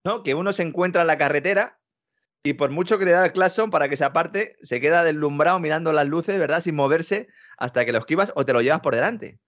¿no? 0.02 0.22
Que 0.22 0.34
uno 0.34 0.54
se 0.54 0.62
encuentra 0.62 1.02
en 1.02 1.08
la 1.08 1.18
carretera 1.18 1.78
y 2.46 2.52
por 2.52 2.70
mucho 2.70 2.96
que 2.98 3.04
le 3.04 3.10
da 3.10 3.24
el 3.24 3.32
claxon 3.32 3.70
para 3.70 3.88
que 3.88 3.96
se 3.96 4.04
aparte, 4.04 4.56
se 4.62 4.80
queda 4.80 5.02
deslumbrado 5.02 5.58
mirando 5.58 5.92
las 5.92 6.06
luces, 6.06 6.38
¿verdad? 6.38 6.60
Sin 6.60 6.76
moverse 6.76 7.26
hasta 7.58 7.84
que 7.84 7.90
lo 7.90 7.98
esquivas 7.98 8.32
o 8.36 8.46
te 8.46 8.52
lo 8.52 8.62
llevas 8.62 8.80
por 8.80 8.94
delante. 8.94 9.40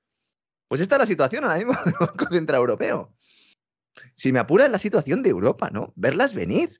Pues 0.67 0.81
esta 0.81 0.97
es 0.97 1.01
la 1.01 1.07
situación 1.07 1.45
ahora 1.45 1.59
mismo 1.59 1.75
del 1.85 1.95
Banco 2.01 2.27
Central 2.27 2.59
Europeo. 2.59 3.15
Si 4.17 4.33
me 4.33 4.41
apura 4.41 4.65
es 4.65 4.73
la 4.73 4.79
situación 4.79 5.23
de 5.23 5.31
Europa, 5.31 5.71
¿no? 5.73 5.93
Verlas 5.95 6.35
venir. 6.35 6.71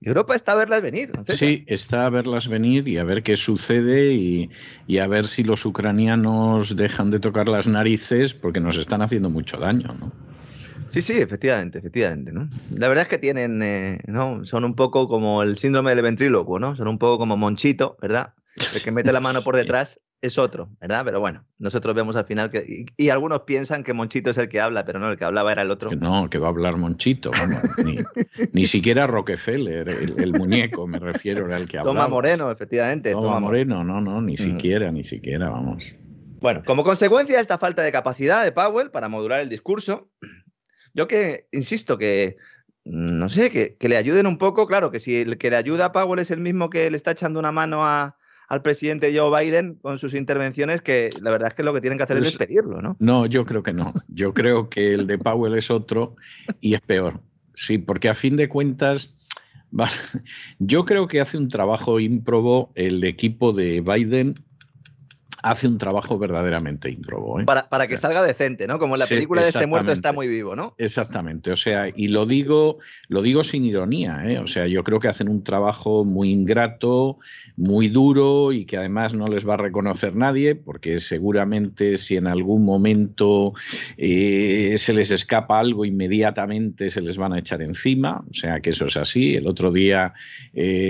Europa 0.00 0.34
está 0.34 0.52
a 0.52 0.54
verlas 0.54 0.80
venir. 0.80 1.10
sí, 1.26 1.64
está 1.66 2.06
a 2.06 2.10
verlas 2.10 2.48
venir 2.48 2.88
y 2.88 2.96
a 2.96 3.04
ver 3.04 3.22
qué 3.22 3.36
sucede 3.36 4.14
y, 4.14 4.48
y, 4.86 4.98
a 4.98 5.06
ver 5.06 5.26
si 5.26 5.44
los 5.44 5.66
ucranianos 5.66 6.76
dejan 6.76 7.10
de 7.10 7.20
tocar 7.20 7.48
las 7.48 7.66
narices 7.66 8.32
porque 8.32 8.60
nos 8.60 8.78
están 8.78 9.02
haciendo 9.02 9.28
mucho 9.28 9.58
daño, 9.58 9.94
¿no? 9.98 10.12
Sí, 10.88 11.02
sí, 11.02 11.14
efectivamente, 11.20 11.78
efectivamente, 11.78 12.32
¿no? 12.32 12.48
La 12.70 12.88
verdad 12.88 13.02
es 13.02 13.08
que 13.08 13.18
tienen, 13.18 13.62
eh, 13.62 14.00
¿no? 14.06 14.44
Son 14.44 14.64
un 14.64 14.74
poco 14.74 15.08
como 15.08 15.42
el 15.42 15.58
síndrome 15.58 15.94
del 15.94 16.02
ventrílocuo, 16.02 16.58
¿no? 16.58 16.76
Son 16.76 16.88
un 16.88 16.98
poco 16.98 17.18
como 17.18 17.36
Monchito, 17.36 17.96
¿verdad? 18.00 18.34
El 18.74 18.82
que 18.82 18.90
mete 18.90 19.12
la 19.12 19.20
mano 19.20 19.42
por 19.42 19.56
detrás 19.56 20.00
es 20.20 20.36
otro, 20.36 20.68
¿verdad? 20.80 21.02
Pero 21.04 21.20
bueno, 21.20 21.44
nosotros 21.58 21.94
vemos 21.94 22.16
al 22.16 22.24
final 22.24 22.50
que. 22.50 22.86
Y, 22.96 23.08
algunos 23.10 23.40
piensan 23.42 23.84
que 23.84 23.92
Monchito 23.92 24.30
es 24.30 24.38
el 24.38 24.48
que 24.48 24.60
habla, 24.60 24.84
pero 24.84 24.98
no, 24.98 25.10
el 25.10 25.16
que 25.16 25.24
hablaba 25.24 25.52
era 25.52 25.62
el 25.62 25.70
otro. 25.70 25.90
no, 25.92 26.28
que 26.28 26.38
va 26.38 26.48
a 26.48 26.50
hablar 26.50 26.76
Monchito, 26.76 27.30
vamos. 27.30 27.62
ni, 28.52 28.66
siquiera 28.66 29.06
Rockefeller, 29.06 29.88
el, 29.88 30.32
muñeco, 30.32 30.86
me 30.86 30.98
refiero, 30.98 31.46
era 31.46 31.56
el 31.56 31.68
que 31.68 31.78
hablaba. 31.78 31.96
Toma 31.96 32.08
Moreno, 32.08 32.50
efectivamente. 32.50 33.12
Toma, 33.12 33.40
Moreno, 33.40 33.84
no, 33.84 34.00
no, 34.00 34.20
ni 34.20 34.36
siquiera, 34.36 34.90
ni 34.90 35.04
siquiera, 35.04 35.50
vamos. 35.50 35.94
Bueno, 36.40 36.62
como 36.64 36.84
consecuencia 36.84 37.36
de 37.36 37.42
esta 37.42 37.58
falta 37.58 37.82
de 37.82 37.90
capacidad 37.90 38.44
de 38.44 38.52
Powell 38.52 38.90
para 38.90 39.08
modular 39.08 39.40
el 39.40 39.48
discurso, 39.48 40.08
yo 40.98 41.06
que, 41.06 41.46
insisto, 41.52 41.96
que 41.96 42.38
no 42.84 43.28
sé, 43.28 43.50
que, 43.78 43.88
le 43.88 43.96
ayuden 43.96 44.26
un 44.26 44.36
poco, 44.36 44.66
claro, 44.66 44.90
que 44.90 44.98
si 44.98 45.14
el 45.14 45.38
que 45.38 45.48
le 45.48 45.54
ayuda 45.54 45.84
a 45.86 45.92
Powell 45.92 46.18
es 46.18 46.32
el 46.32 46.40
mismo 46.40 46.70
que 46.70 46.90
le 46.90 46.96
está 46.96 47.12
echando 47.12 47.38
una 47.38 47.52
mano 47.52 47.84
al 47.84 48.62
presidente 48.62 49.16
Joe 49.16 49.30
Biden 49.30 49.76
con 49.76 49.96
sus 49.98 50.12
intervenciones, 50.12 50.82
que 50.82 51.10
la 51.20 51.30
verdad 51.30 51.50
es 51.50 51.54
que 51.54 51.62
lo 51.62 51.72
que 51.72 51.80
tienen 51.80 51.98
que 51.98 52.02
hacer 52.02 52.16
es 52.16 52.22
pues, 52.22 52.32
despedirlo, 52.32 52.82
¿no? 52.82 52.96
No, 52.98 53.26
yo 53.26 53.46
creo 53.46 53.62
que 53.62 53.72
no. 53.72 53.94
Yo 54.08 54.34
creo 54.34 54.68
que 54.68 54.94
el 54.94 55.06
de 55.06 55.18
Powell 55.18 55.56
es 55.56 55.70
otro 55.70 56.16
y 56.60 56.74
es 56.74 56.80
peor. 56.80 57.20
Sí, 57.54 57.78
porque 57.78 58.08
a 58.08 58.14
fin 58.14 58.34
de 58.34 58.48
cuentas, 58.48 59.14
yo 60.58 60.84
creo 60.84 61.06
que 61.06 61.20
hace 61.20 61.38
un 61.38 61.46
trabajo 61.46 62.00
ímprobo 62.00 62.72
el 62.74 63.04
equipo 63.04 63.52
de 63.52 63.82
Biden 63.82 64.34
hace 65.42 65.68
un 65.68 65.78
trabajo 65.78 66.18
verdaderamente 66.18 66.90
ímprobo. 66.90 67.40
¿eh? 67.40 67.44
Para, 67.44 67.86
que 67.86 67.96
salga 67.96 68.22
decente, 68.22 68.66
¿no? 68.66 68.78
Como 68.78 68.96
la 68.96 69.06
película 69.06 69.42
de 69.42 69.48
este 69.48 69.66
muerto 69.66 69.92
está 69.92 70.12
muy 70.12 70.26
vivo, 70.28 70.56
¿no? 70.56 70.74
Exactamente, 70.78 71.52
o 71.52 71.56
sea, 71.56 71.88
y 71.94 72.08
lo 72.08 72.26
digo, 72.26 72.78
lo 73.08 73.22
digo 73.22 73.44
sin 73.44 73.64
ironía, 73.64 74.22
¿eh? 74.26 74.38
O 74.38 74.46
sea, 74.46 74.66
yo 74.66 74.82
creo 74.84 75.00
que 75.00 75.08
hacen 75.08 75.28
un 75.28 75.42
trabajo 75.42 76.04
muy 76.04 76.30
ingrato, 76.30 77.18
muy 77.56 77.88
duro 77.88 78.52
y 78.52 78.64
que 78.64 78.76
además 78.76 79.14
no 79.14 79.28
les 79.28 79.48
va 79.48 79.54
a 79.54 79.58
reconocer 79.58 80.16
nadie, 80.16 80.54
porque 80.54 80.98
seguramente 80.98 81.96
si 81.98 82.16
en 82.16 82.26
algún 82.26 82.64
momento 82.64 83.54
eh, 83.96 84.74
se 84.78 84.92
les 84.92 85.10
escapa 85.10 85.58
algo, 85.58 85.84
inmediatamente 85.84 86.90
se 86.90 87.00
les 87.00 87.16
van 87.16 87.32
a 87.32 87.38
echar 87.38 87.62
encima, 87.62 88.24
o 88.28 88.34
sea 88.34 88.60
que 88.60 88.70
eso 88.70 88.86
es 88.86 88.96
así. 88.96 89.36
El 89.36 89.46
otro 89.46 89.72
día 89.72 90.14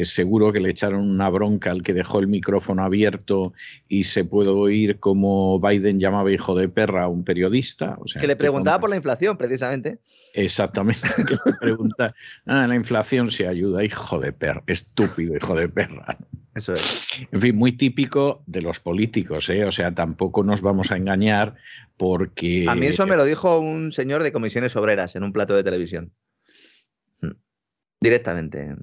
seguro 0.03 0.53
que 0.53 0.61
le 0.61 0.71
echaron 0.71 1.09
una 1.09 1.29
bronca 1.29 1.71
al 1.71 1.83
que 1.83 1.93
dejó 1.93 2.21
el 2.21 2.29
micrófono 2.29 2.85
abierto 2.85 3.53
y 3.89 4.05
se 4.05 4.25
puedo 4.39 4.57
oír 4.57 5.01
como 5.01 5.59
Biden 5.59 5.99
llamaba 5.99 6.31
hijo 6.31 6.55
de 6.55 6.69
perra 6.69 7.03
a 7.03 7.09
un 7.09 7.25
periodista. 7.25 7.97
O 8.01 8.07
sea, 8.07 8.21
que 8.21 8.29
le 8.29 8.37
preguntaba 8.37 8.79
por 8.79 8.89
la 8.89 8.95
inflación, 8.95 9.37
precisamente. 9.37 9.99
Exactamente, 10.33 11.09
que 11.27 11.35
le 11.45 11.57
pregunta, 11.59 12.15
ah, 12.47 12.69
la 12.69 12.77
inflación 12.77 13.33
se 13.33 13.49
ayuda, 13.49 13.83
hijo 13.83 14.21
de 14.21 14.33
perra, 14.33 14.63
estúpido 14.69 15.35
hijo 15.35 15.57
de 15.57 15.69
perra. 15.69 16.17
Eso 16.55 16.75
es. 16.75 17.27
En 17.33 17.41
fin, 17.41 17.57
muy 17.57 17.73
típico 17.73 18.45
de 18.47 18.63
los 18.63 18.79
políticos, 18.79 19.51
¿eh? 19.51 19.65
O 19.65 19.73
sea, 19.73 19.93
tampoco 19.93 20.45
nos 20.45 20.63
vamos 20.63 20.93
a 20.93 20.97
engañar 20.97 21.57
porque... 21.97 22.67
A 22.69 22.77
mí 22.77 22.87
eso 22.87 23.09
me 23.09 23.17
lo 23.17 23.25
dijo 23.25 23.59
un 23.59 23.91
señor 23.91 24.23
de 24.23 24.31
comisiones 24.31 24.77
obreras 24.77 25.17
en 25.17 25.25
un 25.25 25.33
plato 25.33 25.57
de 25.57 25.65
televisión. 25.65 26.13
Hmm. 27.21 27.33
Directamente. 28.01 28.77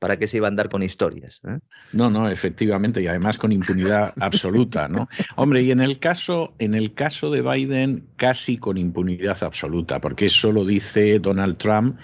¿Para 0.00 0.18
qué 0.18 0.26
se 0.26 0.38
iba 0.38 0.48
a 0.48 0.50
andar 0.50 0.68
con 0.68 0.82
historias? 0.82 1.40
Eh? 1.46 1.60
No, 1.92 2.10
no, 2.10 2.28
efectivamente, 2.28 3.00
y 3.00 3.06
además 3.06 3.38
con 3.38 3.52
impunidad 3.52 4.12
absoluta, 4.20 4.88
¿no? 4.88 5.08
Hombre, 5.36 5.62
y 5.62 5.70
en 5.70 5.80
el 5.80 6.00
caso, 6.00 6.54
en 6.58 6.74
el 6.74 6.94
caso 6.94 7.30
de 7.30 7.42
Biden, 7.42 8.06
casi 8.16 8.56
con 8.56 8.78
impunidad 8.78 9.40
absoluta, 9.44 10.00
porque 10.00 10.26
eso 10.26 10.50
lo 10.50 10.64
dice 10.64 11.20
Donald 11.20 11.58
Trump, 11.58 11.98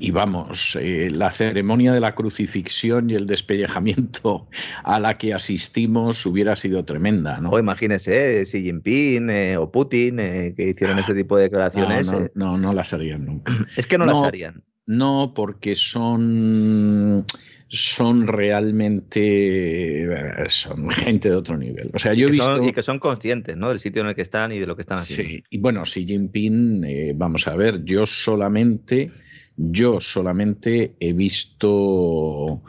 y 0.00 0.10
vamos, 0.10 0.76
eh, 0.80 1.08
la 1.12 1.30
ceremonia 1.30 1.92
de 1.92 2.00
la 2.00 2.14
crucifixión 2.14 3.10
y 3.10 3.14
el 3.14 3.26
despellejamiento 3.26 4.48
a 4.82 4.98
la 4.98 5.18
que 5.18 5.34
asistimos 5.34 6.24
hubiera 6.26 6.56
sido 6.56 6.84
tremenda, 6.84 7.38
¿no? 7.38 7.50
O 7.50 7.58
imagínese, 7.58 8.40
eh, 8.40 8.44
Xi 8.44 8.62
Jinping 8.62 9.56
o 9.58 9.70
Putin, 9.70 10.16
que 10.16 10.68
hicieron 10.74 10.98
ese 10.98 11.14
tipo 11.14 11.36
de 11.36 11.44
declaraciones. 11.44 12.10
No, 12.10 12.28
no, 12.34 12.58
no, 12.58 12.72
las 12.72 12.92
harían 12.94 13.26
nunca. 13.26 13.52
Es 13.76 13.86
que 13.86 13.98
no, 13.98 14.06
las 14.06 14.22
harían. 14.22 14.64
No, 14.92 15.32
porque 15.34 15.74
son 15.74 17.24
son 17.68 18.26
realmente 18.26 20.06
son 20.48 20.90
gente 20.90 21.30
de 21.30 21.36
otro 21.36 21.56
nivel. 21.56 21.90
O 21.94 21.98
sea, 21.98 22.12
yo 22.12 22.26
he 22.26 22.30
visto... 22.30 22.62
y 22.62 22.72
que 22.72 22.82
son 22.82 22.98
conscientes 22.98 23.56
¿no? 23.56 23.70
del 23.70 23.80
sitio 23.80 24.02
en 24.02 24.08
el 24.08 24.14
que 24.14 24.20
están 24.20 24.52
y 24.52 24.58
de 24.58 24.66
lo 24.66 24.76
que 24.76 24.82
están 24.82 24.98
haciendo. 24.98 25.30
Sí, 25.30 25.44
y 25.48 25.58
bueno, 25.58 25.82
Xi 25.84 26.04
Jinping, 26.04 26.84
eh, 26.84 27.12
vamos 27.16 27.48
a 27.48 27.56
ver, 27.56 27.82
yo 27.82 28.04
solamente, 28.04 29.10
yo 29.56 30.02
solamente 30.02 30.96
he 31.00 31.14
visto, 31.14 32.62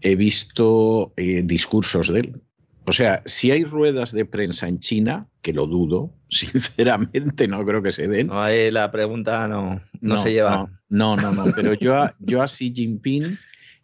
he 0.00 0.16
visto 0.16 1.12
eh, 1.18 1.42
discursos 1.44 2.10
de 2.10 2.20
él. 2.20 2.40
O 2.86 2.92
sea, 2.92 3.22
si 3.26 3.50
hay 3.50 3.64
ruedas 3.64 4.12
de 4.12 4.24
prensa 4.24 4.68
en 4.68 4.78
China, 4.78 5.28
que 5.42 5.52
lo 5.52 5.66
dudo, 5.66 6.12
sinceramente 6.28 7.48
no 7.48 7.64
creo 7.64 7.82
que 7.82 7.90
se 7.90 8.08
den. 8.08 8.28
No, 8.28 8.48
la 8.48 8.90
pregunta 8.90 9.48
no, 9.48 9.80
no, 10.00 10.16
se 10.16 10.32
lleva. 10.32 10.70
No, 10.88 11.16
no, 11.16 11.32
no, 11.32 11.46
pero 11.54 11.74
yo 11.74 11.96
a, 11.96 12.14
yo 12.20 12.42
a 12.42 12.46
Xi 12.46 12.72
Jinping 12.74 13.38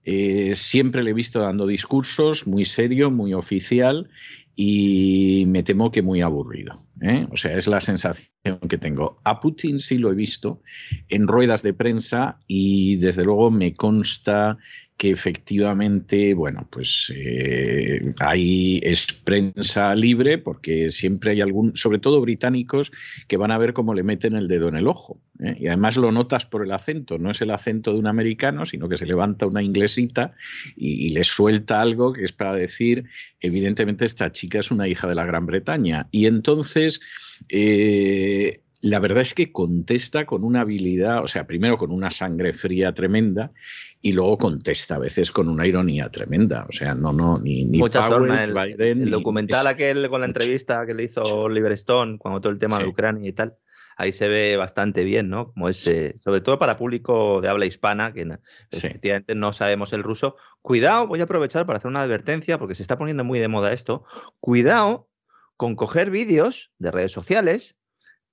eh, 0.05 0.55
siempre 0.55 1.03
le 1.03 1.11
he 1.11 1.15
visto 1.15 1.41
dando 1.41 1.67
discursos 1.67 2.47
muy 2.47 2.65
serio, 2.65 3.11
muy 3.11 3.35
oficial 3.35 4.09
y 4.55 5.45
me 5.47 5.63
temo 5.63 5.91
que 5.91 6.03
muy 6.03 6.21
aburrido. 6.21 6.85
¿eh? 7.01 7.27
O 7.31 7.37
sea, 7.37 7.57
es 7.57 7.67
la 7.67 7.81
sensación 7.81 8.29
que 8.69 8.79
tengo. 8.79 9.21
A 9.25 9.41
Putin 9.41 9.81
sí 9.81 9.99
lo 9.99 10.11
he 10.11 10.15
visto 10.15 10.63
en 11.09 11.27
ruedas 11.27 11.63
de 11.63 11.75
prensa 11.75 12.39
y 12.47 12.97
desde 12.97 13.25
luego 13.25 13.51
me 13.51 13.75
consta 13.75 14.59
que 15.03 15.11
efectivamente, 15.11 16.33
bueno, 16.33 16.69
pues 16.71 17.13
eh, 17.13 18.15
hay 18.21 18.79
es 18.85 19.09
prensa 19.13 19.97
libre 19.97 20.39
porque 20.39 20.91
siempre 20.91 21.33
hay 21.33 21.41
algún, 21.41 21.75
sobre 21.75 21.99
todo 21.99 22.21
británicos, 22.21 22.93
que 23.27 23.37
van 23.37 23.51
a 23.51 23.59
ver 23.59 23.73
cómo 23.73 23.95
le 23.95 24.05
meten 24.05 24.37
el 24.37 24.47
dedo 24.47 24.69
en 24.69 24.77
el 24.77 24.87
ojo. 24.87 25.21
¿eh? 25.41 25.57
Y 25.59 25.67
además 25.67 25.97
lo 25.97 26.13
notas 26.13 26.47
por 26.47 26.65
el 26.65 26.71
acento, 26.71 27.19
no 27.19 27.33
es 27.33 27.43
el 27.43 27.51
acento 27.51 27.93
de 27.93 27.99
un 27.99 28.07
americano, 28.07 28.65
sino 28.65 28.89
que 28.89 28.95
se 28.95 29.07
levanta 29.07 29.45
una 29.45 29.61
inglesita 29.61 30.35
y, 30.77 31.09
le 31.09 31.25
suelta 31.25 31.81
algo 31.81 32.13
que 32.13 32.23
es 32.23 32.31
para 32.31 32.55
decir, 32.55 33.07
evidentemente 33.41 34.05
esta 34.05 34.31
chica 34.31 34.61
es 34.61 34.71
una 34.71 34.87
hija 34.87 35.09
de 35.09 35.17
la 35.17 35.27
Gran 35.27 35.47
Bretaña. 35.47 36.07
Y 36.13 36.27
entonces... 36.27 37.01
Eh, 37.49 38.61
la 38.83 38.99
verdad 38.99 39.23
es 39.23 39.33
que 39.33 39.53
contesta 39.53 40.27
con 40.27 40.43
una 40.43 40.63
habilidad, 40.63 41.23
o 41.23 41.29
sea, 41.29 41.47
primero 41.47 41.79
con 41.79 41.93
una 41.93 42.11
sangre 42.11 42.53
fría 42.53 42.93
tremenda 42.93 43.53
y 44.01 44.11
luego 44.11 44.37
contesta 44.39 44.97
a 44.97 44.99
veces 44.99 45.31
con 45.31 45.49
una 45.49 45.69
ironía 45.69 46.11
tremenda. 46.11 46.67
O 46.69 46.73
sea, 46.73 46.93
no, 46.97 47.13
no, 47.13 47.39
ni, 47.39 47.65
ni 47.65 47.81
el, 47.81 48.53
Biden, 48.53 49.03
el 49.03 49.11
documental 49.11 49.69
aquel 49.69 50.09
con 50.11 50.21
la 50.21 50.27
entrevista 50.27 50.85
que 50.85 50.95
le 50.95 51.05
hizo 51.05 51.23
Oliver 51.23 51.71
Stone 51.73 52.19
cuando 52.19 52.41
todo 52.41 52.53
el 52.53 52.59
tema 52.59 52.81
de 52.81 52.89
Ucrania 52.89 53.29
y 53.29 53.33
tal, 53.33 53.55
ahí 53.97 54.11
se 54.11 54.27
ve 54.27 54.57
bastante 54.57 55.05
bien, 55.05 55.29
¿no? 55.29 55.53
Como 55.53 55.69
es, 55.69 55.89
sobre 56.17 56.41
todo 56.41 56.59
para 56.59 56.77
público 56.77 57.41
de 57.41 57.49
habla 57.49 57.67
hispana, 57.67 58.13
que 58.13 58.37
efectivamente 58.73 59.37
no 59.37 59.53
sabemos 59.53 59.93
el 59.93 60.03
ruso. 60.03 60.35
Cuidado, 60.61 61.07
voy 61.07 61.21
a 61.21 61.25
aprovechar 61.25 61.67
para 61.67 61.79
hacer 61.79 61.89
una 61.89 62.03
advertencia, 62.03 62.59
porque 62.59 62.75
se 62.75 62.83
está 62.83 62.99
poniendo 62.99 63.23
muy 63.23 63.39
de 63.39 63.47
moda 63.47 63.73
esto. 63.73 64.03
Cuidado 64.41 65.09
con 65.57 65.77
coger 65.77 66.11
vídeos 66.11 66.73
de 66.79 66.91
redes 66.91 67.13
sociales 67.13 67.77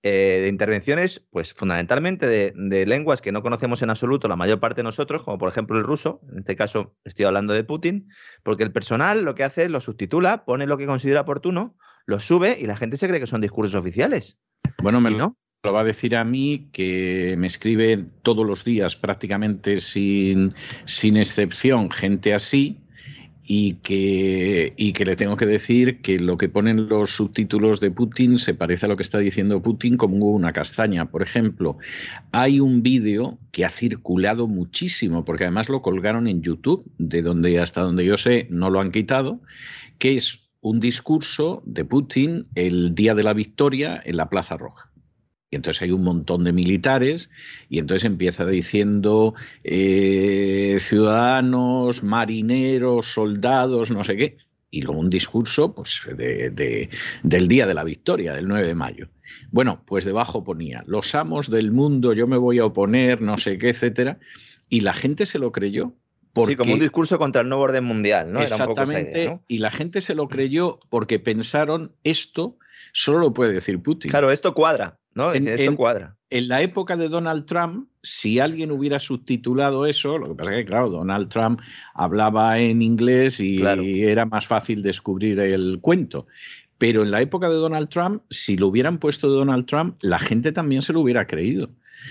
eh, 0.02 0.40
de 0.42 0.48
intervenciones, 0.48 1.26
pues 1.30 1.54
fundamentalmente 1.54 2.26
de, 2.26 2.86
lenguas 2.86 3.22
que 3.22 3.34
no 3.34 3.42
conocemos 3.42 3.82
en 3.82 3.90
absoluto 3.90 4.30
la 4.30 4.38
mayor 4.38 4.62
parte 4.62 4.78
de 4.80 4.84
nosotros, 4.84 5.24
como 5.24 5.38
por 5.38 5.50
ejemplo 5.50 5.78
el 5.78 5.84
ruso, 5.84 6.22
en 6.32 6.40
este 6.40 6.56
caso 6.56 6.96
estoy 7.04 7.26
hablando 7.26 7.54
de 7.54 7.66
Putin, 7.66 8.08
porque 8.44 8.64
el 8.64 8.72
personal 8.72 9.24
lo 9.24 9.36
que 9.36 9.44
hace 9.44 9.64
es 9.64 9.70
lo 9.70 9.82
subtitula, 9.82 10.46
pone 10.46 10.68
lo 10.68 10.78
que 10.78 10.86
considera 10.86 11.22
oportuno, 11.22 11.76
lo 12.06 12.20
sube 12.22 12.58
y 12.60 12.66
la 12.66 12.78
gente 12.78 12.96
se 12.96 13.10
cree 13.10 13.20
que 13.20 13.28
son 13.28 13.42
discursos 13.42 13.76
oficiales. 13.76 14.38
Bueno, 14.82 15.02
me 15.02 15.12
lo, 15.12 15.36
lo 15.64 15.74
va 15.74 15.82
a 15.82 15.84
decir 15.84 16.16
a 16.16 16.24
mí 16.24 16.70
que 16.72 17.36
me 17.38 17.48
escribe 17.48 18.06
todos 18.22 18.48
los 18.48 18.64
días 18.64 18.96
prácticamente 18.96 19.82
sin, 19.82 20.56
sin 20.86 21.18
excepción 21.18 21.92
gente 21.92 22.34
así 22.34 22.80
y 23.52 23.74
que, 23.82 24.74
y 24.78 24.94
que 24.94 25.06
le 25.06 25.16
tengo 25.16 25.36
que 25.36 25.48
decir 25.48 26.02
que 26.02 26.20
lo 26.20 26.38
que 26.38 26.50
ponen 26.50 26.88
los 26.88 27.16
subtítulos 27.16 27.80
de 27.80 27.90
Putin 27.90 28.38
se 28.38 28.54
parece 28.54 28.86
a 28.86 28.90
lo 28.90 28.96
que 28.96 29.02
está 29.02 29.18
diciendo 29.18 29.60
Putin 29.64 29.98
como 29.98 30.28
una 30.28 30.54
castaña. 30.54 31.10
Por 31.10 31.24
ejemplo, 31.24 31.80
hay 32.32 32.60
un 32.60 32.84
vídeo 32.84 33.40
que 33.52 33.66
ha 33.66 33.72
circulado 33.72 34.46
muchísimo, 34.48 35.26
porque 35.26 35.46
además 35.46 35.68
lo 35.68 35.82
colgaron 35.82 36.28
en 36.28 36.44
YouTube, 36.44 36.86
de 37.00 37.24
donde 37.24 37.60
hasta 37.60 37.82
donde 37.82 38.06
yo 38.06 38.18
sé 38.18 38.46
no 38.52 38.70
lo 38.70 38.82
han 38.82 38.92
quitado, 38.92 39.42
que 39.98 40.14
es 40.14 40.52
un 40.62 40.80
discurso 40.80 41.64
de 41.66 41.86
Putin 41.86 42.46
el 42.54 42.94
día 42.94 43.16
de 43.16 43.24
la 43.24 43.34
victoria 43.34 44.00
en 44.06 44.18
la 44.18 44.30
Plaza 44.30 44.58
Roja. 44.58 44.89
Y 45.52 45.56
entonces 45.56 45.82
hay 45.82 45.92
un 45.92 46.04
montón 46.04 46.44
de 46.44 46.54
militares 46.54 47.30
y 47.70 47.80
entonces 47.80 48.06
empieza 48.06 48.46
diciendo 48.46 49.34
eh, 49.64 50.78
ciudadanos, 50.80 52.04
marineros, 52.04 53.08
soldados, 53.08 53.90
no 53.90 54.04
sé 54.04 54.16
qué. 54.16 54.38
Y 54.72 54.84
luego 54.84 55.00
un 55.00 55.10
discurso 55.10 55.74
pues, 55.74 56.04
de, 56.16 56.90
del 57.24 57.48
día 57.48 57.66
de 57.66 57.74
la 57.74 57.84
victoria, 57.84 58.34
del 58.34 58.48
9 58.48 58.68
de 58.68 58.76
mayo. 58.76 59.10
Bueno, 59.50 59.82
pues 59.88 60.06
debajo 60.06 60.44
ponía, 60.44 60.84
los 60.86 61.16
amos 61.16 61.50
del 61.50 61.72
mundo, 61.72 62.14
yo 62.14 62.28
me 62.28 62.38
voy 62.38 62.60
a 62.60 62.66
oponer, 62.66 63.22
no 63.22 63.40
sé 63.40 63.58
qué, 63.58 63.70
etcétera. 63.70 64.20
Y 64.70 64.82
la 64.82 64.94
gente 64.94 65.26
se 65.26 65.40
lo 65.40 65.52
creyó. 65.52 65.96
Porque, 66.34 66.54
sí, 66.54 66.58
como 66.58 66.74
un 66.74 66.80
discurso 66.80 67.18
contra 67.18 67.42
el 67.42 67.50
nuevo 67.50 67.64
orden 67.64 67.84
mundial, 67.84 68.32
¿no? 68.32 68.40
Exactamente. 68.40 69.40
Y 69.48 69.58
la 69.58 69.72
gente 69.72 70.00
se 70.00 70.14
lo 70.14 70.28
creyó 70.28 70.80
porque 70.92 71.18
pensaron 71.18 71.96
esto 72.04 72.60
solo 72.94 73.20
lo 73.20 73.34
puede 73.34 73.54
decir 73.54 73.82
Putin. 73.82 74.10
Claro, 74.10 74.32
esto 74.32 74.54
cuadra. 74.54 74.99
¿No? 75.14 75.34
En, 75.34 75.48
Esto 75.48 75.76
cuadra. 75.76 76.16
En 76.30 76.48
la 76.48 76.62
época 76.62 76.96
de 76.96 77.10
Donald 77.10 77.46
Trump, 77.46 77.90
si 78.04 78.40
alguien 78.40 78.72
hubiera 78.72 79.00
subtitulado 79.00 79.86
eso, 79.86 80.18
lo 80.18 80.30
que 80.30 80.36
pasa 80.36 80.52
es 80.52 80.58
que, 80.58 80.66
claro, 80.66 80.90
Donald 80.90 81.30
Trump 81.30 81.60
hablaba 81.94 82.60
en 82.60 82.82
inglés 82.82 83.40
y 83.40 83.62
era 84.04 84.26
más 84.26 84.46
fácil 84.46 84.84
descubrir 84.84 85.40
el 85.40 85.80
cuento. 85.82 86.28
Pero 86.78 87.02
en 87.02 87.12
la 87.12 87.22
época 87.22 87.50
de 87.50 87.56
Donald 87.56 87.90
Trump, 87.90 88.24
si 88.30 88.58
lo 88.58 88.68
hubieran 88.68 89.00
puesto 89.00 89.30
de 89.30 89.38
Donald 89.38 89.66
Trump, 89.66 89.98
la 90.02 90.20
gente 90.20 90.52
también 90.52 90.82
se 90.82 90.94
lo 90.94 91.02
hubiera 91.02 91.28
creído 91.28 91.70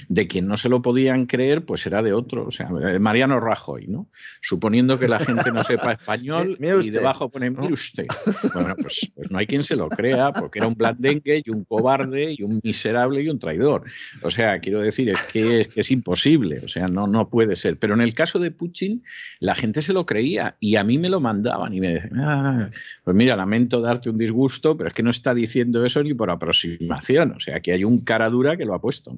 de 0.09 0.27
quien 0.27 0.46
no 0.46 0.57
se 0.57 0.68
lo 0.68 0.83
podían 0.83 1.27
creer, 1.27 1.64
pues 1.64 1.87
era 1.87 2.03
de 2.03 2.12
otro, 2.12 2.46
o 2.46 2.51
sea, 2.51 2.68
Mariano 3.01 3.40
Rajoy, 3.40 3.87
¿no? 3.87 4.09
Suponiendo 4.40 4.98
que 4.98 5.09
la 5.09 5.18
gente 5.18 5.53
no 5.53 5.64
sepa 5.64 5.92
español 6.01 6.57
y 6.61 6.90
debajo 6.90 7.29
pone 7.29 7.51
mire 7.51 7.72
usted. 7.72 8.07
Bueno, 8.55 8.74
pues, 8.81 9.11
pues, 9.14 9.31
no 9.31 9.38
hay 9.38 9.46
quien 9.46 9.62
se 9.62 9.77
lo 9.77 9.88
crea, 9.88 10.33
porque 10.33 10.59
era 10.59 10.68
un 10.68 10.74
blandengue 10.74 11.42
y 11.44 11.51
un 11.51 11.64
cobarde 11.64 12.35
y 12.37 12.42
un 12.42 12.61
miserable 12.62 13.22
y 13.22 13.29
un 13.29 13.38
traidor. 13.38 13.85
O 14.22 14.31
sea, 14.31 14.61
quiero 14.61 14.81
decir, 14.81 15.11
es 15.11 15.22
que 15.22 15.61
es, 15.61 15.68
que 15.68 15.81
es 15.81 15.90
imposible, 15.90 16.61
o 16.64 16.68
sea, 16.68 16.88
no, 16.88 17.07
no 17.07 17.29
puede 17.29 17.57
ser. 17.57 17.79
Pero 17.79 17.94
en 17.94 18.01
el 18.01 18.14
caso 18.14 18.38
de 18.38 18.51
Putin, 18.51 19.03
la 19.40 19.55
gente 19.55 19.83
se 19.83 19.92
lo 19.92 20.07
creía 20.07 20.57
y 20.61 20.77
a 20.77 20.85
mí 20.85 20.98
me 20.98 21.09
lo 21.09 21.20
mandaban 21.20 21.74
y 21.74 21.81
me 21.81 21.94
decían, 21.94 22.20
ah, 22.20 22.70
pues 23.05 23.16
mira, 23.16 23.37
lamento 23.37 23.81
darte 23.81 24.11
un 24.11 24.18
disgusto, 24.18 24.77
pero 24.77 24.88
es 24.88 24.94
que 24.94 25.03
no 25.03 25.11
está 25.11 25.35
diciendo 25.35 25.85
eso 25.85 26.03
ni 26.03 26.14
por 26.14 26.31
aproximación, 26.31 27.33
o 27.33 27.40
sea, 27.40 27.61
que 27.61 27.72
hay 27.72 27.85
un 27.85 28.01
cara 28.01 28.29
dura 28.31 28.57
que 28.57 28.64
lo 28.64 28.74
ha 28.74 28.81
puesto. 28.81 29.16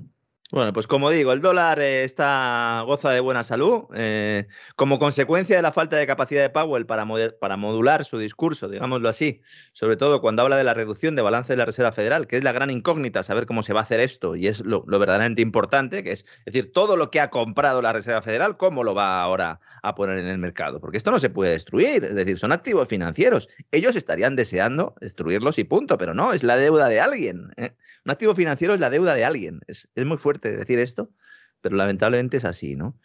Bueno, 0.52 0.72
pues 0.72 0.88
como 0.88 1.10
digo, 1.10 1.32
el 1.32 1.40
dólar 1.40 1.78
eh, 1.78 2.02
está 2.02 2.82
goza 2.84 3.10
de 3.10 3.20
buena 3.20 3.44
salud. 3.44 3.84
Eh, 3.94 4.48
como 4.74 4.98
consecuencia 4.98 5.54
de 5.54 5.62
la 5.62 5.70
falta 5.70 5.96
de 5.96 6.08
capacidad 6.08 6.42
de 6.42 6.50
Powell 6.50 6.86
para, 6.86 7.06
para, 7.38 7.56
modular 7.56 8.04
su 8.04 8.18
discurso, 8.18 8.68
digámoslo 8.68 9.08
así, 9.08 9.42
sobre 9.72 9.96
todo 9.96 10.20
cuando 10.20 10.42
habla 10.42 10.56
de 10.56 10.64
la 10.64 10.74
reducción 10.74 11.14
de 11.14 11.22
balance 11.22 11.52
de 11.52 11.56
la 11.56 11.66
Reserva 11.66 11.92
Federal, 11.92 12.26
que 12.26 12.36
es 12.36 12.42
la 12.42 12.50
gran 12.50 12.68
incógnita, 12.68 13.22
saber 13.22 13.46
cómo 13.46 13.62
se 13.62 13.72
va 13.72 13.80
a 13.80 13.82
hacer 13.84 14.00
esto, 14.00 14.34
y 14.34 14.48
es 14.48 14.64
lo, 14.64 14.82
verdaderamente 14.82 15.40
importante, 15.40 16.02
que 16.02 16.12
es, 16.12 16.26
decir, 16.44 16.72
todo 16.72 16.96
lo 16.96 17.12
que 17.12 17.20
ha 17.20 17.30
comprado 17.30 17.80
la 17.80 17.92
Reserva 17.92 18.20
Federal, 18.20 18.56
cómo 18.56 18.82
lo 18.82 18.92
va 18.92 19.22
ahora 19.22 19.60
a 19.84 19.94
poner 19.94 20.18
en 20.18 20.26
el 20.26 20.38
mercado. 20.38 20.80
Porque 20.80 20.96
esto 20.96 21.12
no 21.12 21.20
se 21.20 21.30
puede 21.30 21.52
destruir, 21.52 22.02
es 22.02 22.16
decir, 22.16 22.38
son 22.38 22.50
activos 22.50 22.88
financieros. 22.88 23.48
Ellos 23.70 23.94
estarían 23.94 24.34
deseando 24.34 24.96
destruirlos 25.00 25.60
y 25.60 25.64
punto, 25.64 25.96
pero 25.96 26.12
no, 26.12 26.32
es 26.32 26.42
la 26.42 26.56
deuda 26.56 26.88
de 26.88 27.00
alguien. 27.00 27.52
¿eh? 27.56 27.70
Un 28.04 28.12
activo 28.12 28.34
financiero 28.34 28.74
es 28.74 28.80
la 28.80 28.88
deuda 28.88 29.14
de 29.14 29.24
alguien. 29.24 29.60
Es, 29.66 29.88
muy 29.96 30.16
fuerte 30.16 30.39
decir 30.40 30.79
esto, 30.79 31.11
pero 31.61 31.76
lamentablemente 31.76 32.38
es 32.38 32.44
así, 32.44 32.76
¿no? 32.76 32.98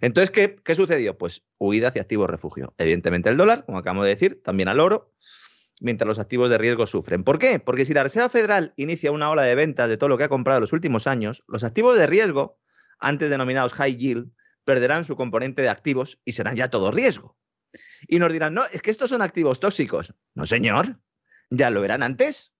Entonces, 0.00 0.30
¿qué, 0.30 0.56
¿qué, 0.62 0.74
sucedió? 0.74 1.16
Pues 1.16 1.42
huida 1.58 1.88
hacia 1.88 2.02
activos 2.02 2.28
refugio. 2.28 2.74
Evidentemente 2.78 3.30
el 3.30 3.36
dólar, 3.36 3.64
como 3.64 3.78
acabamos 3.78 4.04
de 4.04 4.10
decir, 4.10 4.42
también 4.42 4.68
al 4.68 4.80
oro, 4.80 5.12
mientras 5.80 6.06
los 6.06 6.18
activos 6.18 6.50
de 6.50 6.58
riesgo 6.58 6.86
sufren. 6.86 7.24
¿Por 7.24 7.38
qué? 7.38 7.58
Porque 7.58 7.84
si 7.84 7.94
la 7.94 8.02
Reserva 8.02 8.28
Federal 8.28 8.72
inicia 8.76 9.10
una 9.10 9.30
ola 9.30 9.42
de 9.42 9.54
ventas 9.54 9.88
de 9.88 9.96
todo 9.96 10.08
lo 10.08 10.18
que 10.18 10.24
ha 10.24 10.28
comprado 10.28 10.58
en 10.58 10.62
los 10.62 10.72
últimos 10.72 11.06
años, 11.06 11.42
los 11.48 11.64
activos 11.64 11.98
de 11.98 12.06
riesgo, 12.06 12.58
antes 12.98 13.30
denominados 13.30 13.72
high 13.74 13.96
yield, 13.96 14.30
perderán 14.64 15.04
su 15.04 15.16
componente 15.16 15.62
de 15.62 15.68
activos 15.68 16.20
y 16.24 16.32
serán 16.32 16.56
ya 16.56 16.70
todo 16.70 16.92
riesgo. 16.92 17.36
Y 18.06 18.18
nos 18.18 18.32
dirán, 18.32 18.54
no, 18.54 18.64
es 18.72 18.82
que 18.82 18.90
estos 18.90 19.10
son 19.10 19.22
activos 19.22 19.60
tóxicos. 19.60 20.14
No, 20.34 20.46
señor, 20.46 21.00
ya 21.50 21.70
lo 21.70 21.84
eran 21.84 22.02
antes. 22.02 22.51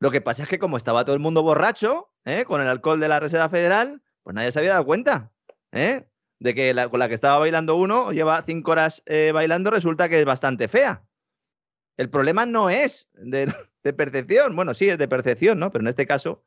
Lo 0.00 0.10
que 0.10 0.22
pasa 0.22 0.42
es 0.42 0.48
que 0.48 0.58
como 0.58 0.78
estaba 0.78 1.04
todo 1.04 1.14
el 1.14 1.20
mundo 1.20 1.42
borracho, 1.42 2.10
¿eh? 2.24 2.44
con 2.46 2.60
el 2.62 2.68
alcohol 2.68 2.98
de 3.00 3.08
la 3.08 3.20
Reserva 3.20 3.50
Federal, 3.50 4.02
pues 4.22 4.34
nadie 4.34 4.50
se 4.50 4.58
había 4.58 4.72
dado 4.72 4.86
cuenta. 4.86 5.30
¿eh? 5.72 6.08
De 6.38 6.54
que 6.54 6.72
la, 6.72 6.88
con 6.88 6.98
la 6.98 7.08
que 7.08 7.14
estaba 7.14 7.38
bailando 7.38 7.76
uno, 7.76 8.10
lleva 8.10 8.42
cinco 8.42 8.72
horas 8.72 9.02
eh, 9.04 9.30
bailando, 9.32 9.70
resulta 9.70 10.08
que 10.08 10.18
es 10.18 10.24
bastante 10.24 10.68
fea. 10.68 11.04
El 11.98 12.08
problema 12.08 12.46
no 12.46 12.70
es 12.70 13.08
de, 13.12 13.52
percepción, 13.96 14.56
bueno, 14.56 14.72
sí 14.72 14.88
es 14.88 14.96
de 14.96 15.06
percepción, 15.06 15.58
¿no? 15.58 15.70
Pero 15.70 15.82
en 15.82 15.88
este 15.88 16.06
caso 16.06 16.46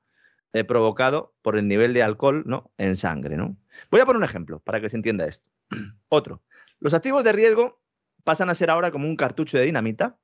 eh, 0.53 0.63
provocado 0.63 1.35
por 1.43 1.55
el 1.55 1.67
nivel 1.67 1.93
de 1.93 2.01
alcohol 2.01 2.41
¿no? 2.47 2.71
en 2.79 2.95
sangre. 2.95 3.37
¿no? 3.37 3.55
Voy 3.91 4.01
a 4.01 4.05
poner 4.07 4.17
un 4.17 4.23
ejemplo 4.23 4.61
para 4.61 4.81
que 4.81 4.89
se 4.89 4.95
entienda 4.95 5.27
esto. 5.27 5.51
Otro. 6.09 6.41
Los 6.79 6.95
activos 6.95 7.23
de 7.23 7.33
riesgo 7.33 7.83
pasan 8.23 8.49
a 8.49 8.55
ser 8.55 8.71
ahora 8.71 8.89
como 8.89 9.07
un 9.07 9.15
cartucho 9.15 9.59
de 9.59 9.65
dinamita. 9.65 10.17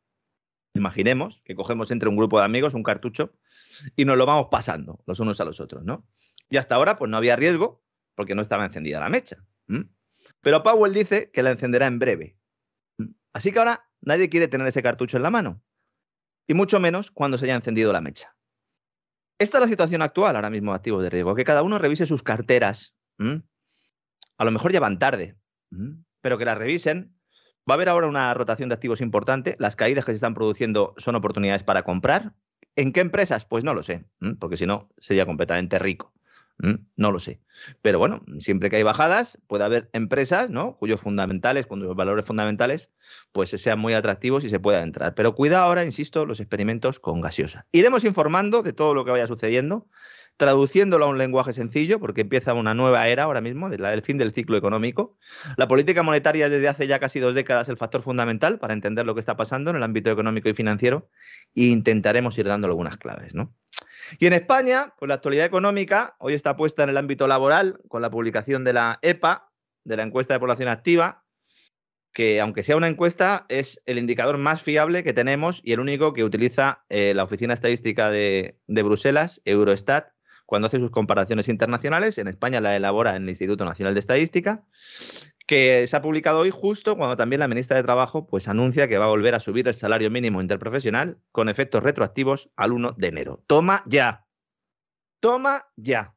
Imaginemos 0.74 1.42
que 1.46 1.56
cogemos 1.56 1.92
entre 1.92 2.10
un 2.10 2.16
grupo 2.16 2.40
de 2.40 2.46
amigos 2.46 2.74
un 2.74 2.84
cartucho 2.84 3.34
y 3.96 4.06
nos 4.06 4.18
lo 4.18 4.26
vamos 4.26 4.48
pasando 4.52 5.04
los 5.06 5.20
unos 5.20 5.40
a 5.42 5.46
los 5.46 5.60
otros, 5.60 5.84
¿no? 5.84 6.08
Y 6.50 6.58
hasta 6.58 6.76
ahora, 6.76 6.96
pues 6.96 7.10
no 7.10 7.18
había 7.18 7.36
riesgo 7.36 7.84
porque 8.16 8.36
no 8.36 8.42
estaba 8.42 8.66
encendida 8.66 9.00
la 9.00 9.10
mecha. 9.10 9.44
Pero 10.42 10.64
Powell 10.64 10.94
dice 10.94 11.32
que 11.32 11.44
la 11.44 11.52
encenderá 11.52 11.88
en 11.88 12.00
breve. 12.00 12.38
Así 13.34 13.52
que 13.52 13.60
ahora 13.60 13.90
nadie 14.02 14.30
quiere 14.30 14.48
tener 14.48 14.68
ese 14.68 14.84
cartucho 14.84 15.18
en 15.18 15.24
la 15.24 15.30
mano. 15.30 15.62
Y 16.48 16.54
mucho 16.54 16.80
menos 16.80 17.12
cuando 17.12 17.38
se 17.38 17.46
haya 17.46 17.56
encendido 17.56 17.94
la 17.94 18.02
mecha. 18.02 18.36
Esta 19.38 19.58
es 19.58 19.62
la 19.62 19.68
situación 19.68 20.02
actual 20.02 20.36
ahora 20.36 20.50
mismo 20.50 20.72
de 20.72 20.78
activos 20.78 21.04
de 21.04 21.10
riesgo, 21.10 21.36
que 21.36 21.44
cada 21.46 21.64
uno 21.64 21.78
revise 21.78 22.06
sus 22.06 22.24
carteras. 22.24 22.96
A 24.38 24.46
lo 24.46 24.52
mejor 24.52 24.72
ya 24.72 24.80
van 24.80 25.00
tarde, 25.00 25.38
pero 26.22 26.38
que 26.38 26.46
las 26.46 26.58
revisen. 26.58 27.19
Va 27.70 27.74
a 27.74 27.76
haber 27.76 27.90
ahora 27.90 28.08
una 28.08 28.34
rotación 28.34 28.70
de 28.70 28.76
activos 28.76 29.00
importante. 29.00 29.56
Las 29.60 29.76
caídas 29.76 30.04
que 30.04 30.12
se 30.12 30.16
están 30.16 30.34
produciendo 30.34 30.96
son 30.98 31.16
oportunidades 31.16 31.64
para 31.64 31.84
comprar. 31.84 32.34
¿En 32.76 32.94
qué 32.94 33.02
empresas? 33.02 33.46
Pues 33.46 33.64
no 33.64 33.74
lo 33.76 33.84
sé, 33.84 34.06
porque 34.40 34.58
si 34.58 34.66
no 34.66 34.90
sería 34.98 35.26
completamente 35.28 35.78
rico. 35.78 36.12
No 36.96 37.12
lo 37.12 37.20
sé. 37.20 37.40
Pero 37.82 38.00
bueno, 38.00 38.22
siempre 38.40 38.70
que 38.70 38.78
hay 38.78 38.84
bajadas, 38.84 39.38
puede 39.48 39.64
haber 39.64 39.90
empresas, 39.94 40.50
¿no? 40.50 40.76
Cuyos 40.78 41.00
fundamentales, 41.00 41.68
cuyos 41.68 41.96
valores 41.96 42.26
fundamentales, 42.26 42.90
pues 43.32 43.52
sean 43.52 43.80
muy 43.80 43.94
atractivos 43.94 44.44
y 44.44 44.50
se 44.50 44.60
pueda 44.60 44.82
entrar. 44.82 45.16
Pero 45.16 45.36
cuida 45.36 45.62
ahora, 45.62 45.84
insisto, 45.84 46.26
los 46.26 46.40
experimentos 46.40 47.00
con 47.00 47.22
gaseosa. 47.22 47.66
Iremos 47.72 48.04
informando 48.04 48.62
de 48.62 48.74
todo 48.74 48.94
lo 48.94 49.06
que 49.06 49.12
vaya 49.12 49.28
sucediendo, 49.28 49.88
traduciéndolo 50.40 51.04
a 51.04 51.10
un 51.10 51.18
lenguaje 51.18 51.52
sencillo, 51.52 52.00
porque 52.00 52.22
empieza 52.22 52.54
una 52.54 52.74
nueva 52.74 53.06
era 53.10 53.24
ahora 53.24 53.42
mismo, 53.42 53.68
la 53.68 53.90
del 53.90 54.02
fin 54.02 54.18
del 54.18 54.32
ciclo 54.32 54.56
económico. 54.56 55.18
La 55.58 55.68
política 55.68 56.02
monetaria 56.02 56.48
desde 56.48 56.70
hace 56.70 56.88
ya 56.88 56.98
casi 56.98 57.20
dos 57.20 57.36
décadas 57.36 57.64
es 57.64 57.70
el 57.70 57.78
factor 57.78 58.02
fundamental 58.02 58.58
para 58.58 58.74
entender 58.74 59.06
lo 59.06 59.14
que 59.16 59.20
está 59.20 59.36
pasando 59.36 59.70
en 59.70 59.76
el 59.76 59.84
ámbito 59.84 60.10
económico 60.10 60.48
y 60.48 60.54
financiero, 60.54 61.10
e 61.56 61.64
intentaremos 61.64 62.38
ir 62.38 62.48
dando 62.48 62.68
algunas 62.68 62.96
claves, 62.96 63.36
¿no? 63.36 63.54
Y 64.18 64.28
en 64.28 64.34
España, 64.34 64.94
pues 64.98 65.10
la 65.10 65.16
actualidad 65.16 65.46
económica 65.46 66.16
hoy 66.20 66.34
está 66.34 66.56
puesta 66.56 66.84
en 66.84 66.90
el 66.90 66.98
ámbito 66.98 67.28
laboral 67.28 67.82
con 67.90 68.02
la 68.02 68.10
publicación 68.10 68.64
de 68.64 68.72
la 68.72 68.98
EPA, 69.02 69.52
de 69.84 69.98
la 69.98 70.04
encuesta 70.04 70.34
de 70.34 70.40
población 70.40 70.70
activa, 70.70 71.26
que 72.14 72.40
aunque 72.40 72.64
sea 72.64 72.78
una 72.78 72.88
encuesta, 72.88 73.46
es 73.50 73.82
el 73.86 73.98
indicador 73.98 74.38
más 74.38 74.62
fiable 74.62 75.04
que 75.04 75.12
tenemos 75.12 75.60
y 75.66 75.74
el 75.74 75.82
único 75.82 76.14
que 76.14 76.24
utiliza 76.24 76.86
eh, 76.88 77.12
la 77.14 77.26
Oficina 77.26 77.54
Estadística 77.54 78.10
de 78.10 78.56
Bruselas, 78.68 79.42
Eurostat, 79.44 80.14
cuando 80.50 80.66
hace 80.66 80.80
sus 80.80 80.90
comparaciones 80.90 81.48
internacionales. 81.48 82.18
En 82.18 82.28
España 82.28 82.60
la 82.60 82.76
elabora 82.76 83.16
en 83.16 83.22
el 83.22 83.30
Instituto 83.30 83.66
Nacional 83.66 83.94
de 83.94 84.00
Estadística 84.00 84.66
que 85.46 85.86
se 85.86 85.96
ha 85.96 86.02
publicado 86.02 86.40
hoy 86.40 86.50
justo 86.50 86.98
cuando 86.98 87.16
también 87.16 87.40
la 87.40 87.48
ministra 87.48 87.78
de 87.78 87.84
Trabajo 87.84 88.26
pues 88.26 88.48
anuncia 88.48 88.88
que 88.88 88.98
va 88.98 89.06
a 89.06 89.10
volver 89.10 89.36
a 89.36 89.40
subir 89.40 89.68
el 89.68 89.76
salario 89.76 90.10
mínimo 90.10 90.42
interprofesional 90.42 91.22
con 91.32 91.50
efectos 91.50 91.84
retroactivos 91.84 92.50
al 92.56 92.72
1 92.72 92.96
de 92.98 93.08
enero. 93.08 93.44
Toma 93.46 93.84
ya. 93.86 94.26
Toma 95.20 95.68
ya. 95.76 96.16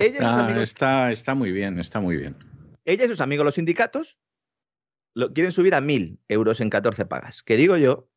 Ella 0.00 0.60
está, 0.60 1.12
está, 1.12 1.36
muy 1.36 1.52
bien, 1.52 1.78
está 1.78 2.00
muy 2.00 2.16
bien. 2.16 2.36
Ella 2.84 3.04
y 3.04 3.08
sus 3.08 3.20
amigos 3.20 3.44
los 3.44 3.54
sindicatos 3.54 4.18
lo 5.14 5.32
quieren 5.32 5.52
subir 5.52 5.76
a 5.76 5.80
1.000 5.80 6.18
euros 6.26 6.60
en 6.60 6.70
14 6.70 7.06
pagas. 7.06 7.44
Que 7.44 7.56
digo 7.56 7.76
yo, 7.76 8.08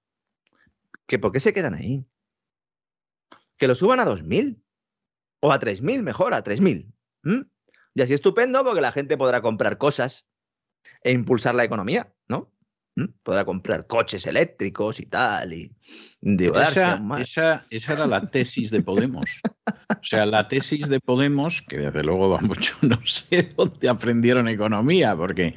que 1.05 1.19
¿por 1.19 1.31
qué 1.31 1.39
se 1.39 1.53
quedan 1.53 1.75
ahí? 1.75 2.07
Que 3.57 3.67
lo 3.67 3.75
suban 3.75 3.99
a 3.99 4.05
2.000 4.05 4.64
o 5.39 5.51
a 5.51 5.59
3.000, 5.59 6.01
mejor, 6.01 6.33
a 6.33 6.43
3.000. 6.43 6.91
Y 7.93 8.01
así 8.01 8.13
estupendo 8.13 8.63
porque 8.63 8.81
la 8.81 8.91
gente 8.91 9.17
podrá 9.17 9.41
comprar 9.41 9.77
cosas 9.77 10.27
e 11.01 11.11
impulsar 11.11 11.55
la 11.55 11.63
economía, 11.63 12.13
¿no? 12.27 12.53
¿Mm? 12.95 13.05
Podrá 13.23 13.45
comprar 13.45 13.87
coches 13.87 14.27
eléctricos 14.27 14.99
y 14.99 15.05
tal, 15.05 15.53
y 15.53 15.75
esa, 16.25 16.99
esa, 17.19 17.65
esa, 17.69 17.93
era 17.93 18.07
la 18.07 18.31
tesis 18.31 18.71
de 18.71 18.81
Podemos. 18.81 19.25
O 19.89 20.03
sea, 20.03 20.25
la 20.25 20.47
tesis 20.47 20.89
de 20.89 20.99
Podemos, 20.99 21.61
que 21.61 21.77
desde 21.77 22.03
luego, 22.03 22.29
vamos, 22.29 22.57
yo 22.59 22.75
no 22.81 22.99
sé 23.05 23.49
dónde 23.55 23.87
aprendieron 23.87 24.47
economía, 24.47 25.15
porque 25.15 25.53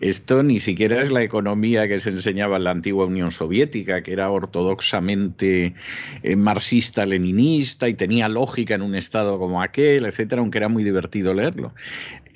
esto 0.00 0.44
ni 0.44 0.60
siquiera 0.60 1.02
es 1.02 1.10
la 1.10 1.22
economía 1.22 1.88
que 1.88 1.98
se 1.98 2.10
enseñaba 2.10 2.58
en 2.58 2.64
la 2.64 2.70
antigua 2.70 3.06
Unión 3.06 3.32
Soviética, 3.32 4.02
que 4.02 4.12
era 4.12 4.30
ortodoxamente 4.30 5.74
eh, 6.22 6.36
marxista-leninista 6.36 7.88
y 7.88 7.94
tenía 7.94 8.28
lógica 8.28 8.76
en 8.76 8.82
un 8.82 8.94
estado 8.94 9.40
como 9.40 9.60
aquel, 9.60 10.04
etcétera, 10.04 10.40
aunque 10.40 10.58
era 10.58 10.68
muy 10.68 10.84
divertido 10.84 11.34
leerlo. 11.34 11.74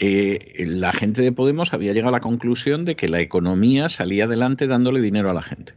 Eh, 0.01 0.65
la 0.67 0.93
gente 0.93 1.23
de 1.23 1.31
Podemos 1.31 1.73
había 1.73 1.93
llegado 1.93 2.09
a 2.09 2.19
la 2.19 2.21
conclusión 2.21 2.85
de 2.85 2.97
que 2.97 3.09
la 3.09 3.21
economía 3.21 3.89
salía 3.89 4.25
adelante 4.25 4.67
dándole 4.67 5.01
dinero 5.01 5.31
a 5.31 5.35
la 5.35 5.43
gente. 5.43 5.75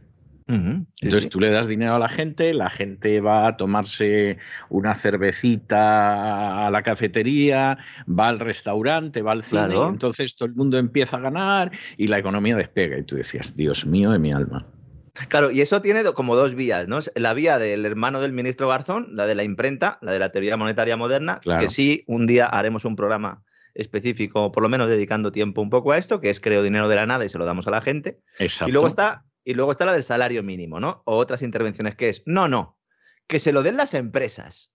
Entonces 0.50 1.30
tú 1.30 1.38
le 1.38 1.50
das 1.50 1.68
dinero 1.68 1.94
a 1.94 1.98
la 1.98 2.08
gente, 2.08 2.52
la 2.54 2.70
gente 2.70 3.20
va 3.20 3.46
a 3.46 3.56
tomarse 3.56 4.38
una 4.68 4.94
cervecita 4.94 6.66
a 6.66 6.70
la 6.70 6.82
cafetería, 6.82 7.78
va 8.06 8.28
al 8.28 8.40
restaurante, 8.40 9.22
va 9.22 9.32
al 9.32 9.42
cine, 9.42 9.76
entonces 9.88 10.34
todo 10.34 10.48
el 10.48 10.54
mundo 10.54 10.78
empieza 10.78 11.18
a 11.18 11.20
ganar 11.20 11.70
y 11.96 12.08
la 12.08 12.18
economía 12.18 12.56
despega. 12.56 12.98
Y 12.98 13.02
tú 13.02 13.16
decías, 13.16 13.56
Dios 13.56 13.86
mío 13.86 14.10
de 14.10 14.18
mi 14.18 14.32
alma. 14.32 14.66
Claro, 15.28 15.50
y 15.50 15.60
eso 15.60 15.82
tiene 15.82 16.02
como 16.12 16.34
dos 16.34 16.54
vías, 16.54 16.88
¿no? 16.88 16.98
La 17.14 17.34
vía 17.34 17.58
del 17.58 17.84
hermano 17.84 18.20
del 18.20 18.32
ministro 18.32 18.68
Garzón, 18.68 19.08
la 19.12 19.26
de 19.26 19.34
la 19.34 19.44
imprenta, 19.44 19.98
la 20.02 20.12
de 20.12 20.18
la 20.18 20.30
teoría 20.30 20.56
monetaria 20.56 20.96
moderna, 20.96 21.40
que 21.60 21.68
sí, 21.68 22.04
un 22.06 22.26
día 22.26 22.46
haremos 22.46 22.84
un 22.84 22.96
programa 22.96 23.42
específico, 23.74 24.50
por 24.50 24.62
lo 24.62 24.68
menos 24.68 24.88
dedicando 24.88 25.30
tiempo 25.30 25.62
un 25.62 25.70
poco 25.70 25.92
a 25.92 25.98
esto, 25.98 26.20
que 26.20 26.30
es 26.30 26.40
creo 26.40 26.62
dinero 26.62 26.88
de 26.88 26.96
la 26.96 27.06
nada 27.06 27.24
y 27.24 27.28
se 27.28 27.38
lo 27.38 27.44
damos 27.44 27.66
a 27.66 27.70
la 27.70 27.80
gente. 27.80 28.20
Y 28.66 28.70
luego 28.70 28.88
está 28.88 29.24
y 29.44 29.54
luego 29.54 29.72
está 29.72 29.84
la 29.84 29.92
del 29.92 30.02
salario 30.02 30.42
mínimo, 30.42 30.80
¿no? 30.80 31.02
O 31.06 31.16
otras 31.16 31.42
intervenciones 31.42 31.96
que 31.96 32.08
es, 32.08 32.22
no, 32.26 32.48
no, 32.48 32.78
que 33.26 33.38
se 33.38 33.52
lo 33.52 33.62
den 33.62 33.76
las 33.76 33.94
empresas. 33.94 34.72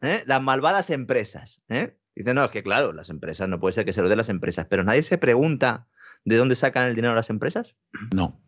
¿eh? 0.00 0.22
Las 0.26 0.42
malvadas 0.42 0.90
empresas. 0.90 1.62
¿eh? 1.68 1.96
Dicen, 2.14 2.34
no, 2.34 2.44
es 2.44 2.50
que 2.50 2.62
claro, 2.62 2.92
las 2.92 3.10
empresas 3.10 3.48
no 3.48 3.60
puede 3.60 3.72
ser 3.72 3.84
que 3.84 3.92
se 3.92 4.02
lo 4.02 4.08
den 4.08 4.18
las 4.18 4.28
empresas, 4.28 4.66
pero 4.68 4.84
nadie 4.84 5.02
se 5.02 5.18
pregunta 5.18 5.88
de 6.24 6.36
dónde 6.36 6.54
sacan 6.54 6.86
el 6.86 6.94
dinero 6.94 7.14
las 7.14 7.30
empresas. 7.30 7.76
No. 8.14 8.40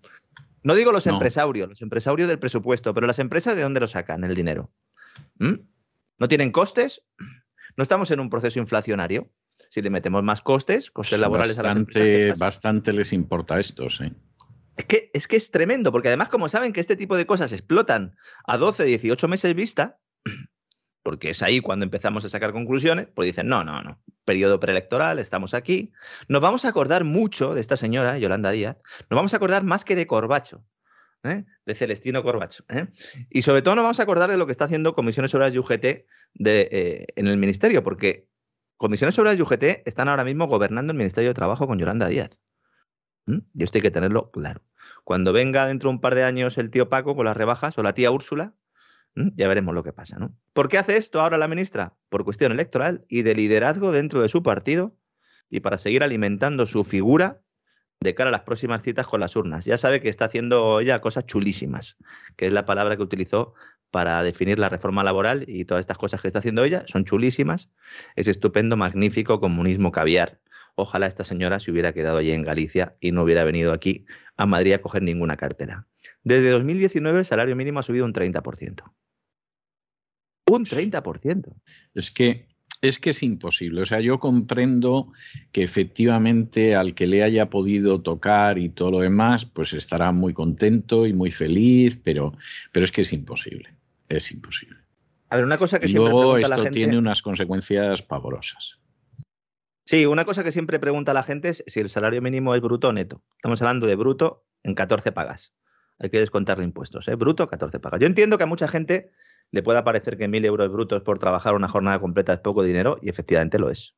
No 0.62 0.74
digo 0.74 0.92
los 0.92 1.06
empresarios, 1.06 1.68
los 1.68 1.82
empresarios 1.82 2.28
del 2.28 2.38
presupuesto, 2.38 2.94
pero 2.94 3.06
las 3.06 3.18
empresas 3.18 3.54
de 3.54 3.62
dónde 3.62 3.80
lo 3.80 3.88
sacan 3.88 4.24
el 4.24 4.34
dinero. 4.34 4.72
¿Mm? 5.38 5.54
¿No 6.18 6.28
tienen 6.28 6.52
costes? 6.52 7.02
¿No 7.76 7.82
estamos 7.82 8.10
en 8.10 8.20
un 8.20 8.30
proceso 8.30 8.58
inflacionario? 8.58 9.30
Si 9.68 9.82
le 9.82 9.90
metemos 9.90 10.22
más 10.22 10.40
costes, 10.40 10.90
costes 10.90 11.18
laborales 11.18 11.58
a 11.58 11.64
las 11.64 11.76
empresas. 11.76 12.38
Bastante 12.38 12.92
les 12.92 13.12
importa 13.12 13.58
esto, 13.60 13.90
sí. 13.90 14.10
Es 14.76 14.84
que, 14.86 15.10
es 15.14 15.28
que 15.28 15.36
es 15.36 15.50
tremendo, 15.50 15.92
porque 15.92 16.08
además, 16.08 16.28
como 16.28 16.48
saben 16.48 16.72
que 16.72 16.80
este 16.80 16.96
tipo 16.96 17.16
de 17.16 17.26
cosas 17.26 17.52
explotan 17.52 18.16
a 18.44 18.56
12, 18.56 18.84
18 18.84 19.28
meses 19.28 19.54
vista, 19.54 20.00
porque 21.02 21.30
es 21.30 21.42
ahí 21.42 21.60
cuando 21.60 21.84
empezamos 21.84 22.24
a 22.24 22.28
sacar 22.28 22.52
conclusiones, 22.52 23.08
pues 23.14 23.26
dicen, 23.26 23.46
no, 23.46 23.62
no, 23.62 23.82
no, 23.82 24.02
periodo 24.24 24.58
preelectoral, 24.58 25.18
estamos 25.18 25.54
aquí. 25.54 25.92
Nos 26.28 26.40
vamos 26.40 26.64
a 26.64 26.68
acordar 26.68 27.04
mucho 27.04 27.54
de 27.54 27.60
esta 27.60 27.76
señora, 27.76 28.18
Yolanda 28.18 28.50
Díaz, 28.50 28.78
nos 29.10 29.16
vamos 29.16 29.32
a 29.32 29.36
acordar 29.36 29.62
más 29.62 29.84
que 29.84 29.94
de 29.94 30.06
Corbacho, 30.06 30.64
¿eh? 31.22 31.44
de 31.66 31.74
Celestino 31.74 32.22
Corbacho. 32.22 32.64
¿eh? 32.68 32.88
Y 33.30 33.42
sobre 33.42 33.62
todo 33.62 33.76
nos 33.76 33.84
vamos 33.84 34.00
a 34.00 34.04
acordar 34.04 34.30
de 34.30 34.38
lo 34.38 34.46
que 34.46 34.52
está 34.52 34.64
haciendo 34.64 34.94
Comisiones 34.94 35.34
Obreras 35.34 35.54
y 35.54 35.58
UGT 35.58 35.84
eh, 35.84 37.06
en 37.14 37.26
el 37.28 37.36
Ministerio, 37.36 37.82
porque 37.82 38.28
Comisiones 38.76 39.18
Obreras 39.18 39.38
y 39.38 39.42
UGT 39.42 39.86
están 39.86 40.08
ahora 40.08 40.24
mismo 40.24 40.46
gobernando 40.46 40.92
el 40.92 40.98
Ministerio 40.98 41.30
de 41.30 41.34
Trabajo 41.34 41.66
con 41.66 41.78
Yolanda 41.78 42.08
Díaz. 42.08 42.40
Y 43.26 43.62
esto 43.62 43.78
hay 43.78 43.82
que 43.82 43.90
tenerlo 43.90 44.30
claro. 44.30 44.62
Cuando 45.02 45.32
venga 45.32 45.66
dentro 45.66 45.88
de 45.88 45.94
un 45.94 46.00
par 46.00 46.14
de 46.14 46.24
años 46.24 46.58
el 46.58 46.70
tío 46.70 46.88
Paco 46.88 47.16
con 47.16 47.24
las 47.24 47.36
rebajas 47.36 47.78
o 47.78 47.82
la 47.82 47.94
tía 47.94 48.10
Úrsula, 48.10 48.54
ya 49.14 49.48
veremos 49.48 49.74
lo 49.74 49.82
que 49.82 49.92
pasa. 49.92 50.18
¿no? 50.18 50.34
¿Por 50.52 50.68
qué 50.68 50.78
hace 50.78 50.96
esto 50.96 51.20
ahora 51.20 51.38
la 51.38 51.48
ministra? 51.48 51.94
Por 52.08 52.24
cuestión 52.24 52.52
electoral 52.52 53.04
y 53.08 53.22
de 53.22 53.34
liderazgo 53.34 53.92
dentro 53.92 54.20
de 54.20 54.28
su 54.28 54.42
partido 54.42 54.96
y 55.50 55.60
para 55.60 55.78
seguir 55.78 56.02
alimentando 56.02 56.66
su 56.66 56.84
figura 56.84 57.40
de 58.00 58.14
cara 58.14 58.28
a 58.28 58.32
las 58.32 58.42
próximas 58.42 58.82
citas 58.82 59.06
con 59.06 59.20
las 59.20 59.36
urnas. 59.36 59.64
Ya 59.64 59.78
sabe 59.78 60.00
que 60.00 60.08
está 60.08 60.26
haciendo 60.26 60.80
ella 60.80 61.00
cosas 61.00 61.26
chulísimas, 61.26 61.96
que 62.36 62.46
es 62.46 62.52
la 62.52 62.66
palabra 62.66 62.96
que 62.96 63.02
utilizó 63.02 63.54
para 63.90 64.22
definir 64.24 64.58
la 64.58 64.68
reforma 64.68 65.04
laboral 65.04 65.44
y 65.46 65.64
todas 65.64 65.82
estas 65.82 65.96
cosas 65.96 66.20
que 66.20 66.26
está 66.26 66.40
haciendo 66.40 66.64
ella, 66.64 66.84
son 66.86 67.04
chulísimas. 67.04 67.70
Es 68.16 68.26
estupendo, 68.26 68.76
magnífico 68.76 69.38
comunismo 69.38 69.92
caviar. 69.92 70.40
Ojalá 70.76 71.06
esta 71.06 71.24
señora 71.24 71.60
se 71.60 71.70
hubiera 71.70 71.92
quedado 71.92 72.18
allí 72.18 72.32
en 72.32 72.42
Galicia 72.42 72.96
y 73.00 73.12
no 73.12 73.22
hubiera 73.22 73.44
venido 73.44 73.72
aquí 73.72 74.06
a 74.36 74.46
Madrid 74.46 74.72
a 74.72 74.82
coger 74.82 75.02
ninguna 75.02 75.36
cartera. 75.36 75.86
Desde 76.22 76.50
2019 76.50 77.20
el 77.20 77.24
salario 77.24 77.56
mínimo 77.56 77.80
ha 77.80 77.82
subido 77.82 78.04
un 78.04 78.12
30%. 78.12 78.82
Un 80.50 80.66
30%. 80.66 81.54
Es 81.94 82.10
que 82.10 82.48
es 82.82 82.98
que 82.98 83.10
es 83.10 83.22
imposible. 83.22 83.80
O 83.80 83.86
sea, 83.86 84.00
yo 84.00 84.20
comprendo 84.20 85.10
que 85.52 85.62
efectivamente 85.62 86.74
al 86.74 86.94
que 86.94 87.06
le 87.06 87.22
haya 87.22 87.48
podido 87.48 88.02
tocar 88.02 88.58
y 88.58 88.68
todo 88.68 88.90
lo 88.90 89.00
demás, 89.00 89.46
pues 89.46 89.72
estará 89.72 90.12
muy 90.12 90.34
contento 90.34 91.06
y 91.06 91.14
muy 91.14 91.30
feliz, 91.30 91.98
pero, 92.02 92.36
pero 92.72 92.84
es 92.84 92.92
que 92.92 93.00
es 93.00 93.12
imposible. 93.14 93.74
Es 94.08 94.30
imposible. 94.32 94.76
A 95.30 95.36
ver, 95.36 95.46
una 95.46 95.56
cosa 95.56 95.80
que 95.80 95.86
y 95.86 95.90
siempre 95.90 96.12
luego 96.12 96.36
esto 96.36 96.50
la 96.50 96.56
gente. 96.56 96.72
tiene 96.72 96.98
unas 96.98 97.22
consecuencias 97.22 98.02
pavorosas. 98.02 98.80
Sí, 99.86 100.06
una 100.06 100.24
cosa 100.24 100.42
que 100.42 100.52
siempre 100.52 100.78
pregunta 100.78 101.12
la 101.12 101.22
gente 101.22 101.50
es 101.50 101.62
si 101.66 101.80
el 101.80 101.90
salario 101.90 102.22
mínimo 102.22 102.54
es 102.54 102.62
bruto 102.62 102.88
o 102.88 102.92
neto. 102.92 103.22
Estamos 103.36 103.60
hablando 103.60 103.86
de 103.86 103.96
bruto 103.96 104.46
en 104.62 104.74
14 104.74 105.12
pagas. 105.12 105.54
Hay 105.98 106.08
que 106.08 106.18
descontarle 106.18 106.64
impuestos, 106.64 107.06
¿eh? 107.08 107.14
Bruto, 107.14 107.48
14 107.48 107.80
pagas. 107.80 108.00
Yo 108.00 108.06
entiendo 108.06 108.38
que 108.38 108.44
a 108.44 108.46
mucha 108.46 108.66
gente 108.66 109.12
le 109.50 109.62
pueda 109.62 109.84
parecer 109.84 110.16
que 110.16 110.26
1.000 110.26 110.44
euros 110.46 110.72
brutos 110.72 111.02
por 111.02 111.18
trabajar 111.18 111.54
una 111.54 111.68
jornada 111.68 112.00
completa 112.00 112.32
es 112.32 112.40
poco 112.40 112.62
dinero 112.62 112.98
y 113.02 113.10
efectivamente 113.10 113.58
lo 113.58 113.70
es. 113.70 113.94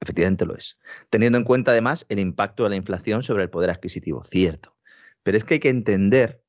Efectivamente 0.00 0.46
lo 0.46 0.54
es. 0.54 0.78
Teniendo 1.10 1.36
en 1.36 1.44
cuenta 1.44 1.72
además 1.72 2.06
el 2.08 2.20
impacto 2.20 2.62
de 2.62 2.70
la 2.70 2.76
inflación 2.76 3.22
sobre 3.22 3.42
el 3.42 3.50
poder 3.50 3.70
adquisitivo, 3.70 4.22
cierto. 4.22 4.76
Pero 5.22 5.36
es 5.36 5.44
que 5.44 5.54
hay 5.54 5.60
que 5.60 5.68
entender 5.68 6.44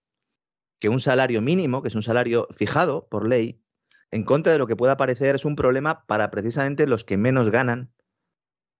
que 0.79 0.89
un 0.89 0.99
salario 0.99 1.41
mínimo, 1.41 1.81
que 1.81 1.87
es 1.87 1.95
un 1.95 2.03
salario 2.03 2.47
fijado 2.51 3.07
por 3.09 3.27
ley, 3.27 3.61
en 4.11 4.23
contra 4.23 4.53
de 4.53 4.59
lo 4.59 4.67
que 4.67 4.75
pueda 4.75 4.97
parecer, 4.97 5.35
es 5.35 5.45
un 5.45 5.55
problema 5.55 6.05
para 6.05 6.29
precisamente 6.29 6.85
los 6.85 7.03
que 7.03 7.17
menos 7.17 7.49
ganan, 7.49 7.91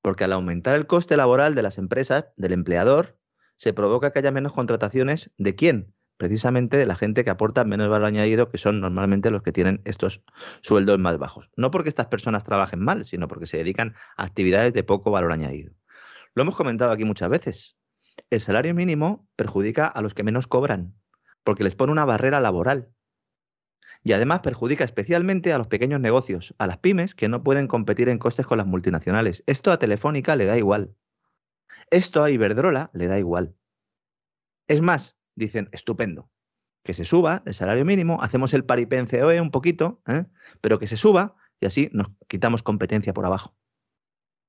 porque 0.06 0.24
al 0.24 0.34
aumentar 0.34 0.76
el 0.76 0.86
coste 0.86 1.18
laboral 1.18 1.56
de 1.56 1.64
las 1.64 1.80
empresas, 1.80 2.26
del 2.38 2.54
empleador, 2.54 3.18
se 3.56 3.74
provoca 3.74 4.12
que 4.12 4.20
haya 4.20 4.30
menos 4.30 4.54
contrataciones 4.54 5.32
de 5.40 5.56
quién? 5.56 5.96
Precisamente 6.18 6.78
de 6.78 6.86
la 6.86 6.94
gente 6.94 7.24
que 7.24 7.32
aporta 7.32 7.64
menos 7.64 7.90
valor 7.90 8.06
añadido, 8.06 8.52
que 8.52 8.60
son 8.60 8.82
normalmente 8.82 9.32
los 9.32 9.42
que 9.42 9.52
tienen 9.52 9.82
estos 9.84 10.24
sueldos 10.62 11.00
más 11.00 11.18
bajos. 11.18 11.50
No 11.58 11.72
porque 11.72 11.90
estas 11.90 12.06
personas 12.06 12.44
trabajen 12.44 12.82
mal, 12.82 13.04
sino 13.04 13.28
porque 13.28 13.48
se 13.48 13.58
dedican 13.58 13.96
a 14.16 14.26
actividades 14.26 14.74
de 14.74 14.84
poco 14.84 15.10
valor 15.10 15.32
añadido. 15.32 15.74
Lo 16.36 16.44
hemos 16.44 16.56
comentado 16.56 16.92
aquí 16.92 17.04
muchas 17.04 17.32
veces. 17.32 17.76
El 18.30 18.42
salario 18.42 18.76
mínimo 18.76 19.28
perjudica 19.36 19.88
a 19.88 20.04
los 20.04 20.14
que 20.14 20.22
menos 20.22 20.46
cobran, 20.46 20.94
porque 21.44 21.64
les 21.64 21.74
pone 21.74 21.92
una 21.92 22.06
barrera 22.06 22.40
laboral. 22.40 22.92
Y 24.06 24.14
además 24.14 24.42
perjudica 24.42 24.84
especialmente 24.84 25.52
a 25.52 25.58
los 25.58 25.66
pequeños 25.66 26.00
negocios, 26.00 26.54
a 26.60 26.68
las 26.68 26.78
pymes 26.78 27.16
que 27.16 27.28
no 27.28 27.44
pueden 27.44 27.68
competir 27.68 28.08
en 28.08 28.20
costes 28.20 28.46
con 28.46 28.60
las 28.60 28.68
multinacionales. 28.68 29.44
Esto 29.48 29.72
a 29.72 29.80
Telefónica 29.80 30.36
le 30.36 30.46
da 30.46 30.58
igual. 30.58 30.96
Esto 31.90 32.24
a 32.24 32.30
Iberdrola 32.30 32.92
le 32.94 33.08
da 33.08 33.18
igual. 33.18 33.56
Es 34.68 34.84
más, 34.84 35.18
dicen, 35.36 35.70
estupendo, 35.72 36.30
que 36.84 36.94
se 36.94 37.04
suba 37.04 37.42
el 37.48 37.56
salario 37.56 37.84
mínimo, 37.84 38.22
hacemos 38.22 38.54
el 38.54 38.64
paripé 38.64 39.04
COE 39.08 39.42
un 39.42 39.50
poquito, 39.50 40.04
¿eh? 40.08 40.26
pero 40.62 40.78
que 40.78 40.86
se 40.86 40.98
suba 40.98 41.36
y 41.60 41.66
así 41.66 41.90
nos 41.92 42.10
quitamos 42.28 42.62
competencia 42.62 43.12
por 43.12 43.26
abajo. 43.26 43.58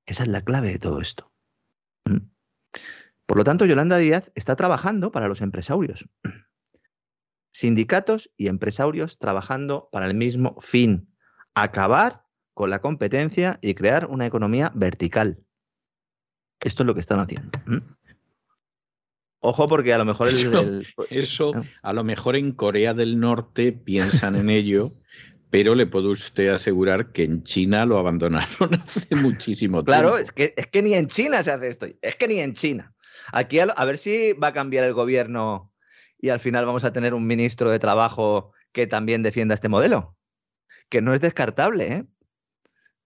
Esa 0.05 0.25
es 0.25 0.29
la 0.29 0.43
clave 0.43 0.69
de 0.69 0.79
todo 0.79 1.01
esto. 1.01 1.33
¿Mm? 2.05 2.29
Por 3.25 3.39
lo 3.39 3.45
tanto, 3.45 3.65
Yolanda 3.65 3.97
Díaz 3.97 4.33
está 4.35 4.55
trabajando 4.55 5.13
para 5.13 5.29
los 5.29 5.41
empresarios. 5.41 6.07
Sindicatos 7.61 8.31
y 8.37 8.49
empresarios 8.49 9.17
trabajando 9.19 9.89
para 9.91 10.05
el 10.07 10.13
mismo 10.13 10.61
fin, 10.61 11.09
acabar 11.55 12.27
con 12.53 12.69
la 12.69 12.81
competencia 12.83 13.59
y 13.63 13.73
crear 13.73 14.09
una 14.09 14.27
economía 14.27 14.71
vertical. 14.75 15.39
Esto 16.63 16.83
es 16.83 16.87
lo 16.87 16.93
que 16.93 17.01
están 17.01 17.19
haciendo. 17.19 17.59
¿Mm? 17.65 17.79
Ojo 19.41 19.69
porque 19.69 19.95
a 19.95 19.97
lo 19.99 20.05
mejor 20.05 20.29
el, 20.29 20.35
Eso- 20.35 20.61
el- 20.61 20.87
Eso, 21.09 21.53
a 21.83 21.93
lo 21.95 22.05
mejor 22.05 22.37
en 22.37 22.53
Corea 22.53 22.93
del 22.93 23.19
Norte 23.19 23.73
piensan 23.73 24.37
en 24.37 24.51
ello, 24.51 24.91
pero 25.49 25.75
le 25.75 25.87
puedo 25.87 26.11
usted 26.11 26.49
asegurar 26.49 27.11
que 27.13 27.23
en 27.23 27.43
China 27.43 27.87
lo 27.87 27.97
abandonaron 27.97 28.75
hace 28.85 29.15
muchísimo 29.15 29.79
tiempo. 29.79 29.87
Claro, 29.87 30.19
es 30.19 30.31
que, 30.31 30.53
es 30.59 30.67
que 30.67 30.83
ni 30.83 30.93
en 30.93 31.07
China 31.07 31.43
se 31.43 31.53
hace 31.53 31.69
esto. 31.69 31.87
Es 32.03 32.17
que 32.17 32.29
ni 32.29 32.39
en 32.41 32.53
China. 32.53 32.95
Aquí 33.33 33.59
a 33.61 33.85
ver 33.87 33.97
si 33.97 34.35
va 34.35 34.49
a 34.49 34.53
cambiar 34.53 34.85
el 34.85 34.93
gobierno 34.93 35.73
y 36.19 36.31
al 36.31 36.41
final 36.41 36.67
vamos 36.67 36.85
a 36.85 36.93
tener 36.93 37.15
un 37.15 37.27
ministro 37.27 37.71
de 37.71 37.79
Trabajo 37.79 38.53
que 38.73 38.87
también 38.87 39.23
defienda 39.23 39.55
este 39.55 39.69
modelo. 39.69 40.17
Que 40.89 41.03
no 41.03 41.15
es 41.15 41.21
descartable, 41.21 41.93
¿eh? 41.93 42.07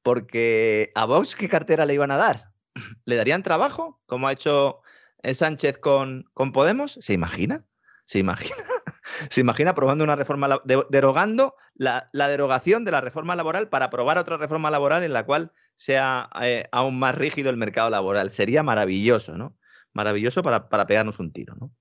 Porque 0.03 0.93
a 0.95 1.05
Vox, 1.05 1.35
¿qué 1.35 1.49
cartera 1.49 1.87
le 1.87 1.95
iban 1.95 2.11
a 2.11 2.17
dar? 2.17 2.53
¿Le 3.05 3.17
darían 3.17 3.43
trabajo? 3.43 4.01
Como 4.07 4.29
ha 4.29 4.33
hecho 4.33 4.81
eh, 5.23 5.35
Sánchez 5.35 5.79
con, 5.79 6.31
con 6.35 6.53
Podemos. 6.53 6.99
¿Se 7.01 7.13
imagina? 7.13 7.65
¿Se 8.05 8.19
imagina? 8.19 8.57
¿Se 9.31 9.41
imagina 9.41 9.71
aprobando 9.71 10.05
una 10.05 10.17
reforma, 10.17 10.61
derogando 10.65 11.55
la, 11.75 12.09
la 12.13 12.29
derogación 12.29 12.85
de 12.85 12.91
la 12.91 13.01
reforma 13.01 13.37
laboral 13.37 13.69
para 13.69 13.87
aprobar 13.87 14.19
otra 14.19 14.37
reforma 14.37 14.71
laboral 14.71 15.03
en 15.05 15.13
la 15.13 15.25
cual 15.25 15.53
sea 15.77 16.29
eh, 16.43 16.67
aún 16.73 16.99
más 16.99 17.15
rígido 17.15 17.51
el 17.51 17.57
mercado 17.57 17.91
laboral? 17.91 18.31
Sería 18.31 18.63
maravilloso, 18.63 19.37
¿no? 19.37 19.57
Maravilloso 19.93 20.43
para, 20.43 20.69
para 20.69 20.87
pegarnos 20.87 21.19
un 21.19 21.33
tiro, 21.33 21.55
¿no? 21.57 21.73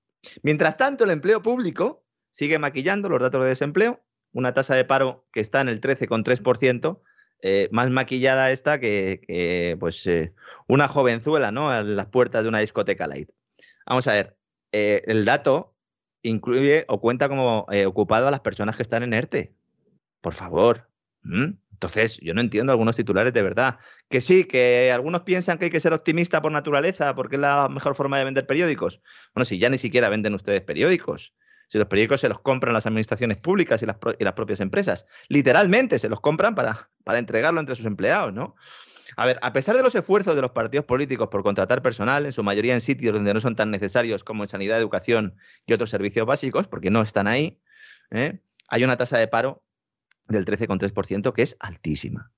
Mientras 0.42 0.76
tanto, 0.76 1.04
el 1.04 1.10
empleo 1.10 1.42
público 1.42 2.04
sigue 2.30 2.58
maquillando 2.58 3.08
los 3.08 3.20
datos 3.20 3.42
de 3.42 3.48
desempleo, 3.48 4.02
una 4.32 4.54
tasa 4.54 4.74
de 4.74 4.84
paro 4.84 5.26
que 5.32 5.40
está 5.40 5.60
en 5.60 5.68
el 5.68 5.80
13,3%, 5.80 7.02
eh, 7.42 7.68
más 7.72 7.90
maquillada 7.90 8.50
esta 8.50 8.78
que, 8.78 9.76
pues, 9.80 10.06
eh, 10.06 10.34
una 10.68 10.88
jovenzuela, 10.88 11.50
¿no? 11.50 11.70
A 11.70 11.82
las 11.82 12.06
puertas 12.06 12.42
de 12.42 12.48
una 12.48 12.58
discoteca 12.58 13.06
light. 13.06 13.30
Vamos 13.86 14.06
a 14.06 14.12
ver, 14.12 14.36
eh, 14.72 15.02
el 15.06 15.24
dato 15.24 15.74
incluye 16.22 16.84
o 16.88 17.00
cuenta 17.00 17.28
como 17.28 17.66
ocupado 17.86 18.28
a 18.28 18.30
las 18.30 18.40
personas 18.40 18.76
que 18.76 18.82
están 18.82 19.02
en 19.02 19.14
ERTE. 19.14 19.54
Por 20.20 20.34
favor. 20.34 20.88
¿Mm? 21.22 21.52
Entonces, 21.80 22.18
yo 22.20 22.34
no 22.34 22.42
entiendo 22.42 22.72
algunos 22.72 22.94
titulares 22.94 23.32
de 23.32 23.40
verdad. 23.40 23.78
Que 24.10 24.20
sí, 24.20 24.44
que 24.44 24.92
algunos 24.92 25.22
piensan 25.22 25.56
que 25.56 25.64
hay 25.64 25.70
que 25.70 25.80
ser 25.80 25.94
optimista 25.94 26.42
por 26.42 26.52
naturaleza 26.52 27.14
porque 27.14 27.36
es 27.36 27.40
la 27.40 27.70
mejor 27.70 27.94
forma 27.94 28.18
de 28.18 28.24
vender 28.24 28.46
periódicos. 28.46 29.00
Bueno, 29.34 29.46
si 29.46 29.58
ya 29.58 29.70
ni 29.70 29.78
siquiera 29.78 30.10
venden 30.10 30.34
ustedes 30.34 30.60
periódicos. 30.60 31.32
Si 31.68 31.78
los 31.78 31.86
periódicos 31.86 32.20
se 32.20 32.28
los 32.28 32.38
compran 32.40 32.74
las 32.74 32.84
administraciones 32.84 33.38
públicas 33.38 33.82
y 33.82 33.86
las, 33.86 33.96
propias 33.96 34.60
empresas. 34.60 35.06
Literalmente 35.28 35.98
se 35.98 36.10
los 36.10 36.20
compran 36.20 36.54
para, 36.54 36.90
para 37.02 37.18
entregarlo 37.18 37.60
entre 37.60 37.76
sus 37.76 37.86
empleados, 37.86 38.34
¿no? 38.34 38.56
A 39.16 39.24
ver, 39.24 39.38
a 39.40 39.54
pesar 39.54 39.74
de 39.74 39.82
los 39.82 39.94
esfuerzos 39.94 40.36
de 40.36 40.42
los 40.42 40.50
partidos 40.50 40.84
políticos 40.84 41.28
por 41.28 41.42
contratar 41.42 41.80
personal, 41.80 42.26
en 42.26 42.32
su 42.32 42.42
mayoría 42.42 42.74
en 42.74 42.82
sitios 42.82 43.14
donde 43.14 43.32
no 43.32 43.40
son 43.40 43.56
tan 43.56 43.70
necesarios 43.70 44.22
como 44.22 44.42
en 44.42 44.50
sanidad, 44.50 44.78
educación 44.78 45.34
y 45.64 45.72
otros 45.72 45.88
servicios 45.88 46.26
básicos, 46.26 46.68
porque 46.68 46.90
no 46.90 47.00
están 47.00 47.26
ahí, 47.26 47.58
¿eh? 48.10 48.40
hay 48.68 48.84
una 48.84 48.98
tasa 48.98 49.16
de 49.16 49.28
paro 49.28 49.64
del 50.30 50.44
13,3% 50.46 51.32
que 51.32 51.42
es 51.42 51.56
altísima. 51.60 52.30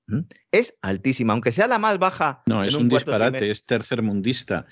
Es 0.51 0.77
altísima, 0.81 1.33
aunque 1.33 1.51
sea 1.51 1.67
la 1.67 1.79
más 1.79 1.99
baja. 1.99 2.41
No, 2.45 2.63
es 2.63 2.73
un, 2.75 2.89
disparate, 2.89 3.23
trimestre. 3.37 3.51
es 3.51 3.65
tercermundista. 3.65 4.65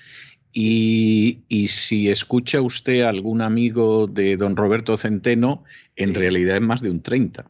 Y, 0.52 1.44
y 1.48 1.68
si 1.68 2.10
escucha 2.10 2.62
usted 2.62 3.02
a 3.04 3.10
algún 3.10 3.42
amigo 3.42 4.08
de 4.08 4.36
don 4.36 4.58
Roberto 4.58 4.98
Centeno, 4.98 5.64
en 5.96 6.10
Sí. 6.10 6.16
realidad 6.16 6.56
es 6.58 6.62
más 6.62 6.82
de 6.82 6.90
un 6.90 7.02
30. 7.02 7.50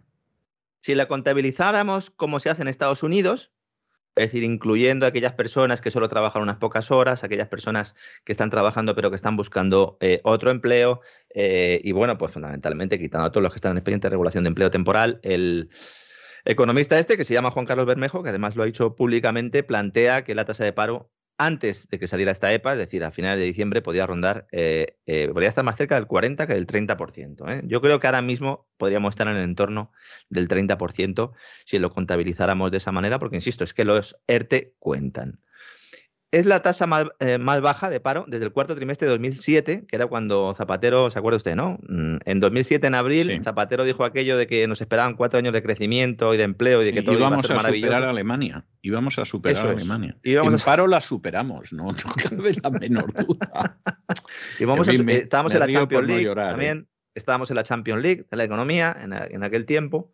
Si 0.82 0.94
la 0.94 1.08
contabilizáramos 1.08 2.10
como 2.12 2.40
se 2.40 2.50
hace 2.50 2.62
en 2.62 2.68
Estados 2.68 3.02
Unidos, 3.04 3.52
es 4.16 4.26
decir, 4.26 4.44
incluyendo 4.44 5.06
a 5.06 5.10
aquellas 5.10 5.34
personas 5.34 5.80
que 5.82 5.92
solo 5.92 6.10
trabajan 6.10 6.42
unas 6.42 6.58
pocas 6.58 6.92
horas, 6.92 7.24
aquellas 7.24 7.48
personas 7.48 7.96
que 8.26 8.34
están 8.34 8.50
trabajando 8.50 8.94
pero 8.96 9.10
que 9.10 9.16
están 9.16 9.38
buscando 9.38 9.98
eh, 10.02 10.20
otro 10.24 10.52
empleo, 10.52 11.02
eh, 11.34 11.80
y 11.84 11.94
bueno, 11.94 12.18
pues 12.18 12.34
fundamentalmente 12.34 13.00
quitando 13.00 13.28
a 13.28 13.32
todos 13.32 13.44
los 13.44 13.52
que 13.54 13.58
están 13.58 13.72
en 13.72 13.78
expediente 13.78 14.08
de 14.08 14.12
regulación 14.12 14.44
de 14.44 14.50
empleo 14.50 14.70
temporal, 14.70 15.20
el 15.24 15.70
economista 16.44 17.00
este, 17.00 17.18
que 17.18 17.24
se 17.24 17.34
llama 17.34 17.52
Juan 17.52 17.66
Carlos 17.66 17.86
Bermejo, 17.86 18.24
que 18.24 18.30
además 18.30 18.56
lo 18.56 18.64
ha 18.64 18.66
dicho 18.66 18.96
públicamente, 18.96 19.64
plantea 19.64 20.24
que 20.24 20.36
la 20.36 20.46
tasa 20.46 20.64
de 20.64 20.74
paro 20.74 21.10
antes 21.46 21.88
de 21.90 21.98
que 21.98 22.08
saliera 22.08 22.32
esta 22.32 22.54
EPA, 22.54 22.74
es 22.74 22.78
decir, 22.78 23.04
a 23.04 23.12
finales 23.12 23.40
de 23.40 23.46
diciembre, 23.46 23.82
podía 23.82 24.06
rondar, 24.06 24.48
eh, 24.52 24.98
eh, 25.08 25.28
podría 25.28 25.50
estar 25.50 25.64
más 25.64 25.76
cerca 25.76 25.96
del 25.96 26.06
40 26.06 26.46
que 26.46 26.54
del 26.54 26.68
30%. 26.68 27.50
¿eh? 27.50 27.62
Yo 27.66 27.82
creo 27.82 28.00
que 28.00 28.08
ahora 28.08 28.22
mismo 28.22 28.68
podríamos 28.78 29.14
estar 29.14 29.28
en 29.28 29.38
el 29.38 29.44
entorno 29.44 29.92
del 30.30 30.48
30% 30.48 31.32
si 31.66 31.80
lo 31.80 31.92
contabilizáramos 31.92 32.70
de 32.70 32.78
esa 32.78 32.92
manera, 32.92 33.18
porque 33.18 33.38
insisto, 33.38 33.64
es 33.64 33.74
que 33.74 33.86
los 33.86 34.18
ERTE 34.28 34.76
cuentan. 34.78 35.42
Es 36.34 36.46
la 36.46 36.62
tasa 36.62 36.88
más, 36.88 37.08
eh, 37.20 37.38
más 37.38 37.60
baja 37.60 37.90
de 37.90 38.00
paro 38.00 38.24
desde 38.26 38.46
el 38.46 38.54
cuarto 38.54 38.74
trimestre 38.74 39.06
de 39.06 39.12
2007, 39.12 39.84
que 39.86 39.96
era 39.98 40.08
cuando 40.08 40.54
Zapatero, 40.54 41.10
¿se 41.10 41.20
acuerda 41.20 41.36
usted, 41.36 41.56
no? 41.58 41.78
Mm, 41.90 42.20
En 42.24 42.40
2007, 42.40 42.88
en 42.88 42.96
abril, 42.96 43.24
Sí. 43.28 43.40
Zapatero 43.44 43.84
dijo 43.84 44.06
aquello 44.06 44.38
de 44.38 44.48
que 44.48 44.66
nos 44.66 44.80
esperaban 44.80 45.16
cuatro 45.16 45.40
años 45.40 45.52
de 45.52 45.62
crecimiento 45.62 46.34
y 46.34 46.38
de 46.38 46.44
empleo 46.44 46.82
y 46.82 46.86
de 46.86 46.94
que 46.94 47.00
Sí, 47.00 47.06
todo 47.06 47.16
iba 47.18 47.28
a 47.28 47.42
ser 47.42 47.52
a 47.52 47.56
maravilloso. 47.56 47.88
superar 47.88 48.04
a 48.08 48.10
Alemania. 48.12 48.66
Íbamos 48.82 49.20
a 49.20 49.26
superar 49.26 49.58
Eso 49.58 49.68
a. 49.68 49.72
Alemania. 49.72 50.16
En 50.24 50.56
a- 50.56 50.58
paro 50.58 50.88
la 50.88 51.02
superamos, 51.02 51.74
no, 51.74 51.84
no 51.92 51.96
cabe 52.30 52.54
la 52.64 52.70
menor 52.70 53.12
duda. 53.14 53.78
Y 54.60 54.64
vamos 54.66 54.88
En 54.88 54.96
a, 54.96 54.98
fin, 55.00 55.10
eh, 55.10 55.18
estábamos 55.18 55.54
en 55.54 55.60
la 55.60 55.68
Champions 55.68 56.08
no 56.08 56.16
League 56.16 56.28
¿eh? 56.32 56.84
Estábamos 57.14 57.50
en 57.50 57.58
la 57.58 57.64
Champions 57.64 58.02
League 58.02 58.26
de 58.30 58.38
la 58.38 58.44
economía 58.44 58.96
en, 59.02 59.44
aquel 59.44 59.66
tiempo. 59.66 60.14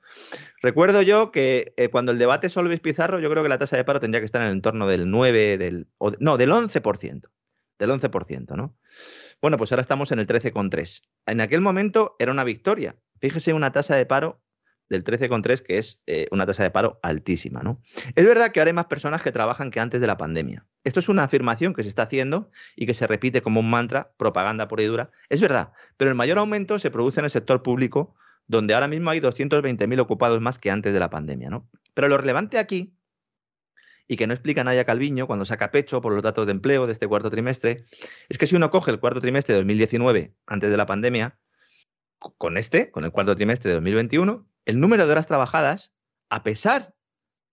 Recuerdo 0.61 1.01
yo 1.01 1.31
que 1.31 1.73
eh, 1.77 1.89
cuando 1.89 2.11
el 2.11 2.17
debate 2.17 2.49
Solves 2.49 2.79
Pizarro, 2.79 3.19
yo 3.19 3.29
creo 3.29 3.43
que 3.43 3.49
la 3.49 3.59
tasa 3.59 3.77
de 3.77 3.83
paro 3.83 3.99
tendría 3.99 4.21
que 4.21 4.25
estar 4.25 4.41
en 4.41 4.47
el 4.47 4.53
entorno 4.53 4.87
del 4.87 5.09
9, 5.09 5.57
del, 5.57 5.87
o 5.97 6.11
no, 6.19 6.37
del 6.37 6.51
11%. 6.51 7.29
Del 7.77 7.89
11%, 7.91 8.55
¿no? 8.55 8.75
Bueno, 9.39 9.57
pues 9.57 9.71
ahora 9.71 9.81
estamos 9.81 10.11
en 10.11 10.19
el 10.19 10.25
13,3. 10.25 11.03
En 11.27 11.41
aquel 11.41 11.61
momento 11.61 12.15
era 12.17 12.31
una 12.31 12.43
victoria. 12.43 12.95
Fíjese 13.19 13.53
una 13.53 13.71
tasa 13.71 13.95
de 13.95 14.05
paro 14.07 14.41
del 14.89 15.03
13,3, 15.03 15.61
que 15.61 15.77
es 15.77 16.01
eh, 16.07 16.27
una 16.31 16.45
tasa 16.45 16.63
de 16.63 16.71
paro 16.71 16.99
altísima, 17.03 17.61
¿no? 17.61 17.81
Es 18.15 18.25
verdad 18.25 18.51
que 18.51 18.59
ahora 18.59 18.69
hay 18.69 18.73
más 18.73 18.85
personas 18.85 19.21
que 19.21 19.31
trabajan 19.31 19.71
que 19.71 19.79
antes 19.79 20.01
de 20.01 20.07
la 20.07 20.17
pandemia. 20.17 20.65
Esto 20.83 20.99
es 20.99 21.09
una 21.09 21.23
afirmación 21.23 21.73
que 21.73 21.83
se 21.83 21.89
está 21.89 22.03
haciendo 22.03 22.49
y 22.75 22.85
que 22.85 22.93
se 22.93 23.07
repite 23.07 23.41
como 23.41 23.59
un 23.59 23.69
mantra, 23.69 24.13
propaganda 24.17 24.67
pura 24.67 24.83
y 24.83 24.85
dura. 24.85 25.11
Es 25.29 25.41
verdad, 25.41 25.73
pero 25.97 26.09
el 26.09 26.15
mayor 26.15 26.37
aumento 26.37 26.79
se 26.79 26.91
produce 26.91 27.19
en 27.19 27.25
el 27.25 27.31
sector 27.31 27.63
público 27.63 28.15
donde 28.47 28.73
ahora 28.73 28.87
mismo 28.87 29.09
hay 29.09 29.19
220.000 29.19 29.99
ocupados 29.99 30.39
más 30.41 30.57
que 30.57 30.71
antes 30.71 30.93
de 30.93 30.99
la 30.99 31.09
pandemia. 31.09 31.49
¿no? 31.49 31.69
Pero 31.93 32.07
lo 32.07 32.17
relevante 32.17 32.57
aquí, 32.57 32.93
y 34.07 34.15
que 34.15 34.25
no 34.25 34.33
explica 34.33 34.63
Naya 34.63 34.85
Calviño 34.85 35.27
cuando 35.27 35.45
saca 35.45 35.71
pecho 35.71 36.01
por 36.01 36.13
los 36.13 36.23
datos 36.23 36.45
de 36.45 36.53
empleo 36.53 36.85
de 36.85 36.93
este 36.93 37.07
cuarto 37.07 37.29
trimestre, 37.29 37.85
es 38.29 38.37
que 38.37 38.47
si 38.47 38.55
uno 38.55 38.71
coge 38.71 38.91
el 38.91 38.99
cuarto 38.99 39.19
trimestre 39.19 39.53
de 39.53 39.59
2019, 39.59 40.33
antes 40.45 40.69
de 40.69 40.77
la 40.77 40.85
pandemia, 40.85 41.37
con 42.19 42.57
este, 42.57 42.89
con 42.89 43.03
el 43.03 43.11
cuarto 43.11 43.35
trimestre 43.35 43.69
de 43.69 43.75
2021, 43.75 44.47
el 44.67 44.81
número 44.81 45.05
de 45.05 45.11
horas 45.13 45.27
trabajadas, 45.27 45.93
a 46.29 46.43
pesar 46.43 46.93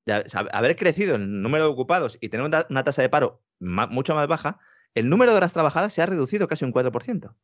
de 0.05 0.25
haber 0.53 0.77
crecido 0.77 1.15
el 1.15 1.43
número 1.43 1.65
de 1.65 1.71
ocupados 1.71 2.19
y 2.21 2.29
tener 2.29 2.45
una 2.69 2.85
tasa 2.85 3.03
de 3.03 3.09
paro 3.09 3.43
mucho 3.61 4.17
más 4.17 4.27
baja, 4.27 4.59
el 4.95 5.09
número 5.09 5.31
de 5.31 5.37
horas 5.37 5.53
trabajadas 5.53 5.93
se 5.93 6.03
ha 6.03 6.07
reducido 6.07 6.49
casi 6.49 6.65
un 6.65 6.73
4%. 6.73 7.37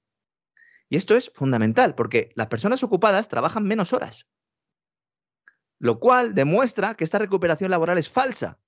Y 0.89 0.97
esto 0.97 1.15
es 1.15 1.31
fundamental, 1.35 1.95
porque 1.95 2.33
las 2.35 2.49
personas 2.49 2.83
ocupadas 2.83 3.29
trabajan 3.29 3.65
menos 3.65 3.93
horas, 3.93 4.29
lo 5.79 6.01
cual 6.01 6.35
demuestra 6.35 6.95
que 6.95 7.05
esta 7.05 7.21
recuperación 7.21 7.71
laboral 7.71 7.97
es 7.97 8.11
falsa 8.11 8.59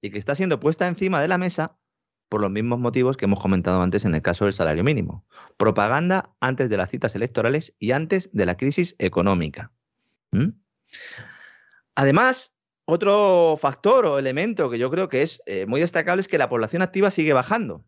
y 0.00 0.10
que 0.10 0.18
está 0.18 0.36
siendo 0.36 0.60
puesta 0.60 0.86
encima 0.86 1.20
de 1.20 1.28
la 1.28 1.38
mesa 1.38 1.76
por 2.28 2.40
los 2.40 2.52
mismos 2.52 2.78
motivos 2.78 3.16
que 3.16 3.24
hemos 3.24 3.42
comentado 3.42 3.82
antes 3.82 4.04
en 4.04 4.14
el 4.14 4.22
caso 4.22 4.44
del 4.44 4.54
salario 4.54 4.84
mínimo. 4.84 5.26
Propaganda 5.56 6.36
antes 6.38 6.70
de 6.70 6.76
las 6.76 6.90
citas 6.90 7.16
electorales 7.16 7.74
y 7.80 7.90
antes 7.90 8.30
de 8.32 8.46
la 8.46 8.56
crisis 8.56 8.94
económica. 8.98 9.72
¿Mm? 10.34 10.50
Además, 11.94 12.54
otro 12.86 13.56
factor 13.58 14.04
o 14.04 14.18
elemento 14.18 14.68
que 14.68 14.78
yo 14.78 14.90
creo 14.90 15.08
que 15.08 15.22
es 15.22 15.42
eh, 15.46 15.66
muy 15.66 15.80
destacable 15.80 16.20
es 16.20 16.28
que 16.28 16.38
la 16.38 16.48
población 16.48 16.82
activa 16.82 17.10
sigue 17.10 17.32
bajando. 17.32 17.84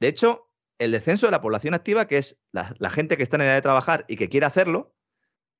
De 0.00 0.08
hecho, 0.08 0.50
el 0.78 0.92
descenso 0.92 1.26
de 1.26 1.32
la 1.32 1.42
población 1.42 1.74
activa, 1.74 2.06
que 2.06 2.18
es 2.18 2.38
la, 2.52 2.90
gente 2.90 3.16
que 3.16 3.22
está 3.22 3.36
en 3.36 3.42
edad 3.42 3.54
de 3.54 3.62
trabajar 3.62 4.04
y 4.08 4.16
que 4.16 4.28
quiere 4.28 4.46
hacerlo, 4.46 4.94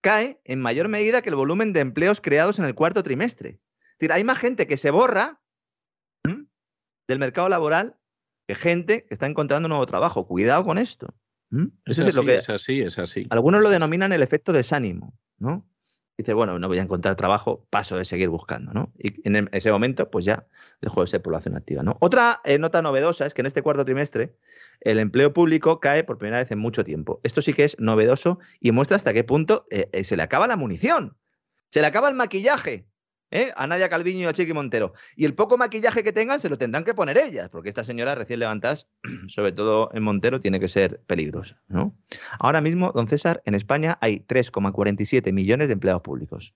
cae 0.00 0.40
en 0.44 0.60
mayor 0.60 0.88
medida 0.88 1.22
que 1.22 1.28
el 1.28 1.34
volumen 1.36 1.72
de 1.72 1.80
empleos 1.80 2.20
creados 2.20 2.58
en 2.58 2.64
el 2.64 2.74
cuarto 2.74 3.02
trimestre. 3.02 3.60
Es 3.80 3.98
decir, 3.98 4.12
hay 4.12 4.24
más 4.24 4.38
gente 4.38 4.66
que 4.66 4.76
se 4.76 4.90
borra 4.90 5.40
del 7.06 7.18
mercado 7.18 7.48
laboral 7.48 7.98
que 8.48 8.54
gente 8.54 9.04
que 9.04 9.14
está 9.14 9.26
encontrando 9.26 9.66
un 9.66 9.70
nuevo 9.70 9.86
trabajo. 9.86 10.26
Cuidado 10.26 10.64
con 10.64 10.78
esto. 10.78 11.14
Es, 11.84 11.98
así, 11.98 12.08
es, 12.08 12.14
lo 12.14 12.24
que, 12.24 12.36
es 12.36 12.48
así, 12.48 12.80
es 12.80 12.98
así. 12.98 13.26
Algunos 13.30 13.62
lo 13.62 13.70
denominan 13.70 14.12
el 14.12 14.22
efecto 14.22 14.52
desánimo, 14.52 15.18
¿no? 15.40 15.66
dice, 16.20 16.34
bueno, 16.34 16.58
no 16.58 16.68
voy 16.68 16.78
a 16.78 16.82
encontrar 16.82 17.16
trabajo, 17.16 17.66
paso 17.70 17.96
de 17.96 18.04
seguir 18.04 18.28
buscando, 18.28 18.72
¿no? 18.72 18.92
Y 18.98 19.26
en 19.26 19.48
ese 19.52 19.72
momento, 19.72 20.10
pues 20.10 20.24
ya 20.24 20.46
dejó 20.80 21.00
de 21.00 21.06
ser 21.06 21.22
población 21.22 21.56
activa, 21.56 21.82
¿no? 21.82 21.96
Otra 22.00 22.40
eh, 22.44 22.58
nota 22.58 22.82
novedosa 22.82 23.24
es 23.24 23.32
que 23.32 23.40
en 23.40 23.46
este 23.46 23.62
cuarto 23.62 23.84
trimestre 23.84 24.36
el 24.80 24.98
empleo 24.98 25.32
público 25.32 25.80
cae 25.80 26.04
por 26.04 26.18
primera 26.18 26.38
vez 26.38 26.50
en 26.50 26.58
mucho 26.58 26.84
tiempo. 26.84 27.20
Esto 27.22 27.40
sí 27.40 27.54
que 27.54 27.64
es 27.64 27.78
novedoso 27.78 28.38
y 28.60 28.72
muestra 28.72 28.96
hasta 28.96 29.14
qué 29.14 29.24
punto 29.24 29.66
eh, 29.70 29.88
eh, 29.92 30.04
se 30.04 30.16
le 30.16 30.22
acaba 30.22 30.46
la 30.46 30.56
munición, 30.56 31.16
se 31.70 31.80
le 31.80 31.86
acaba 31.86 32.08
el 32.10 32.14
maquillaje, 32.14 32.86
¿eh? 33.30 33.52
a 33.56 33.66
Nadia 33.66 33.88
Calviño 33.88 34.20
y 34.20 34.24
a 34.24 34.32
Chiqui 34.32 34.52
Montero. 34.52 34.92
Y 35.16 35.24
el 35.24 35.34
poco 35.34 35.56
maquillaje 35.56 36.02
que 36.02 36.12
tengan 36.12 36.40
se 36.40 36.48
lo 36.48 36.58
tendrán 36.58 36.84
que 36.84 36.94
poner 36.94 37.18
ellas, 37.18 37.48
porque 37.48 37.68
esta 37.68 37.84
señora 37.84 38.14
recién 38.14 38.40
levantadas, 38.40 38.88
sobre 39.28 39.52
todo 39.52 39.90
en 39.92 40.02
Montero, 40.02 40.40
tiene 40.40 40.60
que 40.60 40.68
ser 40.68 41.00
peligrosa. 41.06 41.60
¿no? 41.68 41.96
Ahora 42.38 42.60
mismo, 42.60 42.92
don 42.92 43.08
César, 43.08 43.42
en 43.44 43.54
España 43.54 43.98
hay 44.00 44.20
3,47 44.20 45.32
millones 45.32 45.68
de 45.68 45.74
empleados 45.74 46.02
públicos. 46.02 46.54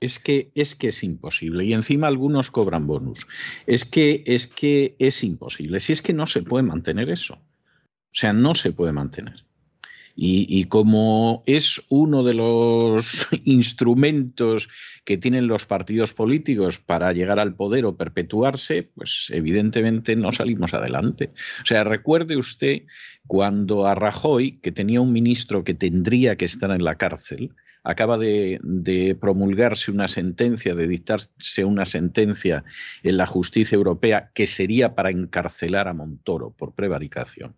Es 0.00 0.18
que, 0.18 0.50
es 0.54 0.74
que 0.74 0.88
es 0.88 1.02
imposible. 1.02 1.64
Y 1.64 1.72
encima 1.72 2.08
algunos 2.08 2.50
cobran 2.50 2.86
bonus. 2.86 3.26
Es 3.66 3.84
que, 3.84 4.22
es 4.26 4.46
que 4.46 4.96
es 4.98 5.24
imposible. 5.24 5.80
Si 5.80 5.92
es 5.92 6.02
que 6.02 6.12
no 6.12 6.26
se 6.26 6.42
puede 6.42 6.64
mantener 6.64 7.08
eso. 7.08 7.34
O 7.34 8.16
sea, 8.16 8.32
no 8.32 8.54
se 8.54 8.72
puede 8.72 8.92
mantener. 8.92 9.46
Y, 10.16 10.64
como 10.66 11.42
es 11.44 11.82
uno 11.88 12.22
de 12.22 12.34
los 12.34 13.26
instrumentos 13.44 14.68
que 15.04 15.18
tienen 15.18 15.48
los 15.48 15.66
partidos 15.66 16.12
políticos 16.12 16.78
para 16.78 17.12
llegar 17.12 17.40
al 17.40 17.54
poder 17.54 17.84
o 17.84 17.96
perpetuarse, 17.96 18.84
pues 18.84 19.30
evidentemente 19.34 20.14
no 20.14 20.30
salimos 20.30 20.72
adelante. 20.72 21.30
O 21.62 21.66
sea, 21.66 21.82
recuerde 21.82 22.36
usted 22.36 22.82
cuando 23.26 23.86
a 23.86 23.94
Rajoy, 23.94 24.58
que 24.60 24.72
tenía 24.72 25.00
un 25.00 25.12
ministro 25.12 25.64
que 25.64 25.74
tendría 25.74 26.36
que 26.36 26.44
estar 26.44 26.70
en 26.70 26.84
la 26.84 26.96
cárcel, 26.96 27.52
acaba 27.84 28.16
de, 28.16 29.16
promulgarse 29.20 29.92
una 29.92 30.08
sentencia, 30.08 30.74
de 30.74 30.88
dictarse 30.88 31.64
una 31.64 31.84
sentencia 31.84 32.64
en 33.02 33.16
la 33.18 33.26
justicia 33.26 33.76
europea 33.76 34.30
que 34.34 34.46
sería 34.46 34.94
para 34.94 35.10
encarcelar 35.10 35.86
a 35.86 35.92
Montoro 35.92 36.50
por 36.50 36.72
prevaricación. 36.74 37.54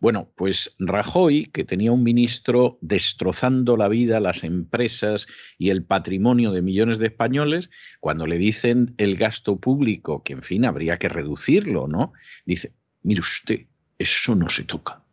Bueno, 0.00 0.32
pues 0.34 0.74
Rajoy, 0.78 1.46
que 1.52 1.64
tenía 1.64 1.92
un 1.92 2.02
ministro 2.02 2.78
destrozando 2.80 3.76
la 3.76 3.86
vida, 3.88 4.18
las 4.18 4.44
empresas 4.44 5.26
y 5.58 5.68
el 5.68 5.84
patrimonio 5.84 6.52
de 6.52 6.62
millones 6.62 6.98
de 6.98 7.08
españoles, 7.08 7.68
cuando 8.00 8.26
le 8.26 8.38
dicen 8.38 8.94
el 8.96 9.16
gasto 9.16 9.60
público, 9.60 10.22
que 10.22 10.32
en 10.32 10.42
fin 10.42 10.64
habría 10.64 10.96
que 10.96 11.10
reducirlo, 11.10 11.86
¿no? 11.86 12.14
Dice, 12.46 12.72
mire 13.02 13.20
usted, 13.20 13.66
eso 13.98 14.34
no 14.34 14.48
se 14.48 14.64
toca. 14.64 15.04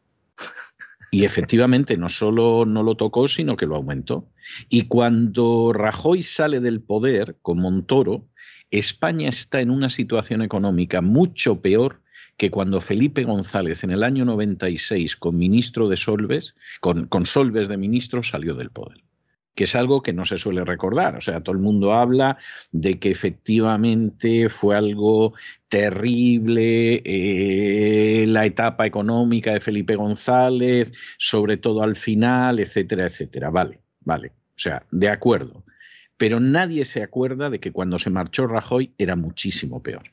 Y 1.12 1.26
efectivamente 1.26 1.98
no 1.98 2.08
solo 2.08 2.66
no 2.66 2.82
lo 2.82 2.96
tocó, 2.96 3.28
sino 3.28 3.58
que 3.58 3.66
lo 3.66 3.76
aumentó. 3.76 4.30
Y 4.70 4.84
cuando 4.84 5.74
Rajoy 5.74 6.24
sale 6.24 6.62
del 6.62 6.82
poder 6.82 7.38
con 7.42 7.60
Montoro, 7.60 8.30
España 8.72 9.28
está 9.28 9.60
en 9.60 9.70
una 9.70 9.90
situación 9.90 10.42
económica 10.42 11.02
mucho 11.02 11.62
peor 11.62 12.02
que 12.38 12.52
cuando 12.52 12.80
Felipe 12.82 13.24
González 13.24 13.84
en 13.84 13.92
el 13.92 14.04
año 14.04 14.24
96 14.24 15.16
con 15.16 15.38
ministro 15.38 15.90
de 15.90 15.98
Solves, 15.98 16.56
con, 16.80 17.08
con 17.08 17.26
Solves 17.26 17.68
de 17.68 17.78
ministro, 17.78 18.24
salió 18.24 18.54
del 18.54 18.70
poder 18.70 19.04
que 19.58 19.64
es 19.64 19.76
algo 19.76 20.04
que 20.04 20.14
no 20.14 20.24
se 20.24 20.38
suele 20.38 20.64
recordar. 20.64 21.16
O 21.16 21.22
sea, 21.22 21.42
todo 21.42 21.54
el 21.54 21.62
mundo 21.62 21.94
habla 21.94 22.38
de 22.72 23.00
que 23.00 23.10
efectivamente 23.10 24.50
fue 24.50 24.78
algo 24.78 25.34
terrible 25.68 27.02
eh, 27.04 28.26
la 28.28 28.46
etapa 28.46 28.86
económica 28.86 29.54
de 29.54 29.60
Felipe 29.60 29.96
González, 29.96 30.94
sobre 31.18 31.58
todo 31.58 31.82
al 31.82 31.96
final, 31.96 32.60
etcétera, 32.60 33.08
etcétera. 33.08 33.50
Vale, 33.50 33.80
vale. 34.02 34.28
O 34.28 34.60
sea, 34.60 34.86
de 34.92 35.10
acuerdo. 35.10 35.66
Pero 36.18 36.40
nadie 36.40 36.86
se 36.86 37.02
acuerda 37.02 37.50
de 37.50 37.60
que 37.60 37.72
cuando 37.72 37.98
se 37.98 38.12
marchó 38.12 38.46
Rajoy 38.46 38.94
era 39.00 39.16
muchísimo 39.16 39.82
peor 39.82 40.04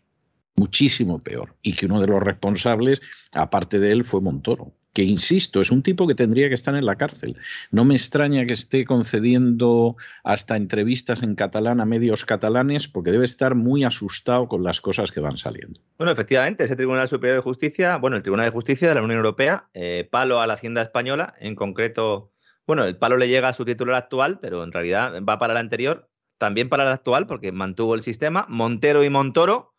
muchísimo 0.57 1.23
peor. 1.23 1.55
Y 1.63 1.75
que 1.75 1.87
uno 1.87 2.01
de 2.01 2.07
los 2.07 2.23
responsables, 2.23 3.03
aparte 3.33 3.79
de 3.79 3.93
él, 3.93 4.05
fue 4.05 4.21
Montoro. 4.21 4.73
Que, 4.93 5.03
insisto, 5.03 5.61
es 5.61 5.73
un 5.73 5.83
tipo 5.83 6.07
que 6.07 6.15
tendría 6.15 6.49
que 6.49 6.55
estar 6.55 6.77
en 6.77 6.87
la 6.87 6.95
cárcel. 6.95 7.37
No 7.73 7.85
me 7.85 7.97
extraña 7.97 8.47
que 8.47 8.55
esté 8.55 8.85
concediendo 8.85 9.97
hasta 10.23 10.57
entrevistas 10.57 11.25
en 11.25 11.35
catalán 11.35 11.81
a 11.81 11.85
medios 11.85 12.25
catalanes 12.25 12.87
porque 12.87 13.11
debe 13.11 13.25
estar 13.25 13.57
muy 13.57 13.83
asustado 13.83 14.47
con 14.47 14.63
las 14.63 14.81
cosas 14.81 15.11
que 15.11 15.19
van 15.19 15.37
saliendo. 15.37 15.81
Bueno, 15.99 16.13
efectivamente, 16.13 16.63
ese 16.63 16.77
Tribunal 16.77 17.09
Superior 17.09 17.39
de 17.39 17.43
Justicia, 17.43 17.97
bueno, 17.97 18.17
el 18.17 18.23
Tribunal 18.23 18.47
de 18.47 18.53
Justicia 18.53 18.89
de 18.89 18.95
la 18.95 19.03
Unión 19.03 19.19
Europea, 19.19 19.69
eh, 19.75 20.09
palo 20.09 20.41
a 20.41 20.47
la 20.47 20.55
Hacienda 20.55 20.83
Española, 20.83 21.35
en 21.41 21.57
concreto, 21.57 22.33
bueno, 22.65 22.85
el 22.85 22.97
palo 22.97 23.17
le 23.17 23.27
llega 23.29 23.49
a 23.49 23.53
su 23.53 23.65
titular 23.65 23.97
actual, 23.97 24.39
pero 24.39 24.63
en 24.63 24.71
realidad 24.71 25.13
va 25.29 25.41
para 25.41 25.55
el 25.55 25.59
anterior, 25.59 26.09
también 26.39 26.69
para 26.69 26.85
el 26.85 26.91
actual, 26.91 27.27
porque 27.27 27.51
mantuvo 27.51 27.97
el 27.97 28.01
sistema. 28.01 28.47
Montero 28.49 29.03
y 29.03 29.11
Montoro, 29.11 29.74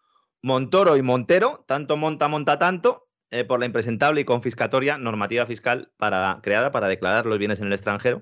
Montoro 0.45 0.95
y 0.95 1.01
Montero, 1.01 1.65
tanto 1.67 1.97
monta, 1.97 2.27
monta 2.27 2.59
tanto, 2.59 3.09
eh, 3.31 3.45
por 3.45 3.59
la 3.59 3.65
impresentable 3.65 4.21
y 4.21 4.25
confiscatoria 4.25 4.99
normativa 4.99 5.43
fiscal 5.47 5.91
para, 5.97 6.39
creada 6.43 6.71
para 6.71 6.87
declarar 6.87 7.25
los 7.25 7.39
bienes 7.39 7.61
en 7.61 7.65
el 7.65 7.73
extranjero. 7.73 8.21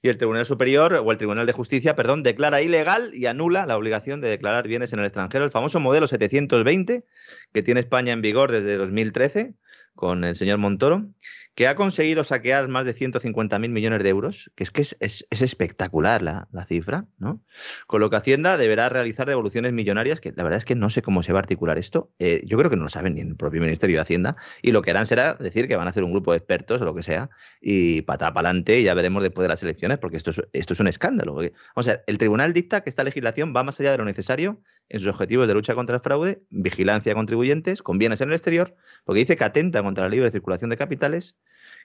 Y 0.00 0.08
el 0.08 0.16
Tribunal 0.16 0.46
Superior, 0.46 0.94
o 1.04 1.10
el 1.10 1.18
Tribunal 1.18 1.46
de 1.46 1.52
Justicia, 1.52 1.96
perdón, 1.96 2.22
declara 2.22 2.62
ilegal 2.62 3.10
y 3.12 3.26
anula 3.26 3.66
la 3.66 3.76
obligación 3.76 4.20
de 4.20 4.28
declarar 4.28 4.68
bienes 4.68 4.92
en 4.92 5.00
el 5.00 5.06
extranjero. 5.06 5.44
El 5.44 5.50
famoso 5.50 5.80
modelo 5.80 6.06
720, 6.06 7.04
que 7.52 7.62
tiene 7.64 7.80
España 7.80 8.12
en 8.12 8.22
vigor 8.22 8.52
desde 8.52 8.76
2013, 8.76 9.54
con 9.96 10.22
el 10.22 10.36
señor 10.36 10.58
Montoro, 10.58 11.08
que 11.54 11.68
ha 11.68 11.76
conseguido 11.76 12.24
saquear 12.24 12.68
más 12.68 12.84
de 12.84 12.94
150.000 12.94 13.68
millones 13.68 14.02
de 14.02 14.08
euros, 14.08 14.50
que 14.56 14.64
es 14.64 14.70
que 14.70 14.82
es, 14.82 15.26
espectacular 15.30 16.22
la, 16.22 16.48
cifra, 16.66 17.06
¿no? 17.18 17.42
Con 17.86 18.00
lo 18.00 18.10
que 18.10 18.16
Hacienda 18.16 18.56
deberá 18.56 18.88
realizar 18.88 19.28
devoluciones 19.28 19.72
millonarias, 19.72 20.20
que 20.20 20.32
la 20.34 20.42
verdad 20.42 20.58
es 20.58 20.64
que 20.64 20.74
no 20.74 20.90
sé 20.90 21.02
cómo 21.02 21.22
se 21.22 21.32
va 21.32 21.38
a 21.38 21.42
articular 21.42 21.78
esto. 21.78 22.10
Eh, 22.18 22.42
yo 22.46 22.58
creo 22.58 22.70
que 22.70 22.76
no 22.76 22.84
lo 22.84 22.88
saben 22.88 23.14
ni 23.14 23.20
el 23.20 23.36
propio 23.36 23.60
Ministerio 23.60 23.96
de 23.96 24.02
Hacienda, 24.02 24.36
y 24.62 24.72
lo 24.72 24.82
que 24.82 24.90
harán 24.90 25.06
será 25.06 25.34
decir 25.34 25.68
que 25.68 25.76
van 25.76 25.86
a 25.86 25.90
hacer 25.90 26.02
un 26.02 26.12
grupo 26.12 26.32
de 26.32 26.38
expertos 26.38 26.80
o 26.80 26.84
lo 26.84 26.94
que 26.94 27.02
sea, 27.02 27.30
y 27.60 28.02
pata 28.02 28.32
para 28.32 28.48
adelante, 28.48 28.80
y 28.80 28.84
ya 28.84 28.94
veremos 28.94 29.22
después 29.22 29.44
de 29.44 29.48
las 29.48 29.62
elecciones, 29.62 29.98
porque 29.98 30.16
esto 30.16 30.30
es, 30.30 30.42
esto 30.52 30.72
es 30.72 30.80
un 30.80 30.88
escándalo. 30.88 31.36
o 31.74 31.82
sea, 31.82 32.02
el 32.06 32.18
tribunal 32.18 32.52
dicta 32.52 32.82
que 32.82 32.90
esta 32.90 33.04
legislación 33.04 33.52
va 33.54 33.62
más 33.62 33.78
allá 33.78 33.92
de 33.92 33.98
lo 33.98 34.04
necesario 34.04 34.60
en 34.88 35.00
sus 35.00 35.08
objetivos 35.08 35.48
de 35.48 35.54
lucha 35.54 35.74
contra 35.74 35.96
el 35.96 36.02
fraude, 36.02 36.42
vigilancia 36.50 37.10
de 37.10 37.14
contribuyentes, 37.14 37.82
con 37.82 37.98
bienes 37.98 38.20
en 38.20 38.28
el 38.28 38.34
exterior, 38.34 38.76
porque 39.04 39.20
dice 39.20 39.36
que 39.36 39.44
atenta 39.44 39.82
contra 39.82 40.04
la 40.04 40.10
libre 40.10 40.30
circulación 40.30 40.70
de 40.70 40.76
capitales, 40.76 41.36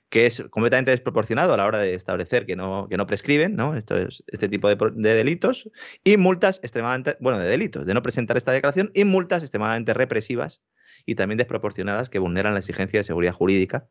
que 0.09 0.25
es 0.25 0.43
completamente 0.49 0.91
desproporcionado 0.91 1.53
a 1.53 1.57
la 1.57 1.65
hora 1.65 1.79
de 1.79 1.93
establecer 1.93 2.45
que 2.45 2.55
no, 2.55 2.87
que 2.89 2.97
no 2.97 3.05
prescriben, 3.05 3.55
¿no? 3.55 3.75
Esto 3.75 3.97
es 3.97 4.23
este 4.27 4.49
tipo 4.49 4.67
de, 4.67 4.77
de, 4.95 5.13
delitos, 5.13 5.69
y 6.03 6.17
multas 6.17 6.59
extremadamente, 6.63 7.17
bueno, 7.19 7.39
de 7.39 7.47
delitos, 7.47 7.85
de 7.85 7.93
no 7.93 8.01
presentar 8.01 8.37
esta 8.37 8.51
declaración, 8.51 8.91
y 8.93 9.03
multas 9.03 9.43
extremadamente 9.43 9.93
represivas 9.93 10.61
y 11.05 11.15
también 11.15 11.37
desproporcionadas 11.37 12.09
que 12.09 12.19
vulneran 12.19 12.53
la 12.53 12.59
exigencia 12.59 12.99
de 12.99 13.03
seguridad 13.03 13.33
jurídica. 13.33 13.87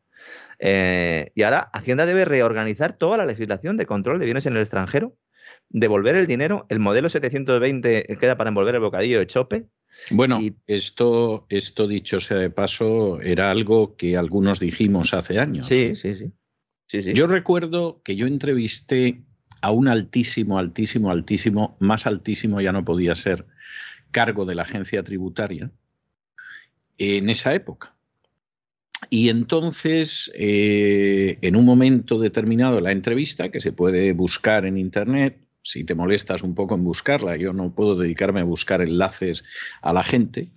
Eh, 0.58 1.32
y 1.34 1.42
ahora 1.42 1.70
Hacienda 1.72 2.06
debe 2.06 2.24
reorganizar 2.24 2.92
toda 2.92 3.16
la 3.16 3.26
legislación 3.26 3.76
de 3.76 3.86
control 3.86 4.18
de 4.18 4.24
bienes 4.24 4.46
en 4.46 4.54
el 4.54 4.60
extranjero, 4.60 5.16
devolver 5.70 6.16
el 6.16 6.26
dinero, 6.26 6.66
el 6.68 6.78
modelo 6.78 7.08
720 7.08 8.16
queda 8.18 8.36
para 8.36 8.48
envolver 8.48 8.74
el 8.74 8.80
bocadillo 8.80 9.18
de 9.18 9.26
chope. 9.26 9.66
Bueno, 10.10 10.40
esto, 10.66 11.46
esto 11.48 11.86
dicho 11.86 12.20
sea 12.20 12.38
de 12.38 12.50
paso, 12.50 13.20
era 13.20 13.50
algo 13.50 13.96
que 13.96 14.16
algunos 14.16 14.60
dijimos 14.60 15.14
hace 15.14 15.38
años. 15.38 15.66
Sí, 15.66 15.94
sí, 15.94 16.14
sí. 16.14 16.32
sí, 16.86 17.02
sí. 17.02 17.12
Yo 17.14 17.26
recuerdo 17.26 18.00
que 18.04 18.16
yo 18.16 18.26
entrevisté 18.26 19.22
a 19.60 19.70
un 19.70 19.88
altísimo, 19.88 20.58
altísimo, 20.58 21.10
altísimo, 21.10 21.76
más 21.80 22.06
altísimo 22.06 22.60
ya 22.60 22.72
no 22.72 22.84
podía 22.84 23.14
ser, 23.14 23.46
cargo 24.10 24.44
de 24.44 24.54
la 24.54 24.62
agencia 24.62 25.02
tributaria 25.02 25.70
en 26.98 27.30
esa 27.30 27.54
época. 27.54 27.94
Y 29.10 29.28
entonces, 29.28 30.30
eh, 30.34 31.38
en 31.40 31.56
un 31.56 31.64
momento 31.64 32.18
determinado 32.18 32.80
la 32.80 32.92
entrevista, 32.92 33.50
que 33.50 33.60
se 33.60 33.72
puede 33.72 34.12
buscar 34.12 34.66
en 34.66 34.76
Internet, 34.76 35.47
si 35.68 35.84
te 35.84 35.94
molestas 35.94 36.42
un 36.42 36.54
poco 36.54 36.74
en 36.74 36.84
buscarla, 36.84 37.36
yo 37.36 37.52
no 37.52 37.74
puedo 37.74 37.94
dedicarme 37.94 38.40
a 38.40 38.44
buscar 38.44 38.80
enlaces 38.80 39.44
a 39.82 39.92
la 39.92 40.02
gente, 40.02 40.50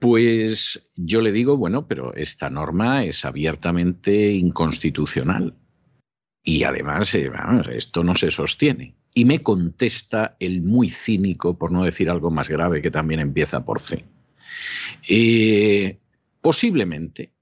pues 0.00 0.90
yo 0.96 1.20
le 1.20 1.30
digo, 1.30 1.56
bueno, 1.56 1.86
pero 1.86 2.14
esta 2.14 2.50
norma 2.50 3.04
es 3.04 3.24
abiertamente 3.24 4.32
inconstitucional. 4.32 5.54
Y 6.42 6.64
además, 6.64 7.14
eh, 7.14 7.30
esto 7.72 8.02
no 8.02 8.14
se 8.16 8.30
sostiene. 8.30 8.96
Y 9.14 9.24
me 9.24 9.40
contesta 9.40 10.36
el 10.40 10.62
muy 10.62 10.88
cínico, 10.88 11.56
por 11.58 11.70
no 11.70 11.84
decir 11.84 12.08
algo 12.10 12.30
más 12.30 12.48
grave, 12.48 12.82
que 12.82 12.90
también 12.90 13.20
empieza 13.20 13.64
por 13.64 13.80
C. 13.80 14.04
Eh, 15.06 15.98
posiblemente, 16.40 17.32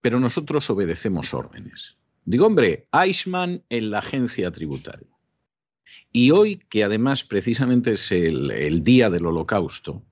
pero 0.00 0.18
nosotros 0.18 0.68
obedecemos 0.68 1.32
órdenes. 1.32 1.96
Digo, 2.24 2.46
hombre, 2.46 2.88
Eichmann 2.92 3.62
en 3.68 3.90
la 3.90 4.00
agencia 4.00 4.50
tributaria. 4.50 5.15
Y 6.12 6.30
hoy, 6.30 6.60
que 6.68 6.84
además 6.84 7.24
precisamente 7.24 7.92
es 7.92 8.10
el, 8.12 8.82
día 8.82 9.10
del 9.10 9.26
holocausto, 9.26 10.02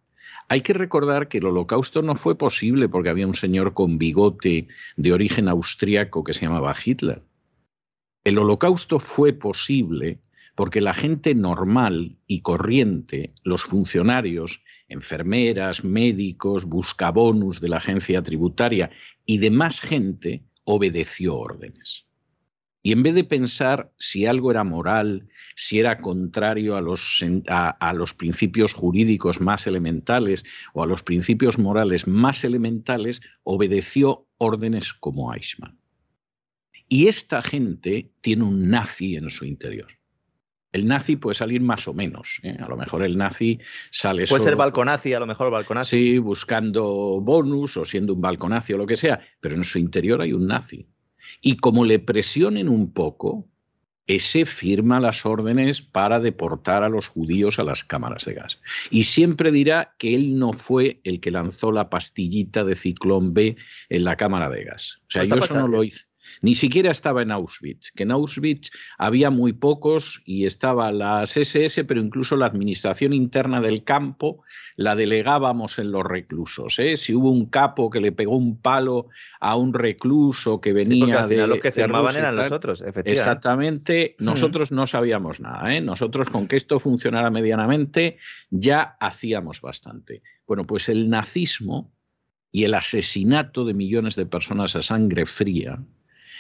hay 0.49 0.61
que 0.61 0.75
recordar 0.75 1.29
que 1.29 1.39
el 1.39 1.47
holocausto 1.47 2.03
no 2.03 2.15
fue 2.15 2.37
posible 2.37 2.89
porque 2.89 3.09
había 3.09 3.27
un 3.27 3.35
señor 3.35 3.73
con 3.73 3.99
bigote 3.99 4.69
de 4.97 5.13
origen 5.13 5.49
austriaco 5.49 6.23
que 6.23 6.35
se 6.35 6.47
llamaba 6.47 6.75
Hitler. 6.85 7.23
El 8.25 8.39
holocausto 8.39 8.99
fue 8.99 9.33
posible 9.33 10.21
porque 10.55 10.81
la 10.81 10.95
gente 10.95 11.35
normal 11.35 12.17
y 12.27 12.43
corriente, 12.43 13.35
los 13.43 13.65
funcionarios, 13.65 14.63
enfermeras, 14.89 15.85
médicos, 15.85 16.67
buscabonus 16.67 17.61
de 17.61 17.69
la 17.69 17.79
agencia 17.79 18.23
tributaria 18.23 18.91
y 19.27 19.39
demás 19.39 19.81
gente 19.81 20.45
obedeció 20.65 21.37
órdenes. 21.37 22.07
Y 22.87 22.93
en 22.93 23.03
vez 23.03 23.15
de 23.15 23.25
pensar 23.25 23.91
si 23.97 24.27
algo 24.27 24.51
era 24.51 24.63
moral, 24.63 25.27
si 25.57 25.79
era 25.79 26.03
contrario 26.03 26.77
a 26.77 26.83
los, 26.83 27.25
a, 27.49 27.93
los, 27.95 28.13
principios 28.13 28.75
jurídicos 28.75 29.41
más 29.41 29.67
elementales 29.67 30.45
o 30.75 30.83
a 30.83 30.87
los 30.87 31.03
principios 31.03 31.59
morales 31.59 32.07
más 32.07 32.45
elementales, 32.45 33.23
obedeció 33.43 34.29
órdenes 34.37 34.93
como 34.93 35.33
Eichmann. 35.33 35.79
Y 36.87 37.07
esta 37.07 37.41
gente 37.41 38.13
tiene 38.21 38.45
un 38.45 38.69
nazi 38.69 39.17
en 39.17 39.31
su 39.31 39.47
interior. 39.47 39.89
El 40.71 40.87
nazi 40.87 41.17
puede 41.17 41.35
salir 41.35 41.63
más 41.63 41.89
o 41.89 41.95
menos. 41.95 42.39
¿eh? 42.43 42.59
A 42.61 42.69
lo 42.69 42.77
mejor 42.77 43.03
el 43.03 43.17
nazi 43.17 43.61
sale. 43.93 44.27
Puede 44.27 44.45
ser 44.45 44.57
balconazi, 44.57 45.15
a 45.15 45.21
lo 45.21 45.27
mejor 45.27 45.51
balconazi. 45.51 45.97
Sí, 45.97 46.19
buscando 46.19 46.85
bonus 47.23 47.79
o 47.79 47.87
siendo 47.87 48.13
un 48.13 48.21
balconazi 48.21 48.75
o 48.75 48.77
lo 48.77 48.85
que 48.85 48.97
sea, 48.97 49.21
pero 49.41 49.55
en 49.55 49.65
su 49.65 49.79
interior 49.79 50.21
hay 50.21 50.35
un 50.35 50.47
nazi. 50.47 50.87
Y 51.41 51.57
como 51.57 51.85
le 51.85 51.99
presionen 51.99 52.69
un 52.69 52.93
poco, 52.93 53.49
ese 54.07 54.45
firma 54.45 55.01
las 55.01 55.25
órdenes 55.25 55.81
para 55.81 56.21
deportar 56.21 56.83
a 56.83 56.89
los 56.89 57.09
judíos 57.09 57.59
a 57.59 57.65
las 57.65 57.85
cámaras 57.85 58.25
de 58.27 58.35
gas. 58.35 58.61
Y 58.91 59.05
siempre 59.05 59.51
dirá 59.51 59.95
que 59.99 60.15
él 60.15 60.39
no 60.39 60.53
fue 60.53 61.01
el 61.05 61.21
que 61.21 61.31
lanzó 61.31 61.73
la 61.73 61.89
pastillita 61.89 62.65
de 62.65 62.77
ciclón 62.77 63.33
B 63.33 63.57
en 63.89 64.05
la 64.05 64.17
cámara 64.17 64.51
de 64.51 64.65
gas. 64.65 65.01
O 65.03 65.11
sea, 65.11 65.25
yo 65.25 65.37
eso 65.37 65.55
no 65.55 65.69
lo 65.69 65.85
hice. 65.85 66.05
Ni 66.43 66.55
siquiera 66.55 66.91
estaba 66.91 67.23
en 67.23 67.31
Auschwitz, 67.31 67.91
que 67.93 68.05
en 68.05 68.11
Auschwitz 68.11 68.71
había 68.99 69.31
muy 69.31 69.53
pocos 69.53 70.23
y 70.25 70.47
estaba 70.47 70.93
las 70.93 71.37
SS, 71.37 71.85
pero 71.85 72.01
incluso 72.01 72.37
la 72.37 72.47
administración 72.47 73.13
interna 73.13 73.61
del 73.61 73.85
campo 73.85 74.43
la 74.77 74.97
delegábamos 74.97 75.79
en 75.79 75.93
los 75.93 76.05
reclusos. 76.05 76.79
¿eh? 76.79 76.97
Si 76.97 77.15
hubo 77.15 77.31
un 77.31 77.47
capo 77.47 77.91
que 77.91 78.01
le 78.01 78.13
pegó 78.13 78.37
un 78.37 78.61
palo 78.61 79.09
a 79.41 79.57
un 79.57 79.75
recluso 79.75 80.61
que 80.61 80.73
venía 80.73 81.27
de. 81.27 81.47
Los 81.47 81.61
que 81.61 81.73
firmaban 81.73 82.17
eran 82.17 82.37
los 82.37 82.51
otros, 82.51 82.81
efectivamente. 82.81 83.13
Exactamente, 83.13 84.17
hmm. 84.19 84.25
nosotros 84.25 84.73
no 84.73 84.87
sabíamos 84.87 85.41
nada. 85.41 85.75
¿eh? 85.75 85.81
Nosotros, 85.81 86.31
con 86.31 86.49
que 86.49 86.57
esto 86.57 86.81
funcionara 86.81 87.31
medianamente, 87.31 88.19
ya 88.51 88.97
hacíamos 89.01 89.61
bastante. 89.61 90.23
Bueno, 90.47 90.67
pues 90.67 90.89
el 90.89 91.09
nazismo 91.09 91.93
y 92.51 92.65
el 92.65 92.75
asesinato 92.75 93.65
de 93.65 93.75
millones 93.75 94.15
de 94.17 94.27
personas 94.27 94.77
a 94.77 94.83
sangre 94.83 95.27
fría 95.27 95.83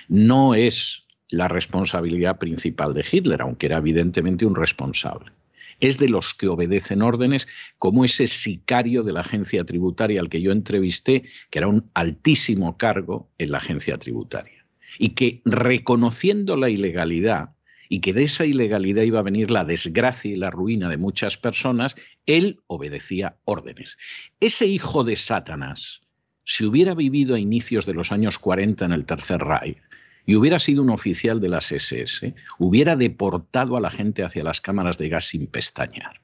no 0.08 0.54
es 0.54 1.04
la 1.28 1.48
responsabilidad 1.48 2.38
principal 2.38 2.94
de 2.94 3.04
Hitler, 3.10 3.42
aunque 3.42 3.66
era 3.66 3.78
evidentemente 3.78 4.46
un 4.46 4.54
responsable. 4.54 5.32
Es 5.80 5.98
de 5.98 6.08
los 6.08 6.34
que 6.34 6.48
obedecen 6.48 7.02
órdenes, 7.02 7.48
como 7.78 8.04
ese 8.04 8.26
sicario 8.26 9.02
de 9.02 9.12
la 9.12 9.20
agencia 9.20 9.64
tributaria 9.64 10.20
al 10.20 10.28
que 10.28 10.40
yo 10.40 10.52
entrevisté, 10.52 11.24
que 11.50 11.58
era 11.58 11.68
un 11.68 11.90
altísimo 11.94 12.76
cargo 12.76 13.28
en 13.38 13.50
la 13.50 13.58
agencia 13.58 13.98
tributaria. 13.98 14.64
Y 14.98 15.10
que 15.10 15.42
reconociendo 15.44 16.56
la 16.56 16.70
ilegalidad, 16.70 17.50
y 17.88 18.00
que 18.00 18.12
de 18.12 18.22
esa 18.22 18.46
ilegalidad 18.46 19.02
iba 19.02 19.18
a 19.18 19.24
venir 19.24 19.50
la 19.50 19.64
desgracia 19.64 20.30
y 20.30 20.36
la 20.36 20.50
ruina 20.50 20.88
de 20.88 20.96
muchas 20.96 21.36
personas, 21.36 21.96
él 22.26 22.60
obedecía 22.66 23.36
órdenes. 23.44 23.98
Ese 24.40 24.66
hijo 24.66 25.04
de 25.04 25.16
Satanás, 25.16 26.02
si 26.44 26.64
hubiera 26.64 26.94
vivido 26.94 27.34
a 27.34 27.38
inicios 27.38 27.86
de 27.86 27.94
los 27.94 28.12
años 28.12 28.38
40 28.38 28.84
en 28.84 28.92
el 28.92 29.04
Tercer 29.04 29.40
Reich, 29.40 29.78
y 30.26 30.36
hubiera 30.36 30.58
sido 30.58 30.82
un 30.82 30.90
oficial 30.90 31.40
de 31.40 31.48
las 31.48 31.70
SS, 31.72 32.34
hubiera 32.58 32.96
deportado 32.96 33.76
a 33.76 33.80
la 33.80 33.90
gente 33.90 34.24
hacia 34.24 34.44
las 34.44 34.60
cámaras 34.60 34.98
de 34.98 35.08
gas 35.08 35.26
sin 35.26 35.46
pestañear. 35.46 36.20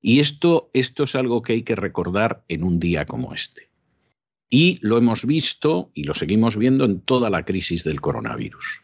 Y 0.00 0.20
esto, 0.20 0.70
esto 0.72 1.04
es 1.04 1.14
algo 1.14 1.42
que 1.42 1.54
hay 1.54 1.62
que 1.62 1.74
recordar 1.74 2.44
en 2.48 2.64
un 2.64 2.78
día 2.78 3.06
como 3.06 3.34
este. 3.34 3.70
Y 4.50 4.78
lo 4.80 4.96
hemos 4.96 5.26
visto 5.26 5.90
y 5.94 6.04
lo 6.04 6.14
seguimos 6.14 6.56
viendo 6.56 6.84
en 6.84 7.00
toda 7.00 7.30
la 7.30 7.44
crisis 7.44 7.84
del 7.84 8.00
coronavirus. 8.00 8.82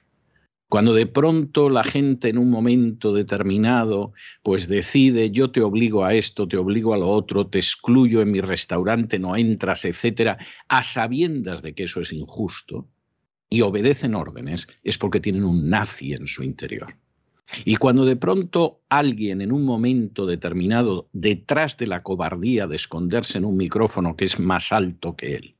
Cuando 0.68 0.92
de 0.92 1.06
pronto 1.06 1.70
la 1.70 1.84
gente 1.84 2.28
en 2.28 2.38
un 2.38 2.50
momento 2.50 3.12
determinado 3.12 4.12
pues 4.42 4.66
decide 4.66 5.30
yo 5.30 5.52
te 5.52 5.60
obligo 5.60 6.04
a 6.04 6.14
esto, 6.14 6.48
te 6.48 6.56
obligo 6.56 6.94
a 6.94 6.98
lo 6.98 7.08
otro, 7.08 7.46
te 7.46 7.58
excluyo 7.58 8.20
en 8.22 8.32
mi 8.32 8.40
restaurante, 8.40 9.18
no 9.18 9.36
entras, 9.36 9.84
etcétera, 9.84 10.38
a 10.68 10.82
sabiendas 10.82 11.62
de 11.62 11.74
que 11.74 11.84
eso 11.84 12.00
es 12.00 12.12
injusto, 12.12 12.88
y 13.50 13.60
obedecen 13.60 14.14
órdenes 14.14 14.68
es 14.82 14.98
porque 14.98 15.20
tienen 15.20 15.44
un 15.44 15.68
nazi 15.68 16.12
en 16.12 16.26
su 16.26 16.42
interior. 16.42 16.96
Y 17.64 17.76
cuando 17.76 18.04
de 18.04 18.16
pronto 18.16 18.82
alguien 18.88 19.40
en 19.42 19.52
un 19.52 19.64
momento 19.64 20.26
determinado, 20.26 21.08
detrás 21.12 21.76
de 21.76 21.86
la 21.86 22.02
cobardía 22.02 22.66
de 22.66 22.76
esconderse 22.76 23.38
en 23.38 23.44
un 23.44 23.56
micrófono 23.56 24.16
que 24.16 24.24
es 24.24 24.40
más 24.40 24.72
alto 24.72 25.14
que 25.14 25.34
él, 25.36 25.56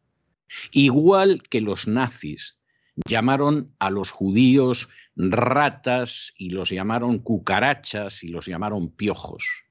igual 0.73 1.43
que 1.43 1.61
los 1.61 1.87
nazis 1.87 2.59
llamaron 3.07 3.75
a 3.79 3.91
los 3.91 4.11
judíos 4.11 4.89
ratas 5.17 6.33
y 6.39 6.51
los 6.51 6.71
llamaron 6.71 7.19
cucarachas 7.19 8.25
y 8.25 8.29
los 8.29 8.47
llamaron 8.47 8.89
piojos, 8.91 9.64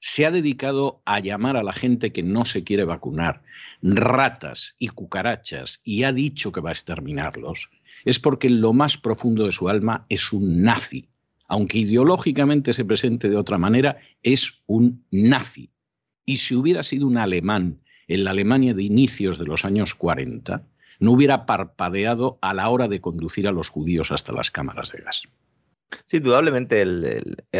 se 0.00 0.26
ha 0.26 0.30
dedicado 0.30 1.02
a 1.04 1.18
llamar 1.20 1.56
a 1.56 1.62
la 1.62 1.72
gente 1.72 2.12
que 2.12 2.22
no 2.22 2.44
se 2.44 2.64
quiere 2.64 2.84
vacunar 2.84 3.42
ratas 3.82 4.76
y 4.78 4.88
cucarachas 4.88 5.80
y 5.84 6.04
ha 6.04 6.12
dicho 6.12 6.52
que 6.52 6.60
va 6.60 6.70
a 6.70 6.72
exterminarlos, 6.72 7.70
es 8.04 8.18
porque 8.18 8.48
en 8.48 8.60
lo 8.60 8.72
más 8.72 8.96
profundo 8.96 9.46
de 9.46 9.52
su 9.52 9.68
alma 9.68 10.06
es 10.08 10.32
un 10.32 10.62
nazi. 10.62 11.08
Aunque 11.48 11.78
ideológicamente 11.78 12.72
se 12.72 12.84
presente 12.84 13.28
de 13.28 13.36
otra 13.36 13.58
manera, 13.58 13.98
es 14.22 14.62
un 14.66 15.04
nazi. 15.10 15.70
Y 16.26 16.36
si 16.36 16.54
hubiera 16.54 16.82
sido 16.82 17.06
un 17.06 17.16
alemán 17.16 17.80
en 18.06 18.24
la 18.24 18.30
Alemania 18.30 18.74
de 18.74 18.82
inicios 18.82 19.38
de 19.38 19.46
los 19.46 19.64
años 19.64 19.94
40, 19.94 20.62
no 21.00 21.12
hubiera 21.12 21.46
parpadeado 21.46 22.38
a 22.42 22.52
la 22.52 22.68
hora 22.68 22.88
de 22.88 23.00
conducir 23.00 23.48
a 23.48 23.52
los 23.52 23.70
judíos 23.70 24.12
hasta 24.12 24.32
las 24.32 24.50
cámaras 24.50 24.92
de 24.92 25.00
gas. 25.00 25.22
Sí, 26.04 26.18
indudablemente 26.18 26.84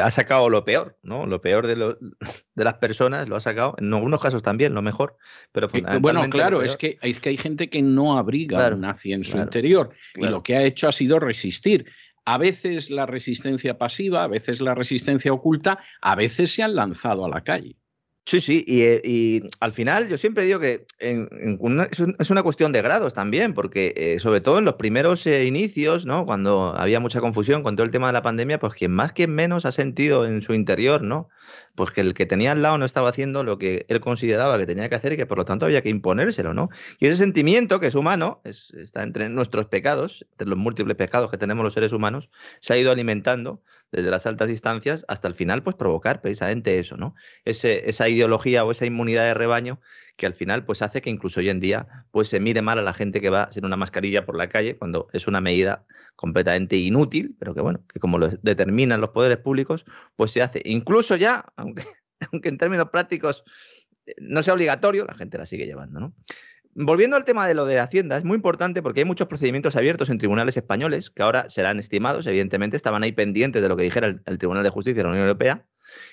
ha 0.01 0.11
sacado 0.11 0.51
lo 0.51 0.65
peor, 0.65 0.99
¿no? 1.03 1.27
Lo 1.27 1.41
peor 1.41 1.67
de, 1.67 1.75
de, 2.55 2.65
las 2.65 2.75
personas 2.75 3.29
lo 3.29 3.37
ha 3.37 3.41
sacado, 3.41 3.75
en 3.79 3.93
algunos 3.93 4.21
casos 4.21 4.43
también, 4.43 4.75
lo 4.75 4.83
mejor, 4.83 5.17
pero 5.53 5.69
eh, 5.73 5.83
Bueno, 6.01 6.29
claro, 6.29 6.63
es 6.63 6.77
que, 6.77 6.99
es 7.03 7.21
que 7.21 7.31
hay 7.31 7.37
gente 7.37 7.71
que 7.71 7.83
no 7.83 8.19
abriga 8.19 8.69
un 8.69 8.83
nazi 8.83 9.13
en 9.13 9.25
su 9.25 9.39
interior 9.39 9.91
y 10.15 10.27
lo 10.27 10.43
que 10.43 10.57
ha 10.57 10.63
hecho 10.63 10.89
ha 10.89 10.93
sido 10.93 11.19
resistir. 11.19 11.87
A 12.25 12.37
veces 12.37 12.91
la 12.91 13.07
resistencia 13.07 13.79
pasiva, 13.79 14.25
a 14.25 14.29
veces 14.29 14.61
la 14.61 14.75
resistencia 14.75 15.33
oculta, 15.33 15.79
a 16.03 16.15
veces 16.15 16.51
se 16.51 16.63
han 16.63 16.75
lanzado 16.75 17.25
a 17.25 17.29
la 17.31 17.43
calle. 17.43 17.77
Sí, 18.29 18.43
sí, 18.43 18.63
y, 18.67 18.83
eh, 18.83 19.49
al 19.61 19.73
final 19.73 20.07
yo 20.09 20.19
siempre 20.19 20.45
digo 20.45 20.61
que 20.61 20.85
es 21.01 22.31
una 22.31 22.43
cuestión 22.43 22.73
de 22.73 22.83
grados 22.83 23.15
también, 23.15 23.55
porque 23.55 23.95
eh, 23.97 24.21
sobre 24.21 24.43
todo 24.43 24.59
en 24.59 24.67
los 24.67 24.75
primeros 24.75 25.27
eh, 25.27 25.47
inicios, 25.47 26.05
¿no? 26.05 26.27
Cuando 26.27 26.75
había 26.77 27.01
mucha 27.01 27.23
confusión 27.23 27.63
con 27.63 27.75
todo 27.75 27.87
el 27.87 27.91
tema 27.91 28.09
de 28.09 28.13
la 28.13 28.23
pandemia, 28.23 28.59
pues 28.59 28.75
quien 28.75 28.93
más, 28.93 29.13
quien 29.13 29.35
menos 29.35 29.65
ha 29.65 29.73
sentido 29.73 30.27
en 30.27 30.43
su 30.43 30.53
interior, 30.53 31.01
¿no? 31.01 31.31
Pues 31.75 31.91
que 31.91 32.01
el 32.01 32.15
que 32.15 32.27
tenía 32.27 32.53
al 32.53 32.63
lado 32.63 32.79
no 32.79 32.85
estaba 32.85 33.09
haciendo 33.09 33.45
lo 33.45 33.59
que 33.59 33.87
él 33.89 34.01
consideraba 34.01 34.59
que 34.59 34.67
tenía 34.67 34.89
que 34.89 34.95
hacer 34.95 35.13
y 35.13 35.17
que 35.17 35.27
por 35.27 35.39
lo 35.39 35.45
tanto 35.45 35.67
había 35.67 35.83
que 35.83 35.89
imponérselo, 35.89 36.55
¿no? 36.55 36.71
Y 36.99 37.07
ese 37.07 37.17
sentimiento 37.17 37.81
que 37.81 37.87
es 37.87 37.95
humano, 37.95 38.41
está 38.45 39.03
entre 39.03 39.29
nuestros 39.29 39.67
pecados, 39.67 40.27
entre 40.33 40.49
los 40.49 40.59
múltiples 40.59 40.97
pecados 40.97 41.31
que 41.31 41.39
tenemos 41.39 41.65
los 41.65 41.75
seres 41.75 41.93
humanos, 41.93 42.31
se 42.61 42.75
ha 42.75 42.77
ido 42.77 42.91
alimentando 42.91 43.63
desde 43.91 44.11
las 44.11 44.27
altas 44.27 44.51
instancias 44.51 45.05
hasta 45.09 45.29
el 45.29 45.35
final, 45.35 45.63
pues 45.63 45.77
provocar 45.77 46.21
precisamente 46.21 46.79
eso, 46.79 46.97
¿no? 46.97 47.15
Esa 47.45 48.09
ideología 48.09 48.65
o 48.65 48.71
esa 48.71 48.85
inmunidad 48.87 49.25
de 49.25 49.35
rebaño 49.35 49.81
que 50.19 50.27
al 50.27 50.35
final 50.35 50.65
pues 50.65 50.83
hace 50.83 51.01
que 51.01 51.11
incluso 51.11 51.39
hoy 51.39 51.49
en 51.49 51.61
día 51.61 52.05
pues 52.11 52.29
se 52.29 52.41
mire 52.41 52.61
mal 52.61 52.79
a 52.79 52.83
la 52.83 52.93
gente 52.93 53.21
que 53.21 53.31
va 53.31 53.51
sin 53.53 53.65
una 53.65 53.77
mascarilla 53.77 54.27
por 54.27 54.37
la 54.37 54.49
calle 54.49 54.77
cuando 54.77 55.09
es 55.13 55.29
una 55.29 55.41
medida 55.41 55.87
completamente 56.17 56.77
inútil, 56.77 57.37
pero 57.39 57.55
que 57.55 57.61
bueno, 57.61 57.85
que 57.87 58.01
como 58.01 58.19
lo 58.19 58.29
determinan 58.43 59.01
los 59.01 59.11
poderes 59.11 59.39
públicos, 59.39 59.87
pues 60.17 60.33
se 60.33 60.43
hace. 60.43 60.61
Incluso 60.65 61.15
ya, 61.15 61.47
aunque, 61.57 61.85
aunque 62.33 62.49
en 62.49 62.59
términos 62.59 62.89
prácticos 62.91 63.45
eh, 64.07 64.15
no 64.19 64.43
sea 64.43 64.55
obligatorio, 64.55 65.05
la 65.07 65.15
gente 65.15 65.39
la 65.39 65.47
sigue 65.47 65.67
llevando, 65.67 66.01
¿no? 66.01 66.15
Volviendo 66.75 67.17
al 67.17 67.25
tema 67.25 67.47
de 67.47 67.55
lo 67.55 67.65
de 67.65 67.79
Hacienda, 67.79 68.19
es 68.19 68.25
muy 68.25 68.37
importante 68.37 68.83
porque 68.83 69.01
hay 69.01 69.05
muchos 69.05 69.29
procedimientos 69.29 69.75
abiertos 69.77 70.11
en 70.11 70.19
tribunales 70.19 70.57
españoles 70.57 71.11
que 71.11 71.23
ahora 71.23 71.49
serán 71.49 71.79
estimados, 71.79 72.27
evidentemente, 72.27 72.77
estaban 72.77 73.03
ahí 73.03 73.13
pendientes 73.13 73.63
de 73.63 73.69
lo 73.69 73.77
que 73.77 73.85
dijera 73.85 74.07
el, 74.07 74.39
Tribunal 74.39 74.63
de 74.63 74.71
Justicia 74.71 74.99
de 74.99 75.03
la 75.05 75.11
Unión 75.11 75.27
Europea. 75.27 75.67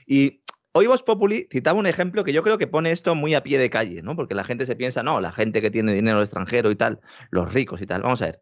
Y 0.07 0.41
hoy 0.77 0.87
Vos 0.87 1.03
Populi 1.03 1.47
citaba 1.49 1.79
un 1.79 1.87
ejemplo 1.87 2.25
que 2.25 2.33
yo 2.33 2.43
creo 2.43 2.57
que 2.57 2.67
pone 2.67 2.91
esto 2.91 3.15
muy 3.15 3.33
a 3.33 3.41
pie 3.43 3.57
de 3.57 3.69
calle, 3.69 4.01
¿no? 4.01 4.17
Porque 4.17 4.35
la 4.35 4.43
gente 4.43 4.65
se 4.65 4.75
piensa, 4.75 5.03
no, 5.03 5.21
la 5.21 5.31
gente 5.31 5.61
que 5.61 5.71
tiene 5.71 5.93
dinero 5.93 6.21
extranjero 6.21 6.69
y 6.69 6.75
tal, 6.75 6.99
los 7.31 7.53
ricos 7.53 7.81
y 7.81 7.85
tal. 7.85 8.01
Vamos 8.01 8.21
a 8.21 8.25
ver. 8.25 8.41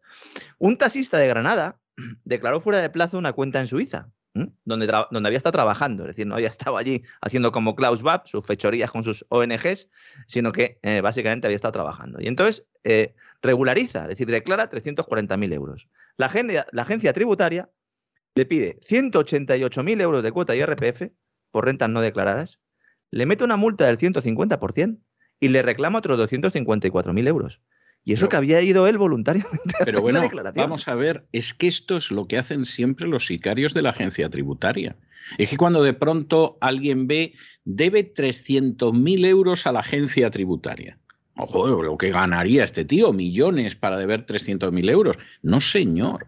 Un 0.58 0.76
taxista 0.76 1.16
de 1.18 1.28
Granada 1.28 1.78
declaró 2.24 2.60
fuera 2.60 2.80
de 2.80 2.90
plazo 2.90 3.18
una 3.18 3.32
cuenta 3.32 3.60
en 3.60 3.68
Suiza 3.68 4.10
donde, 4.64 4.92
donde 5.12 5.28
había 5.28 5.36
estado 5.36 5.52
trabajando, 5.52 6.02
es 6.02 6.08
decir, 6.08 6.26
no 6.26 6.34
había 6.34 6.48
estado 6.58 6.76
allí 6.76 7.04
haciendo 7.20 7.52
como 7.52 7.76
Klaus 7.76 8.02
Bab 8.02 8.26
sus 8.26 8.44
fechorías 8.44 8.90
con 8.90 9.04
sus 9.04 9.24
ONGs, 9.28 9.88
sino 10.26 10.50
que 10.50 10.80
eh, 10.82 11.00
básicamente 11.00 11.46
había 11.46 11.54
estado 11.54 11.72
trabajando. 11.72 12.20
Y 12.20 12.26
entonces 12.26 12.64
eh, 12.82 13.14
regulariza, 13.42 14.02
es 14.02 14.08
decir, 14.08 14.26
declara 14.26 14.68
340.000 14.68 15.54
euros. 15.54 15.88
La 16.16 16.28
la 16.72 16.82
agencia 16.82 17.12
tributaria 17.12 17.70
le 18.34 18.44
pide 18.44 18.80
188.000 18.80 20.00
euros 20.00 20.22
de 20.24 20.32
cuota 20.32 20.56
IRPF 20.56 21.12
por 21.54 21.66
rentas 21.66 21.88
no 21.88 22.00
declaradas, 22.00 22.58
le 23.12 23.26
mete 23.26 23.44
una 23.44 23.56
multa 23.56 23.86
del 23.86 23.96
150% 23.96 24.98
y 25.38 25.48
le 25.50 25.62
reclama 25.62 26.00
otros 26.00 26.18
254.000 26.18 27.28
euros. 27.28 27.60
Y 28.02 28.12
eso 28.12 28.28
que 28.28 28.36
había 28.36 28.60
ido 28.60 28.88
él 28.88 28.98
voluntariamente. 28.98 29.72
Pero 29.84 30.00
bueno, 30.00 30.20
vamos 30.56 30.88
a 30.88 30.96
ver, 30.96 31.28
es 31.30 31.54
que 31.54 31.68
esto 31.68 31.96
es 31.96 32.10
lo 32.10 32.26
que 32.26 32.38
hacen 32.38 32.64
siempre 32.64 33.06
los 33.06 33.28
sicarios 33.28 33.72
de 33.72 33.82
la 33.82 33.90
agencia 33.90 34.28
tributaria. 34.30 34.96
Es 35.38 35.48
que 35.48 35.56
cuando 35.56 35.84
de 35.84 35.94
pronto 35.94 36.58
alguien 36.60 37.06
ve, 37.06 37.34
debe 37.64 38.12
300.000 38.12 39.24
euros 39.24 39.68
a 39.68 39.72
la 39.72 39.78
agencia 39.78 40.30
tributaria. 40.30 40.98
Ojo, 41.36 41.68
lo 41.68 41.96
que 41.96 42.10
ganaría 42.10 42.64
este 42.64 42.84
tío, 42.84 43.12
millones 43.12 43.76
para 43.76 43.96
deber 43.96 44.26
300.000 44.26 44.90
euros. 44.90 45.18
No, 45.42 45.60
señor. 45.60 46.26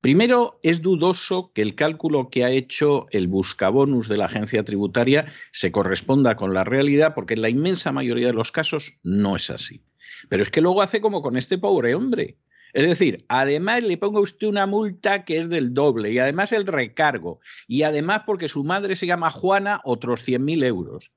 Primero, 0.00 0.58
es 0.62 0.80
dudoso 0.80 1.52
que 1.52 1.60
el 1.60 1.74
cálculo 1.74 2.30
que 2.30 2.42
ha 2.44 2.50
hecho 2.50 3.06
el 3.10 3.28
buscabonus 3.28 4.08
de 4.08 4.16
la 4.16 4.24
agencia 4.24 4.64
tributaria 4.64 5.30
se 5.52 5.72
corresponda 5.72 6.36
con 6.36 6.54
la 6.54 6.64
realidad, 6.64 7.14
porque 7.14 7.34
en 7.34 7.42
la 7.42 7.50
inmensa 7.50 7.92
mayoría 7.92 8.28
de 8.28 8.32
los 8.32 8.50
casos 8.50 8.94
no 9.02 9.36
es 9.36 9.50
así. 9.50 9.82
Pero 10.30 10.42
es 10.42 10.50
que 10.50 10.62
luego 10.62 10.80
hace 10.80 11.02
como 11.02 11.20
con 11.20 11.36
este 11.36 11.58
pobre 11.58 11.94
hombre. 11.94 12.38
Es 12.72 12.86
decir, 12.86 13.26
además 13.28 13.82
le 13.82 13.98
pongo 13.98 14.20
a 14.20 14.22
usted 14.22 14.46
una 14.46 14.66
multa 14.66 15.26
que 15.26 15.38
es 15.38 15.50
del 15.50 15.74
doble 15.74 16.12
y 16.12 16.18
además 16.18 16.52
el 16.52 16.66
recargo 16.66 17.40
y 17.66 17.82
además 17.82 18.22
porque 18.24 18.48
su 18.48 18.64
madre 18.64 18.96
se 18.96 19.06
llama 19.06 19.30
Juana 19.30 19.82
otros 19.84 20.26
100.000 20.26 20.64
euros. 20.64 21.12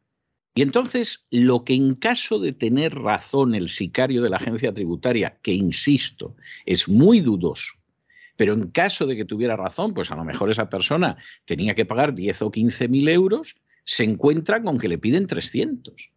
Y 0.55 0.61
entonces 0.61 1.25
lo 1.31 1.63
que 1.63 1.73
en 1.73 1.95
caso 1.95 2.38
de 2.38 2.51
tener 2.51 2.95
razón 2.95 3.55
el 3.55 3.69
sicario 3.69 4.21
de 4.23 4.29
la 4.29 4.38
agencia 4.38 4.73
tributaria, 4.73 5.39
que 5.41 5.53
insisto, 5.53 6.36
es 6.65 6.89
muy 6.89 7.21
dudoso, 7.21 7.73
pero 8.36 8.53
en 8.53 8.69
caso 8.69 9.05
de 9.05 9.15
que 9.15 9.25
tuviera 9.25 9.55
razón, 9.55 9.93
pues 9.93 10.11
a 10.11 10.15
lo 10.15 10.23
mejor 10.23 10.49
esa 10.49 10.69
persona 10.69 11.17
tenía 11.45 11.75
que 11.75 11.86
pagar 11.86 12.13
10 12.13 12.41
o 12.43 12.51
15 12.51 12.88
mil 12.88 13.07
euros, 13.09 13.55
se 13.84 14.03
encuentra 14.03 14.61
con 14.61 14.79
que 14.79 14.88
le 14.88 14.97
piden 14.97 15.27
300. 15.27 16.11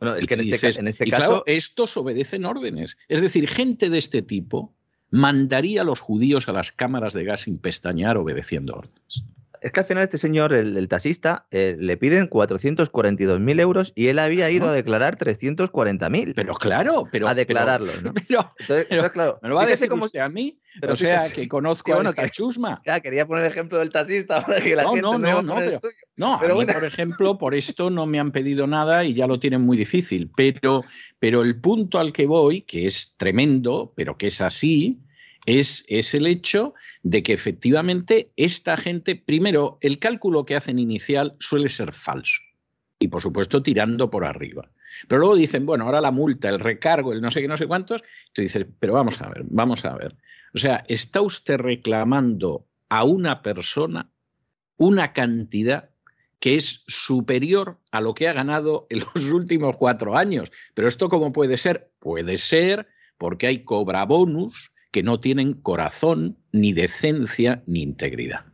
Bueno, 0.00 0.16
es 0.16 0.26
que 0.26 0.34
en 0.34 0.40
este, 0.40 0.80
en 0.80 0.88
este 0.88 1.06
caso. 1.06 1.44
estos 1.46 1.96
obedecen 1.96 2.44
órdenes. 2.44 2.96
Es 3.08 3.20
decir, 3.20 3.48
gente 3.48 3.88
de 3.88 3.98
este 3.98 4.22
tipo 4.22 4.74
mandaría 5.10 5.82
a 5.82 5.84
los 5.84 6.00
judíos 6.00 6.48
a 6.48 6.52
las 6.52 6.72
cámaras 6.72 7.12
de 7.12 7.24
gas 7.24 7.42
sin 7.42 7.58
pestañear 7.58 8.16
obedeciendo 8.16 8.74
órdenes 8.74 9.24
es 9.62 9.70
que 9.70 9.80
al 9.80 9.86
final 9.86 10.02
este 10.02 10.18
señor, 10.18 10.52
el, 10.52 10.88
taxista, 10.88 11.46
eh, 11.50 11.76
le 11.78 11.96
piden 11.96 12.28
442.000 12.28 13.60
euros 13.60 13.92
y 13.94 14.08
él 14.08 14.18
había 14.18 14.50
ido 14.50 14.68
a 14.68 14.72
declarar 14.72 15.16
340.000. 15.16 16.32
Pero 16.34 16.54
claro, 16.54 17.08
pero... 17.10 17.28
A 17.28 17.34
declararlo, 17.34 17.92
¿no? 18.02 18.12
entonces, 18.58 19.10
claro, 19.12 19.38
¿Me 19.40 19.48
lo 19.48 19.54
va 19.54 19.62
a 19.62 19.66
decir 19.66 19.88
como, 19.88 20.06
usted 20.06 20.20
a 20.20 20.28
mí? 20.28 20.58
Pero 20.80 20.94
o 20.94 20.96
sea, 20.96 21.30
que 21.30 21.48
conozco 21.48 21.94
a 21.94 22.02
esta 22.02 22.28
chusma. 22.28 22.82
Ya, 22.86 22.98
quería 23.00 23.26
poner 23.26 23.44
el 23.44 23.50
ejemplo 23.50 23.78
del 23.78 23.90
taxista 23.90 24.44
para 24.44 24.60
que 24.60 24.74
la 24.74 24.82
no, 24.82 24.90
gente 24.94 25.02
no, 25.02 25.18
no, 25.18 25.42
no, 25.42 25.54
pero, 25.56 25.78
no, 26.16 26.34
a 26.34 26.54
mí, 26.54 26.66
por 26.66 26.84
ejemplo, 26.84 27.38
por 27.38 27.54
esto 27.54 27.90
no 27.90 28.06
me 28.06 28.18
han 28.18 28.32
pedido 28.32 28.66
nada 28.66 29.04
y 29.04 29.14
ya 29.14 29.26
lo 29.26 29.38
tienen 29.38 29.60
muy 29.60 29.76
difícil. 29.76 30.30
Pero, 30.34 30.82
pero 31.18 31.42
el 31.42 31.60
punto 31.60 31.98
al 31.98 32.12
que 32.12 32.26
voy, 32.26 32.62
que 32.62 32.86
es 32.86 33.14
tremendo, 33.16 33.92
pero 33.94 34.16
que 34.16 34.26
es 34.26 34.40
así, 34.40 35.00
es, 35.46 36.14
el 36.14 36.26
hecho 36.26 36.74
de 37.02 37.22
que 37.22 37.32
efectivamente 37.32 38.32
esta 38.36 38.76
gente, 38.76 39.16
primero, 39.16 39.78
el 39.80 39.98
cálculo 39.98 40.44
que 40.44 40.56
hacen 40.56 40.78
inicial 40.78 41.34
suele 41.40 41.68
ser 41.68 41.92
falso 41.92 42.40
y 42.98 43.08
por 43.08 43.20
supuesto 43.20 43.62
tirando 43.62 44.10
por 44.10 44.24
arriba. 44.24 44.70
Pero 45.08 45.20
luego 45.20 45.36
dicen, 45.36 45.66
bueno, 45.66 45.84
ahora 45.84 46.00
la 46.00 46.12
multa, 46.12 46.48
el 46.48 46.60
recargo, 46.60 47.12
el 47.12 47.20
no 47.20 47.30
sé 47.30 47.40
qué, 47.40 47.48
no 47.48 47.56
sé 47.56 47.66
cuántos, 47.66 48.02
tú 48.32 48.42
dices, 48.42 48.66
pero 48.78 48.92
vamos 48.92 49.20
a 49.20 49.28
ver, 49.28 49.42
vamos 49.48 49.84
a 49.84 49.96
ver. 49.96 50.16
O 50.54 50.58
sea, 50.58 50.84
¿está 50.86 51.20
usted 51.20 51.58
reclamando 51.58 52.66
a 52.88 53.04
una 53.04 53.42
persona 53.42 54.10
una 54.76 55.12
cantidad 55.12 55.90
que 56.38 56.56
es 56.56 56.84
superior 56.86 57.78
a 57.90 58.00
lo 58.00 58.14
que 58.14 58.28
ha 58.28 58.32
ganado 58.32 58.86
en 58.90 59.00
los 59.14 59.26
últimos 59.26 59.76
cuatro 59.76 60.16
años? 60.16 60.52
Pero 60.74 60.86
esto 60.86 61.08
cómo 61.08 61.32
puede 61.32 61.56
ser? 61.56 61.90
Puede 61.98 62.36
ser 62.36 62.86
porque 63.16 63.46
hay 63.46 63.62
cobra 63.62 64.04
bonus 64.04 64.71
que 64.92 65.02
no 65.02 65.18
tienen 65.18 65.54
corazón, 65.54 66.38
ni 66.52 66.72
decencia, 66.72 67.62
ni 67.66 67.82
integridad. 67.82 68.44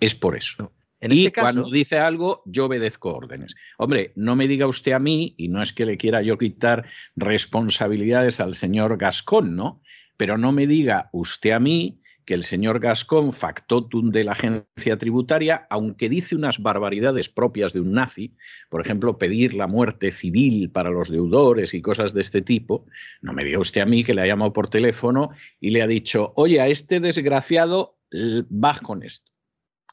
Es 0.00 0.14
por 0.14 0.36
eso. 0.36 0.72
y 1.00 1.26
este 1.26 1.40
cuando 1.40 1.70
dice 1.70 1.98
algo, 1.98 2.42
yo 2.44 2.66
obedezco 2.66 3.14
órdenes. 3.14 3.54
Hombre, 3.78 4.12
no 4.16 4.36
me 4.36 4.48
diga 4.48 4.66
usted 4.66 4.92
a 4.92 4.98
mí, 4.98 5.34
y 5.38 5.48
no 5.48 5.62
es 5.62 5.72
que 5.72 5.86
le 5.86 5.96
quiera 5.96 6.20
yo 6.20 6.36
quitar 6.36 6.84
responsabilidades 7.14 8.40
al 8.40 8.54
señor 8.54 8.98
Gascón, 8.98 9.54
¿no? 9.54 9.80
Pero 10.16 10.36
no 10.36 10.52
me 10.52 10.66
diga 10.66 11.08
usted 11.12 11.52
a 11.52 11.60
mí 11.60 12.00
que 12.24 12.34
el 12.34 12.42
señor 12.42 12.80
Gascón, 12.80 13.32
factotum 13.32 14.10
de 14.10 14.24
la 14.24 14.32
agencia 14.32 14.96
tributaria, 14.98 15.66
aunque 15.70 16.08
dice 16.08 16.34
unas 16.34 16.58
barbaridades 16.60 17.28
propias 17.28 17.72
de 17.72 17.80
un 17.80 17.92
nazi, 17.92 18.34
por 18.70 18.80
ejemplo, 18.80 19.18
pedir 19.18 19.54
la 19.54 19.66
muerte 19.66 20.10
civil 20.10 20.70
para 20.70 20.90
los 20.90 21.10
deudores 21.10 21.74
y 21.74 21.82
cosas 21.82 22.14
de 22.14 22.20
este 22.20 22.42
tipo, 22.42 22.86
no 23.20 23.32
me 23.32 23.44
diga 23.44 23.58
usted 23.58 23.82
a 23.82 23.86
mí 23.86 24.04
que 24.04 24.14
le 24.14 24.22
ha 24.22 24.26
llamado 24.26 24.52
por 24.52 24.68
teléfono 24.68 25.30
y 25.60 25.70
le 25.70 25.82
ha 25.82 25.86
dicho, 25.86 26.32
oye, 26.36 26.60
a 26.60 26.68
este 26.68 27.00
desgraciado, 27.00 27.98
va 28.12 28.78
con 28.82 29.02
esto. 29.02 29.32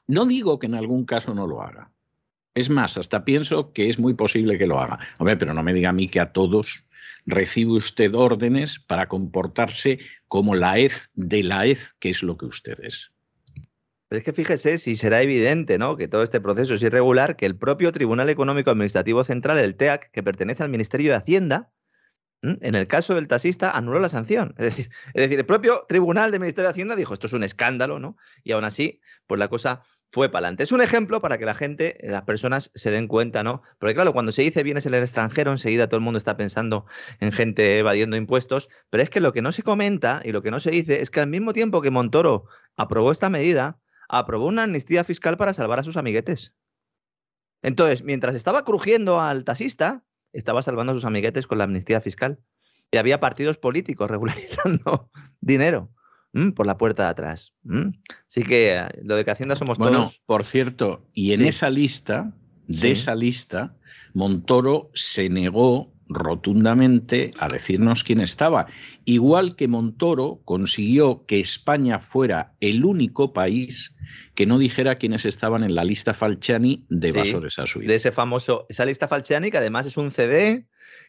No 0.08 0.26
digo 0.26 0.60
que 0.60 0.68
en 0.68 0.76
algún 0.76 1.06
caso 1.06 1.34
no 1.34 1.48
lo 1.48 1.62
haga. 1.62 1.92
Es 2.54 2.70
más, 2.70 2.98
hasta 2.98 3.24
pienso 3.24 3.72
que 3.72 3.90
es 3.90 3.98
muy 3.98 4.14
posible 4.14 4.58
que 4.58 4.68
lo 4.68 4.80
haga. 4.80 5.00
Hombre, 5.18 5.38
pero 5.38 5.54
no 5.54 5.64
me 5.64 5.74
diga 5.74 5.90
a 5.90 5.94
mí 5.94 6.10
que 6.10 6.20
a 6.20 6.34
todos 6.34 6.90
recibe 7.26 7.72
usted 7.72 8.14
órdenes 8.14 8.80
para 8.80 9.08
comportarse 9.08 10.00
como 10.28 10.56
la 10.56 10.78
hez 10.78 11.10
de 11.14 11.44
la 11.44 11.66
hez, 11.66 11.94
que 12.00 12.10
es 12.10 12.24
lo 12.24 12.38
que 12.38 12.46
usted 12.46 12.80
es. 12.82 13.12
Pero 14.08 14.20
es 14.20 14.26
que 14.26 14.34
fíjese 14.34 14.78
si 14.78 14.98
será 14.98 15.22
evidente 15.22 15.78
¿no? 15.78 15.96
que 15.96 16.10
todo 16.10 16.24
este 16.24 16.42
proceso 16.42 16.74
es 16.74 16.82
irregular, 16.82 17.38
que 17.38 17.46
el 17.46 17.58
propio 17.58 17.92
Tribunal 17.92 18.30
Económico 18.30 18.70
Administrativo 18.70 19.24
Central, 19.24 19.58
el 19.58 19.76
TEAC, 19.76 20.12
que 20.12 20.22
pertenece 20.22 20.64
al 20.64 20.70
Ministerio 20.70 21.12
de 21.12 21.18
Hacienda, 21.18 21.72
en 22.42 22.76
el 22.76 22.88
caso 22.88 23.16
del 23.16 23.28
taxista 23.28 23.72
anuló 23.72 24.00
la 24.00 24.10
sanción. 24.10 24.54
Es 24.58 24.66
decir, 24.66 24.90
es 25.14 25.22
decir, 25.22 25.40
el 25.40 25.46
propio 25.46 25.86
Tribunal 25.88 26.32
del 26.32 26.40
Ministerio 26.40 26.68
de 26.68 26.72
Hacienda 26.72 26.96
dijo 26.96 27.14
esto 27.14 27.28
es 27.28 27.34
un 27.34 27.44
escándalo, 27.44 28.00
¿no? 28.00 28.18
Y 28.44 28.52
aún 28.52 28.64
así, 28.64 29.00
pues 29.28 29.40
la 29.40 29.48
cosa 29.48 29.84
fue 30.12 30.30
para 30.30 30.48
adelante. 30.48 30.64
Es 30.64 30.72
un 30.72 30.82
ejemplo 30.82 31.22
para 31.22 31.38
que 31.38 31.46
la 31.46 31.56
gente, 31.56 31.98
las 32.04 32.24
personas 32.24 32.70
se 32.76 32.92
den 32.92 33.08
cuenta, 33.08 33.44
¿no? 33.44 33.62
Porque 33.80 33.96
claro, 33.96 34.12
cuando 34.12 34.32
se 34.34 34.42
dice 34.42 34.62
bienes 34.62 34.86
en 34.86 34.94
el 34.94 35.04
extranjero, 35.04 35.52
enseguida 35.52 35.88
todo 35.88 35.98
el 35.98 36.04
mundo 36.04 36.18
está 36.18 36.36
pensando 36.36 36.86
en 37.20 37.32
gente 37.32 37.80
evadiendo 37.80 38.18
impuestos, 38.18 38.68
pero 38.90 39.04
es 39.04 39.10
que 39.10 39.22
lo 39.22 39.32
que 39.32 39.42
no 39.42 39.54
se 39.54 39.64
comenta 39.64 40.22
y 40.24 40.34
lo 40.34 40.42
que 40.42 40.52
no 40.52 40.60
se 40.60 40.72
dice 40.72 41.02
es 41.02 41.10
que 41.10 41.22
al 41.22 41.28
mismo 41.28 41.54
tiempo 41.54 41.82
que 41.82 41.92
Montoro 41.92 42.46
aprobó 42.76 43.12
esta 43.12 43.30
medida, 43.30 43.80
aprobó 44.10 44.48
una 44.48 44.64
amnistía 44.64 45.06
fiscal 45.06 45.38
para 45.38 45.54
salvar 45.54 45.80
a 45.80 45.84
sus 45.84 45.96
amiguetes. 45.96 46.54
Entonces, 47.62 48.04
mientras 48.04 48.36
estaba 48.36 48.66
crujiendo 48.66 49.22
al 49.22 49.46
taxista, 49.46 50.04
estaba 50.34 50.62
salvando 50.62 50.92
a 50.92 50.96
sus 50.96 51.06
amiguetes 51.06 51.48
con 51.48 51.58
la 51.58 51.64
amnistía 51.64 52.02
fiscal. 52.02 52.40
Y 52.92 52.98
había 52.98 53.22
partidos 53.22 53.58
políticos 53.58 54.10
regularizando 54.12 55.10
dinero 55.40 55.90
por 56.56 56.66
la 56.66 56.78
puerta 56.78 57.04
de 57.04 57.10
atrás. 57.10 57.54
Así 58.28 58.44
que 58.44 58.78
eh, 58.78 58.88
lo 59.04 59.16
de 59.16 59.26
que 59.26 59.32
Hacienda 59.32 59.56
somos 59.56 59.78
bueno, 59.78 60.04
todos. 60.04 60.22
por 60.26 60.46
cierto, 60.46 61.08
y 61.14 61.34
en 61.34 61.46
esa 61.46 61.70
lista, 61.70 62.34
de 62.68 62.92
esa 62.92 63.16
lista, 63.16 63.76
Montoro 64.14 64.90
se 64.94 65.30
negó 65.30 65.94
rotundamente 66.14 67.32
a 67.40 67.48
decirnos 67.48 68.04
quién 68.04 68.22
estaba. 68.22 68.68
Igual 69.06 69.56
que 69.56 69.68
Montoro 69.68 70.42
consiguió 70.46 71.26
que 71.26 71.40
España 71.40 72.00
fuera 72.00 72.54
el 72.60 72.86
único 72.86 73.34
país 73.34 73.96
que 74.36 74.46
no 74.46 74.58
dijera 74.58 74.96
quiénes 74.96 75.26
estaban 75.26 75.64
en 75.64 75.76
la 75.76 75.84
lista 75.84 76.14
Falciani 76.14 76.86
de 76.90 77.10
evasores 77.10 77.60
a 77.60 77.66
su 77.66 77.80
De 77.80 77.96
ese 77.96 78.12
famoso, 78.12 78.66
esa 78.70 78.86
lista 78.86 79.08
Falciani, 79.08 79.52
que 79.52 79.58
además 79.58 79.86
es 79.86 79.98
un 79.98 80.12
CD 80.12 80.68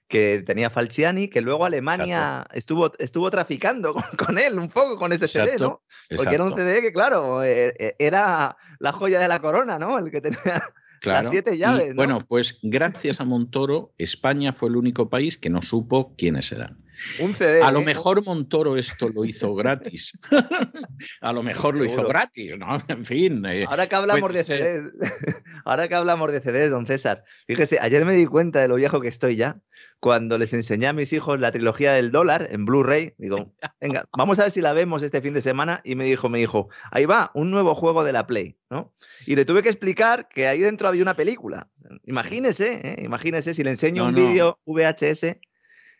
que 0.09 0.42
tenía 0.46 0.68
Falciani, 0.70 1.28
que 1.28 1.40
luego 1.40 1.64
Alemania 1.64 2.46
estuvo, 2.53 2.92
estuvo 2.98 3.30
traficando 3.30 3.94
con, 3.94 4.38
él 4.38 4.59
un 4.59 4.68
poco 4.68 4.98
con 4.98 5.12
ese 5.12 5.28
CD, 5.28 5.57
¿no? 5.59 5.82
Porque 6.14 6.34
era 6.34 6.44
un 6.44 6.55
CD 6.55 6.82
que, 6.82 6.92
claro, 6.92 7.42
eh, 7.42 7.74
eh, 7.78 7.94
era 7.98 8.57
la 8.78 8.92
joya 8.92 9.18
de 9.18 9.28
la 9.28 9.40
corona, 9.40 9.78
¿no? 9.78 9.98
El 9.98 10.11
que 10.11 10.20
tenía 10.20 10.62
las 11.05 11.30
siete 11.30 11.57
llaves. 11.57 11.94
Bueno, 11.94 12.18
pues 12.26 12.59
gracias 12.62 13.20
a 13.20 13.24
Montoro, 13.24 13.92
España 13.98 14.53
fue 14.53 14.68
el 14.68 14.76
único 14.76 15.09
país 15.09 15.36
que 15.36 15.50
no 15.50 15.62
supo 15.62 16.14
quiénes 16.16 16.53
eran. 16.53 16.82
Un 17.18 17.34
CD. 17.34 17.62
A 17.62 17.72
lo 17.72 17.80
¿eh? 17.80 17.84
mejor 17.84 18.24
Montoro 18.24 18.76
esto 18.76 19.09
lo 19.09 19.24
hizo 19.24 19.55
gratis. 19.55 20.12
a 21.20 21.32
lo 21.32 21.42
mejor 21.42 21.74
lo 21.74 21.84
hizo 21.84 22.07
gratis, 22.07 22.57
¿no? 22.59 22.82
En 22.88 23.05
fin. 23.05 23.44
Eh, 23.46 23.64
ahora 23.68 23.88
que 23.88 23.96
hablamos 23.96 24.32
de 24.32 24.44
CDs, 24.44 24.82
ahora 25.64 25.88
que 25.88 25.94
hablamos 25.94 26.32
de 26.32 26.40
CDs, 26.40 26.70
don 26.70 26.86
César, 26.86 27.24
fíjese, 27.46 27.78
ayer 27.80 28.05
me 28.05 28.14
di 28.14 28.26
cuenta 28.26 28.61
de 28.61 28.68
lo 28.68 28.76
viejo 28.76 29.00
que 29.00 29.09
estoy 29.09 29.36
ya 29.36 29.61
cuando 30.00 30.38
les 30.38 30.53
enseñé 30.53 30.88
a 30.88 30.92
mis 30.92 31.12
hijos 31.12 31.38
la 31.38 31.53
trilogía 31.53 31.92
del 31.92 32.11
dólar 32.11 32.48
en 32.50 32.64
Blu-ray. 32.64 33.14
Digo, 33.18 33.53
venga, 33.80 34.09
vamos 34.16 34.38
a 34.38 34.42
ver 34.42 34.50
si 34.50 34.61
la 34.61 34.72
vemos 34.72 35.03
este 35.03 35.20
fin 35.20 35.34
de 35.34 35.40
semana. 35.40 35.80
Y 35.84 35.94
me 35.94 36.05
dijo, 36.05 36.28
me 36.28 36.38
dijo, 36.38 36.68
ahí 36.90 37.05
va, 37.05 37.30
un 37.34 37.50
nuevo 37.50 37.74
juego 37.74 38.03
de 38.05 38.12
la 38.12 38.26
Play, 38.26 38.57
¿no? 38.70 38.92
Y 39.26 39.36
le 39.36 39.44
tuve 39.44 39.62
que 39.62 39.68
explicar 39.68 40.28
que 40.28 40.48
ahí 40.48 40.61
dentro 40.61 40.88
había 40.88 41.03
una 41.03 41.14
película. 41.14 41.68
Imagínese, 42.05 42.80
¿eh? 42.82 43.05
imagínese 43.05 43.55
si 43.55 43.62
le 43.62 43.70
enseño 43.70 44.07
un 44.07 44.14
vídeo 44.14 44.59
VHS 44.66 45.36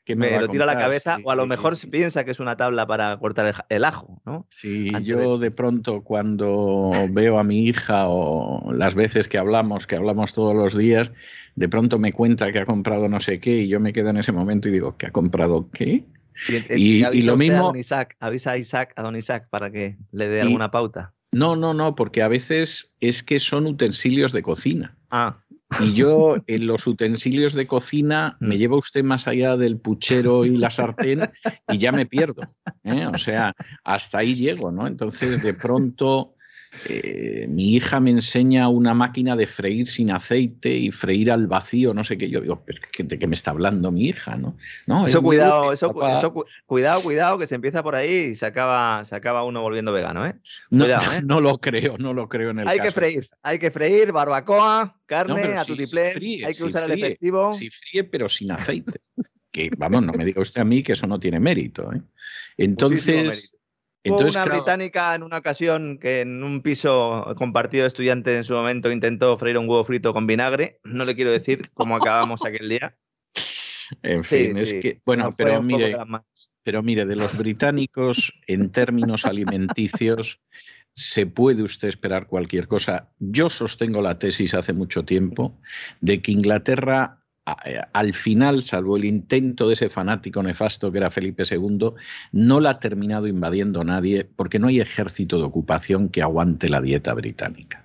que 0.05 0.16
me, 0.16 0.38
lo 0.38 0.48
tira 0.48 0.64
a 0.64 0.66
la 0.66 0.78
cabeza, 0.78 1.18
o 1.22 1.30
a 1.30 1.36
lo 1.36 1.46
mejor 1.46 1.76
piensa 1.90 2.24
que 2.24 2.32
es 2.32 2.40
una 2.40 2.57
tabla 2.57 2.86
para 2.86 3.16
cortar 3.18 3.66
el, 3.68 3.84
ajo, 3.84 4.20
¿no? 4.26 4.46
Sí, 4.50 4.90
yo 5.03 5.38
de... 5.38 5.50
pronto 5.50 6.03
cuando 6.03 6.90
veo 7.11 7.38
a 7.38 7.44
mi 7.44 7.66
hija 7.66 8.09
o 8.09 8.72
las 8.72 8.94
veces 8.94 9.28
que 9.28 9.38
hablamos, 9.38 9.86
que 9.86 9.96
hablamos 9.96 10.34
todos 10.34 10.57
los 10.57 10.76
días, 10.76 11.12
de 11.55 11.68
pronto 11.68 11.98
me 11.98 12.12
cuenta 12.12 12.50
que 12.50 12.59
ha 12.59 12.66
comprado 12.66 13.09
no 13.09 13.20
sé 13.20 13.38
qué 13.38 13.59
y 13.59 13.68
yo 13.68 13.78
me 13.78 13.92
quedo 13.92 14.11
en 14.11 14.16
ese 14.16 14.32
momento 14.32 14.68
y 14.68 14.72
digo, 14.72 14.96
¿que 14.96 15.07
ha 15.07 15.12
comprado 15.12 15.68
qué? 15.70 16.05
Y, 16.70 17.22
lo 17.22 17.36
mismo... 17.36 17.72
A 17.72 17.78
Isaac, 17.78 18.16
avisa 18.18 18.53
a 18.53 18.57
Isaac, 18.57 18.92
a 18.96 19.03
don 19.03 19.16
Isaac 19.16 19.48
para 19.50 19.70
que 19.70 19.98
le 20.11 20.28
dé 20.28 20.40
alguna 20.40 20.70
pauta. 20.70 21.12
No, 21.30 21.57
no, 21.57 21.72
no, 21.74 21.94
porque 21.94 22.22
a 22.22 22.28
veces 22.28 22.92
es 23.00 23.22
que 23.22 23.38
son 23.38 23.66
utensilios 23.66 24.32
de 24.32 24.42
cocina. 24.42 24.96
Ah. 25.11 25.38
Y 25.81 25.93
yo 25.93 26.37
en 26.47 26.66
los 26.66 26.87
utensilios 26.87 27.55
de 27.55 27.66
cocina 27.66 28.37
me 28.41 28.59
lleva 28.59 28.77
usted 28.77 29.03
más 29.03 29.27
allá 29.27 29.57
del 29.57 29.79
puchero 29.79 30.45
y 30.45 30.57
la 30.57 30.70
sartén 30.70 31.31
y 31.68 31.79
ya 31.79 31.93
me 31.93 32.07
pierdo. 32.07 32.43
¿eh? 32.85 33.07
O 33.07 33.18
sea, 33.18 33.55
hasta 33.85 34.18
ahí 34.18 34.35
llego, 34.35 34.70
¿no? 34.70 34.87
Entonces, 34.87 35.43
de 35.43 35.55
pronto, 35.55 36.35
eh, 36.89 37.47
mi 37.49 37.75
hija 37.75 38.01
me 38.01 38.11
enseña 38.11 38.68
una 38.68 38.95
máquina 38.95 39.37
de 39.37 39.47
freír 39.47 39.87
sin 39.87 40.11
aceite 40.11 40.75
y 40.75 40.91
freír 40.91 41.31
al 41.31 41.47
vacío, 41.47 41.93
no 41.93 42.03
sé 42.03 42.16
qué. 42.16 42.31
Yo 42.31 42.41
digo, 42.41 42.62
¿pero 42.64 42.81
¿de 42.99 43.18
qué 43.18 43.27
me 43.27 43.35
está 43.35 43.51
hablando 43.51 43.93
mi 43.93 44.07
hija? 44.07 44.37
No, 44.37 44.57
no 44.87 45.07
eso, 45.07 45.23
cuidado, 45.23 45.73
eso, 45.73 45.93
cuidado, 46.66 47.03
cuidado, 47.03 47.39
que 47.39 47.47
se 47.47 47.57
empieza 47.57 47.83
por 47.83 47.95
ahí 47.95 48.31
y 48.31 48.35
se 48.35 48.47
acaba, 48.47 49.05
se 49.05 49.14
acaba 49.14 49.45
uno 49.45 49.61
volviendo 49.61 49.93
vegano, 49.93 50.27
¿eh? 50.27 50.35
no, 50.70 50.87
¿eh? 50.87 51.23
no 51.25 51.41
lo 51.41 51.59
creo, 51.59 51.99
no 51.99 52.14
lo 52.14 52.29
creo 52.29 52.51
en 52.51 52.61
el 52.61 52.68
Hay 52.68 52.81
que 52.81 52.91
freír, 52.91 53.29
hay 53.43 53.59
que 53.59 53.70
freír, 53.70 54.11
barbacoa, 54.11 54.99
carne, 55.05 55.55
a 55.57 55.64
tu 55.64 55.75
hay 55.75 56.55
que 56.55 56.64
usar 56.64 56.91
el 56.91 56.93
efectivo. 56.93 57.53
Si 57.53 57.68
fríe, 57.68 58.05
pero 58.05 58.29
sin 58.29 58.51
aceite. 58.51 59.01
que, 59.51 59.70
vamos, 59.77 60.03
no 60.05 60.12
me 60.14 60.25
diga 60.25 60.41
usted 60.41 60.62
a 60.62 60.64
mí 60.64 60.83
que 60.83 60.93
eso 60.93 61.07
no 61.07 61.18
tiene 61.18 61.39
mérito, 61.39 61.93
¿eh? 61.93 62.01
Entonces 62.57 63.55
una 64.05 64.44
británica 64.44 65.14
en 65.14 65.22
una 65.22 65.38
ocasión 65.38 65.98
que 65.98 66.22
en 66.22 66.42
un 66.42 66.61
piso 66.62 67.32
compartido 67.36 67.82
de 67.82 67.88
estudiantes 67.88 68.36
en 68.36 68.44
su 68.44 68.55
momento 68.55 68.90
intentó 68.90 69.36
freír 69.38 69.59
un 69.59 69.68
huevo 69.68 69.84
frito 69.84 70.12
con 70.12 70.26
vinagre. 70.26 70.80
No 70.84 71.05
le 71.05 71.14
quiero 71.14 71.30
decir 71.30 71.70
cómo 71.72 71.96
acabamos 71.96 72.40
aquel 72.46 72.68
día. 72.68 72.96
En 74.03 74.24
fin, 74.24 74.57
es 74.57 74.72
que, 74.74 75.00
bueno, 75.05 75.32
pero 75.36 75.62
mire, 75.62 75.96
pero 76.62 76.82
mire, 76.82 77.05
de 77.05 77.16
los 77.16 77.36
británicos 77.36 78.32
en 78.46 78.70
términos 78.70 79.26
alimenticios 79.26 80.40
se 80.94 81.26
puede 81.26 81.62
usted 81.62 81.88
esperar 81.88 82.26
cualquier 82.26 82.68
cosa. 82.68 83.11
Yo 83.18 83.50
sostengo 83.50 84.03
la 84.03 84.18
tesis 84.18 84.55
hace 84.55 84.72
mucho 84.72 85.05
tiempo 85.05 85.59
de 86.00 86.20
que 86.20 86.32
Inglaterra 86.32 87.22
al 87.45 88.14
final, 88.14 88.62
salvo 88.62 88.97
el 88.97 89.05
intento 89.05 89.66
de 89.66 89.74
ese 89.74 89.88
fanático 89.88 90.43
nefasto 90.43 90.93
que 90.93 90.99
era 90.99 91.11
Felipe 91.11 91.43
II, 91.51 91.93
no 92.32 92.61
la 92.61 92.70
ha 92.70 92.78
terminado 92.78 93.26
invadiendo 93.26 93.82
nadie 93.82 94.24
porque 94.24 94.59
no 94.59 94.68
hay 94.68 94.80
ejército 94.80 95.38
de 95.38 95.45
ocupación 95.45 96.09
que 96.09 96.22
aguante 96.22 96.68
la 96.68 96.80
dieta 96.80 97.14
británica. 97.14 97.84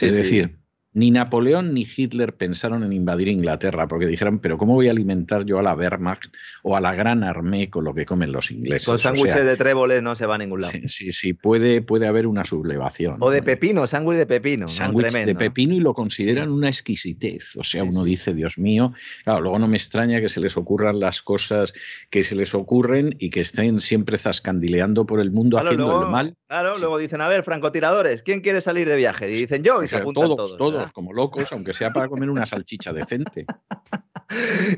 es 0.00 0.14
decir, 0.14 0.58
ni 0.98 1.12
Napoleón 1.12 1.74
ni 1.74 1.86
Hitler 1.96 2.34
pensaron 2.34 2.82
en 2.82 2.92
invadir 2.92 3.28
Inglaterra 3.28 3.86
porque 3.86 4.06
dijeron, 4.06 4.40
pero 4.40 4.58
¿cómo 4.58 4.74
voy 4.74 4.88
a 4.88 4.90
alimentar 4.90 5.44
yo 5.44 5.60
a 5.60 5.62
la 5.62 5.74
Wehrmacht 5.74 6.34
o 6.64 6.76
a 6.76 6.80
la 6.80 6.92
Gran 6.94 7.22
Armée 7.22 7.70
con 7.70 7.84
lo 7.84 7.94
que 7.94 8.04
comen 8.04 8.32
los 8.32 8.50
ingleses? 8.50 8.84
Con 8.84 8.98
sándwiches 8.98 9.44
de 9.44 9.56
tréboles 9.56 10.02
no 10.02 10.16
se 10.16 10.26
va 10.26 10.34
a 10.34 10.38
ningún 10.38 10.62
lado. 10.62 10.72
Sí, 10.86 11.12
sí, 11.12 11.34
puede, 11.34 11.82
puede 11.82 12.08
haber 12.08 12.26
una 12.26 12.44
sublevación. 12.44 13.16
O 13.20 13.30
de 13.30 13.42
pepino, 13.42 13.86
sándwich 13.86 14.18
de 14.18 14.26
pepino. 14.26 14.66
Sándwich 14.66 15.12
de 15.12 15.34
pepino 15.36 15.74
y 15.74 15.80
lo 15.80 15.94
consideran 15.94 16.50
una 16.50 16.68
exquisitez. 16.68 17.54
O 17.56 17.62
sea, 17.62 17.84
uno 17.84 18.02
dice, 18.02 18.34
Dios 18.34 18.58
mío, 18.58 18.92
claro, 19.22 19.40
luego 19.40 19.60
no 19.60 19.68
me 19.68 19.76
extraña 19.76 20.20
que 20.20 20.28
se 20.28 20.40
les 20.40 20.56
ocurran 20.56 20.98
las 20.98 21.22
cosas 21.22 21.74
que 22.10 22.24
se 22.24 22.34
les 22.34 22.56
ocurren 22.56 23.14
y 23.20 23.30
que 23.30 23.40
estén 23.40 23.78
siempre 23.78 24.18
zascandileando 24.18 25.06
por 25.06 25.20
el 25.20 25.30
mundo 25.30 25.58
haciendo 25.58 26.02
el 26.02 26.10
mal. 26.10 26.36
Claro, 26.48 26.72
luego 26.78 26.96
dicen, 26.96 27.20
a 27.20 27.28
ver, 27.28 27.44
francotiradores, 27.44 28.22
¿quién 28.22 28.40
quiere 28.40 28.62
salir 28.62 28.88
de 28.88 28.96
viaje? 28.96 29.30
Y 29.30 29.34
dicen 29.34 29.62
yo 29.62 29.82
y 29.82 29.86
se 29.86 29.98
apuntan 29.98 30.24
todos. 30.24 30.56
Todos, 30.56 30.92
como 30.92 31.12
locos, 31.12 31.52
aunque 31.52 31.74
sea 31.74 31.92
para 31.92 32.08
comer 32.08 32.30
una 32.30 32.46
salchicha 32.46 32.92
decente. 32.92 33.44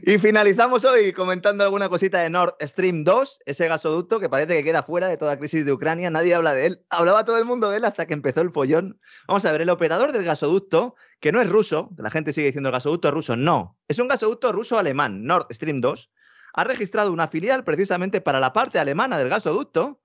Y 0.06 0.18
finalizamos 0.18 0.84
hoy 0.84 1.12
comentando 1.12 1.64
alguna 1.64 1.88
cosita 1.88 2.20
de 2.20 2.30
Nord 2.30 2.54
Stream 2.60 3.02
2, 3.02 3.40
ese 3.46 3.66
gasoducto 3.66 4.20
que 4.20 4.28
parece 4.28 4.56
que 4.56 4.62
queda 4.62 4.84
fuera 4.84 5.08
de 5.08 5.16
toda 5.16 5.38
crisis 5.38 5.66
de 5.66 5.72
Ucrania, 5.72 6.08
nadie 6.08 6.36
habla 6.36 6.54
de 6.54 6.66
él. 6.66 6.84
Hablaba 6.88 7.24
todo 7.24 7.36
el 7.36 7.44
mundo 7.44 7.68
de 7.68 7.78
él 7.78 7.84
hasta 7.84 8.06
que 8.06 8.14
empezó 8.14 8.42
el 8.42 8.52
follón. 8.52 9.00
Vamos 9.26 9.44
a 9.44 9.50
ver, 9.50 9.62
el 9.62 9.70
operador 9.70 10.12
del 10.12 10.22
gasoducto, 10.22 10.94
que 11.18 11.32
no 11.32 11.40
es 11.40 11.48
ruso, 11.48 11.90
la 11.98 12.10
gente 12.10 12.32
sigue 12.32 12.46
diciendo 12.46 12.68
el 12.68 12.74
gasoducto 12.74 13.10
ruso, 13.10 13.36
no, 13.36 13.76
es 13.88 13.98
un 13.98 14.06
gasoducto 14.06 14.52
ruso-alemán, 14.52 15.24
Nord 15.24 15.48
Stream 15.50 15.80
2, 15.80 16.12
ha 16.52 16.64
registrado 16.64 17.12
una 17.12 17.26
filial 17.26 17.64
precisamente 17.64 18.20
para 18.20 18.38
la 18.38 18.52
parte 18.52 18.78
alemana 18.78 19.18
del 19.18 19.28
gasoducto 19.28 19.99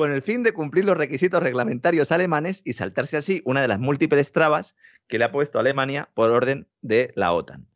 con 0.00 0.14
el 0.14 0.22
fin 0.22 0.42
de 0.42 0.54
cumplir 0.54 0.86
los 0.86 0.96
requisitos 0.96 1.42
reglamentarios 1.42 2.10
alemanes 2.10 2.62
y 2.64 2.72
saltarse 2.72 3.18
así 3.18 3.42
una 3.44 3.60
de 3.60 3.68
las 3.68 3.78
múltiples 3.78 4.32
trabas 4.32 4.74
que 5.08 5.18
le 5.18 5.24
ha 5.24 5.30
puesto 5.30 5.58
Alemania 5.58 6.08
por 6.14 6.30
orden 6.30 6.66
de 6.80 7.12
la 7.16 7.32
OTAN. 7.34 7.66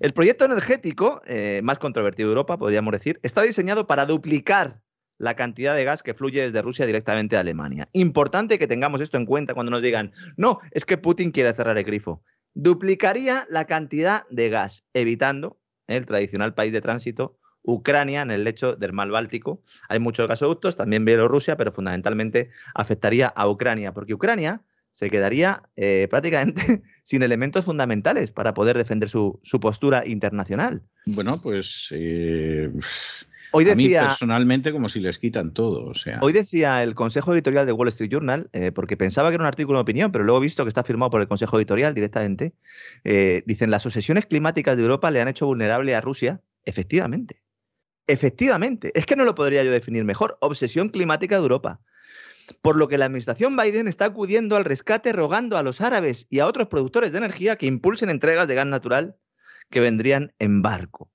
El 0.00 0.14
proyecto 0.14 0.46
energético, 0.46 1.20
eh, 1.26 1.60
más 1.62 1.78
controvertido 1.78 2.30
de 2.30 2.36
Europa, 2.36 2.56
podríamos 2.56 2.90
decir, 2.90 3.20
está 3.22 3.42
diseñado 3.42 3.86
para 3.86 4.06
duplicar 4.06 4.80
la 5.18 5.36
cantidad 5.36 5.74
de 5.74 5.84
gas 5.84 6.02
que 6.02 6.14
fluye 6.14 6.40
desde 6.40 6.62
Rusia 6.62 6.86
directamente 6.86 7.36
a 7.36 7.40
Alemania. 7.40 7.90
Importante 7.92 8.58
que 8.58 8.66
tengamos 8.66 9.02
esto 9.02 9.18
en 9.18 9.26
cuenta 9.26 9.52
cuando 9.52 9.70
nos 9.70 9.82
digan, 9.82 10.10
no, 10.38 10.60
es 10.70 10.86
que 10.86 10.96
Putin 10.96 11.32
quiere 11.32 11.52
cerrar 11.52 11.76
el 11.76 11.84
grifo. 11.84 12.22
Duplicaría 12.54 13.46
la 13.50 13.66
cantidad 13.66 14.26
de 14.30 14.48
gas, 14.48 14.86
evitando 14.94 15.60
el 15.86 16.06
tradicional 16.06 16.54
país 16.54 16.72
de 16.72 16.80
tránsito 16.80 17.38
Ucrania 17.64 18.22
en 18.22 18.30
el 18.30 18.44
lecho 18.44 18.76
del 18.76 18.92
mar 18.92 19.10
Báltico. 19.10 19.62
Hay 19.88 19.98
muchos 19.98 20.28
gasoductos, 20.28 20.76
también 20.76 21.04
Bielorrusia, 21.04 21.56
pero 21.56 21.72
fundamentalmente 21.72 22.50
afectaría 22.74 23.26
a 23.28 23.48
Ucrania, 23.48 23.92
porque 23.92 24.14
Ucrania 24.14 24.62
se 24.94 25.10
quedaría 25.10 25.62
eh, 25.76 26.06
prácticamente 26.08 26.82
sin 27.02 27.24
elementos 27.24 27.64
fundamentales 27.64 28.30
para 28.30 28.54
poder 28.54 28.78
defender 28.78 29.08
su, 29.08 29.40
postura 29.60 30.06
internacional. 30.06 30.82
Bueno, 31.06 31.42
pues 31.42 31.88
eh, 31.90 32.70
hoy 33.50 33.64
decía, 33.64 34.00
a 34.00 34.04
mí 34.04 34.08
personalmente 34.08 34.70
como 34.70 34.88
si 34.88 35.00
les 35.00 35.18
quitan 35.18 35.52
todo. 35.52 35.84
O 35.86 35.94
sea. 35.94 36.20
Hoy 36.22 36.32
decía 36.32 36.82
el 36.84 36.94
Consejo 36.94 37.34
Editorial 37.34 37.66
de 37.66 37.72
Wall 37.72 37.88
Street 37.88 38.10
Journal, 38.10 38.48
eh, 38.52 38.70
porque 38.70 38.96
pensaba 38.96 39.30
que 39.30 39.34
era 39.34 39.42
un 39.42 39.48
artículo 39.48 39.78
de 39.78 39.82
opinión, 39.82 40.12
pero 40.12 40.22
luego 40.22 40.38
he 40.38 40.42
visto 40.42 40.64
que 40.64 40.68
está 40.68 40.84
firmado 40.84 41.10
por 41.10 41.20
el 41.20 41.28
Consejo 41.28 41.58
Editorial 41.58 41.92
directamente, 41.92 42.54
dicen 43.46 43.72
las 43.72 43.84
obsesiones 43.86 44.26
climáticas 44.26 44.76
de 44.76 44.84
Europa 44.84 45.10
le 45.10 45.20
han 45.20 45.28
hecho 45.28 45.46
vulnerable 45.46 45.96
a 45.96 46.00
Rusia, 46.00 46.40
efectivamente. 46.64 47.43
Efectivamente, 48.06 48.92
es 48.94 49.06
que 49.06 49.16
no 49.16 49.24
lo 49.24 49.34
podría 49.34 49.64
yo 49.64 49.70
definir 49.70 50.04
mejor. 50.04 50.36
Obsesión 50.40 50.88
climática 50.88 51.36
de 51.36 51.42
Europa. 51.42 51.80
por 52.60 52.76
lo 52.76 52.88
que 52.88 52.98
la 52.98 53.06
administración 53.06 53.56
Biden 53.56 53.88
está 53.88 54.04
acudiendo 54.04 54.56
al 54.56 54.66
rescate 54.66 55.14
rogando 55.14 55.56
a 55.56 55.62
los 55.62 55.80
árabes 55.80 56.26
y 56.28 56.40
a 56.40 56.46
otros 56.46 56.68
productores 56.68 57.10
de 57.10 57.16
energía 57.16 57.56
que 57.56 57.64
impulsen 57.64 58.10
entregas 58.10 58.48
de 58.48 58.54
gas 58.54 58.66
natural 58.66 59.16
que 59.70 59.80
vendrían 59.80 60.34
en 60.38 60.60
barco. 60.60 61.10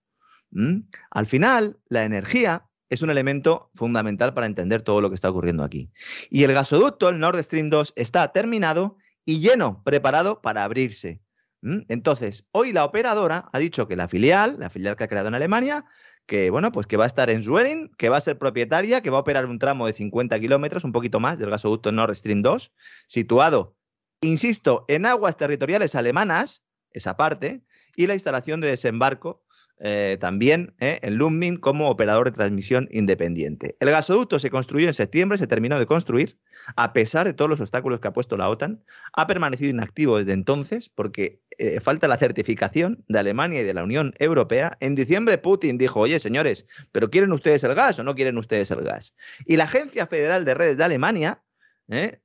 ¿Mm? 0.51 0.79
Al 1.11 1.25
final, 1.27 1.79
la 1.87 2.03
energía 2.03 2.65
es 2.89 3.01
un 3.01 3.11
elemento 3.11 3.69
fundamental 3.75 4.33
para 4.33 4.47
entender 4.47 4.81
todo 4.81 5.01
lo 5.01 5.09
que 5.09 5.15
está 5.15 5.29
ocurriendo 5.29 5.63
aquí. 5.63 5.91
Y 6.29 6.43
el 6.43 6.53
gasoducto, 6.53 7.09
el 7.09 7.19
Nord 7.19 7.41
Stream 7.43 7.69
2, 7.69 7.93
está 7.95 8.31
terminado 8.31 8.97
y 9.25 9.39
lleno, 9.39 9.83
preparado 9.83 10.41
para 10.41 10.63
abrirse. 10.63 11.21
¿Mm? 11.61 11.81
Entonces, 11.87 12.47
hoy 12.51 12.73
la 12.73 12.85
operadora 12.85 13.49
ha 13.51 13.59
dicho 13.59 13.87
que 13.87 13.95
la 13.95 14.07
filial, 14.07 14.57
la 14.59 14.69
filial 14.69 14.95
que 14.95 15.03
ha 15.03 15.07
creado 15.07 15.27
en 15.27 15.35
Alemania, 15.35 15.85
que 16.29 16.51
bueno, 16.51 16.71
pues 16.71 16.85
que 16.85 16.95
va 16.95 17.05
a 17.05 17.07
estar 17.07 17.31
en 17.31 17.41
Schwerin, 17.41 17.89
que 17.97 18.07
va 18.07 18.17
a 18.17 18.21
ser 18.21 18.37
propietaria, 18.37 19.01
que 19.01 19.09
va 19.09 19.17
a 19.17 19.21
operar 19.21 19.47
un 19.47 19.57
tramo 19.57 19.87
de 19.87 19.93
50 19.93 20.39
kilómetros, 20.39 20.83
un 20.83 20.91
poquito 20.91 21.19
más, 21.19 21.39
del 21.39 21.49
gasoducto 21.49 21.91
Nord 21.91 22.15
Stream 22.15 22.43
2, 22.43 22.71
situado, 23.07 23.75
insisto, 24.21 24.85
en 24.87 25.07
aguas 25.07 25.37
territoriales 25.37 25.95
alemanas, 25.95 26.63
esa 26.91 27.17
parte, 27.17 27.63
y 27.95 28.05
la 28.05 28.13
instalación 28.13 28.61
de 28.61 28.67
desembarco 28.67 29.43
eh, 29.81 30.17
también 30.19 30.73
eh, 30.81 30.99
en 31.03 31.15
Lummin 31.15 31.55
como 31.55 31.89
operador 31.89 32.25
de 32.25 32.35
transmisión 32.35 32.89
independiente. 32.91 33.77
El 33.79 33.89
gasoducto 33.91 34.37
se 34.37 34.49
construyó 34.49 34.87
en 34.87 34.93
septiembre, 34.93 35.37
se 35.37 35.47
terminó 35.47 35.79
de 35.79 35.85
construir, 35.85 36.37
a 36.75 36.91
pesar 36.91 37.25
de 37.25 37.33
todos 37.33 37.49
los 37.49 37.61
obstáculos 37.61 38.01
que 38.01 38.09
ha 38.09 38.13
puesto 38.13 38.35
la 38.35 38.49
OTAN, 38.49 38.83
ha 39.13 39.25
permanecido 39.25 39.69
inactivo 39.69 40.17
desde 40.17 40.33
entonces 40.33 40.89
porque 40.89 41.41
eh, 41.57 41.79
falta 41.79 42.09
la 42.09 42.17
certificación 42.17 43.05
de 43.07 43.19
Alemania 43.19 43.61
y 43.61 43.63
de 43.63 43.73
la 43.73 43.83
Unión 43.83 44.13
Europea. 44.19 44.77
En 44.81 44.95
diciembre 44.95 45.37
Putin 45.37 45.77
dijo, 45.77 46.01
oye 46.01 46.19
señores, 46.19 46.65
pero 46.91 47.09
¿quieren 47.09 47.31
ustedes 47.31 47.63
el 47.63 47.73
gas 47.73 47.97
o 47.99 48.03
no 48.03 48.15
quieren 48.15 48.37
ustedes 48.37 48.69
el 48.71 48.81
gas? 48.81 49.15
Y 49.45 49.55
la 49.55 49.63
Agencia 49.63 50.07
Federal 50.07 50.43
de 50.43 50.55
Redes 50.55 50.77
de 50.77 50.83
Alemania, 50.83 51.41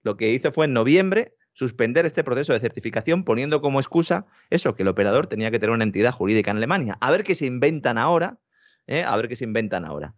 lo 0.02 0.16
que 0.16 0.30
hizo 0.30 0.52
fue 0.52 0.66
en 0.66 0.72
noviembre 0.74 1.34
suspender 1.54 2.04
este 2.04 2.22
proceso 2.22 2.52
de 2.52 2.60
certificación 2.60 3.24
poniendo 3.24 3.62
como 3.62 3.80
excusa 3.80 4.26
eso, 4.50 4.74
que 4.74 4.82
el 4.82 4.88
operador 4.88 5.26
tenía 5.26 5.50
que 5.50 5.58
tener 5.58 5.72
una 5.72 5.84
entidad 5.84 6.12
jurídica 6.12 6.50
en 6.50 6.58
Alemania. 6.58 6.98
A 7.00 7.10
ver 7.10 7.24
qué 7.24 7.34
se 7.34 7.46
inventan 7.46 7.96
ahora, 7.96 8.38
¿eh? 8.86 9.04
a 9.04 9.16
ver 9.16 9.28
qué 9.28 9.36
se 9.36 9.44
inventan 9.44 9.84
ahora. 9.84 10.14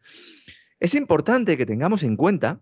Es 0.81 0.95
importante 0.95 1.57
que 1.57 1.67
tengamos 1.67 2.03
en 2.03 2.17
cuenta, 2.17 2.61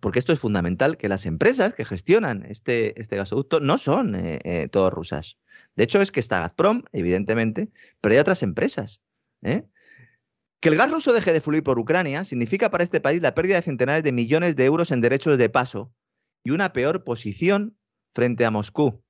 porque 0.00 0.18
esto 0.18 0.32
es 0.32 0.38
fundamental, 0.38 0.98
que 0.98 1.08
las 1.08 1.26
empresas 1.26 1.72
que 1.74 1.84
gestionan 1.84 2.44
este, 2.48 3.00
este 3.00 3.16
gasoducto 3.16 3.60
no 3.60 3.78
son 3.78 4.14
eh, 4.14 4.38
eh, 4.44 4.68
todas 4.68 4.92
rusas. 4.92 5.38
De 5.74 5.84
hecho, 5.84 6.02
es 6.02 6.12
que 6.12 6.20
está 6.20 6.40
Gazprom, 6.40 6.82
evidentemente, 6.92 7.70
pero 8.00 8.14
hay 8.14 8.18
otras 8.18 8.42
empresas. 8.42 9.00
Que 9.40 10.68
el 10.68 10.76
gas 10.76 10.90
ruso 10.90 11.12
deje 11.12 11.32
de 11.32 11.40
fluir 11.40 11.62
por 11.62 11.78
Ucrania 11.78 12.24
significa 12.24 12.68
para 12.68 12.84
este 12.84 13.00
país 13.00 13.22
la 13.22 13.34
pérdida 13.34 13.56
de 13.56 13.62
centenares 13.62 14.02
de 14.02 14.12
millones 14.12 14.56
de 14.56 14.64
euros 14.64 14.90
en 14.90 15.00
derechos 15.00 15.38
de 15.38 15.48
paso 15.48 15.94
y 16.42 16.50
una 16.50 16.72
peor 16.72 17.04
posición 17.04 17.77
frente 18.12 18.44
a 18.44 18.50
Moscú. 18.50 19.02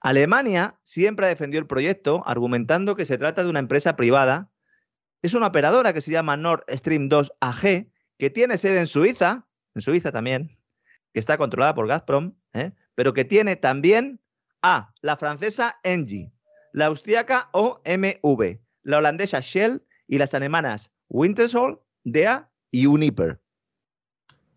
Alemania 0.00 0.78
siempre 0.82 1.26
ha 1.26 1.28
defendido 1.28 1.60
el 1.60 1.66
proyecto 1.66 2.22
argumentando 2.26 2.96
que 2.96 3.04
se 3.04 3.18
trata 3.18 3.42
de 3.42 3.50
una 3.50 3.58
empresa 3.58 3.96
privada. 3.96 4.52
Es 5.22 5.34
una 5.34 5.48
operadora 5.48 5.92
que 5.92 6.00
se 6.00 6.12
llama 6.12 6.36
Nord 6.36 6.64
Stream 6.68 7.08
2 7.08 7.32
AG, 7.40 7.88
que 8.18 8.30
tiene 8.30 8.58
sede 8.58 8.80
en 8.80 8.86
Suiza, 8.86 9.48
en 9.74 9.82
Suiza 9.82 10.12
también, 10.12 10.58
que 11.12 11.20
está 11.20 11.38
controlada 11.38 11.74
por 11.74 11.88
Gazprom, 11.88 12.34
¿eh? 12.52 12.72
pero 12.94 13.14
que 13.14 13.24
tiene 13.24 13.56
también 13.56 14.20
a 14.62 14.92
la 15.00 15.16
francesa 15.16 15.78
Engie, 15.82 16.32
la 16.72 16.86
austriaca 16.86 17.48
OMV, 17.52 18.60
la 18.82 18.98
holandesa 18.98 19.40
Shell 19.40 19.84
y 20.06 20.18
las 20.18 20.34
alemanas 20.34 20.92
Wintershall, 21.08 21.80
DEA 22.04 22.50
y 22.70 22.86
Uniper. 22.86 23.40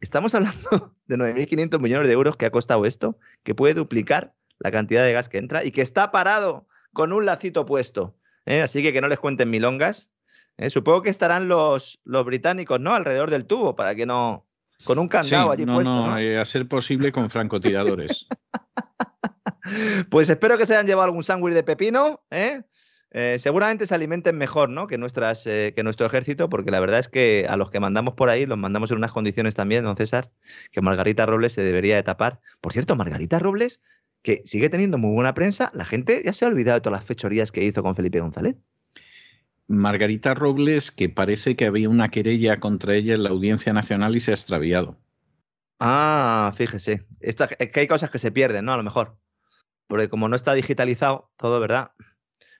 Estamos 0.01 0.33
hablando 0.33 0.95
de 1.07 1.17
9.500 1.17 1.79
millones 1.79 2.07
de 2.07 2.13
euros 2.13 2.37
que 2.37 2.45
ha 2.45 2.51
costado 2.51 2.85
esto, 2.85 3.17
que 3.43 3.55
puede 3.55 3.73
duplicar 3.73 4.33
la 4.59 4.71
cantidad 4.71 5.03
de 5.03 5.13
gas 5.13 5.29
que 5.29 5.37
entra 5.37 5.63
y 5.63 5.71
que 5.71 5.81
está 5.81 6.11
parado 6.11 6.67
con 6.93 7.13
un 7.13 7.25
lacito 7.25 7.65
puesto. 7.65 8.15
¿eh? 8.45 8.61
Así 8.61 8.81
que 8.83 8.93
que 8.93 9.01
no 9.01 9.07
les 9.07 9.19
cuenten 9.19 9.49
milongas. 9.49 10.09
¿eh? 10.57 10.69
Supongo 10.69 11.01
que 11.01 11.09
estarán 11.09 11.47
los, 11.47 11.99
los 12.03 12.25
británicos, 12.25 12.79
¿no? 12.79 12.93
Alrededor 12.93 13.29
del 13.29 13.45
tubo 13.45 13.75
para 13.75 13.95
que 13.95 14.05
no. 14.05 14.45
Con 14.85 14.97
un 14.97 15.09
candado 15.09 15.51
allí 15.51 15.65
puesto. 15.65 15.91
No, 15.91 16.17
eh, 16.17 16.39
a 16.39 16.45
ser 16.45 16.65
posible 16.65 17.11
con 17.11 17.29
francotiradores. 17.29 18.27
pues 20.09 20.29
espero 20.29 20.57
que 20.57 20.65
se 20.65 20.73
hayan 20.73 20.87
llevado 20.87 21.05
algún 21.05 21.23
sándwich 21.23 21.53
de 21.53 21.63
pepino, 21.63 22.21
¿eh? 22.31 22.63
Eh, 23.11 23.37
seguramente 23.39 23.87
se 23.87 23.95
alimenten 23.95 24.37
mejor 24.37 24.69
¿no? 24.69 24.85
que, 24.85 24.99
nuestras, 24.99 25.47
eh, 25.47 25.73
que 25.75 25.83
nuestro 25.83 26.05
ejército, 26.05 26.47
porque 26.47 26.69
la 26.69 26.79
verdad 26.79 26.99
es 26.99 27.07
que 27.07 27.47
a 27.49 27.57
los 27.57 27.71
que 27.71 27.79
mandamos 27.79 28.13
por 28.13 28.29
ahí 28.29 28.45
los 28.45 28.57
mandamos 28.57 28.91
en 28.91 28.97
unas 28.97 29.11
condiciones 29.11 29.55
también, 29.55 29.83
don 29.83 29.97
César, 29.97 30.31
que 30.71 30.81
Margarita 30.81 31.25
Robles 31.25 31.53
se 31.53 31.61
debería 31.61 31.95
de 31.95 32.03
tapar. 32.03 32.39
Por 32.61 32.71
cierto, 32.71 32.95
Margarita 32.95 33.39
Robles, 33.39 33.81
que 34.21 34.43
sigue 34.45 34.69
teniendo 34.69 34.97
muy 34.99 35.11
buena 35.13 35.33
prensa, 35.33 35.71
la 35.73 35.85
gente 35.85 36.21
ya 36.23 36.33
se 36.33 36.45
ha 36.45 36.49
olvidado 36.49 36.75
de 36.75 36.81
todas 36.81 36.99
las 36.99 37.05
fechorías 37.05 37.51
que 37.51 37.63
hizo 37.63 37.81
con 37.81 37.95
Felipe 37.95 38.19
González. 38.19 38.55
Margarita 39.67 40.33
Robles, 40.33 40.91
que 40.91 41.09
parece 41.09 41.55
que 41.55 41.65
había 41.65 41.89
una 41.89 42.09
querella 42.09 42.57
contra 42.57 42.95
ella 42.95 43.13
en 43.13 43.23
la 43.23 43.29
Audiencia 43.29 43.73
Nacional 43.73 44.15
y 44.15 44.19
se 44.19 44.31
ha 44.31 44.33
extraviado. 44.33 44.97
Ah, 45.79 46.51
fíjese. 46.55 47.05
es 47.19 47.35
que 47.35 47.79
hay 47.79 47.87
cosas 47.87 48.09
que 48.09 48.19
se 48.19 48.31
pierden, 48.31 48.65
¿no? 48.65 48.73
A 48.73 48.77
lo 48.77 48.83
mejor. 48.83 49.17
Porque 49.87 50.09
como 50.09 50.27
no 50.27 50.35
está 50.35 50.53
digitalizado 50.53 51.31
todo, 51.37 51.59
¿verdad? 51.59 51.91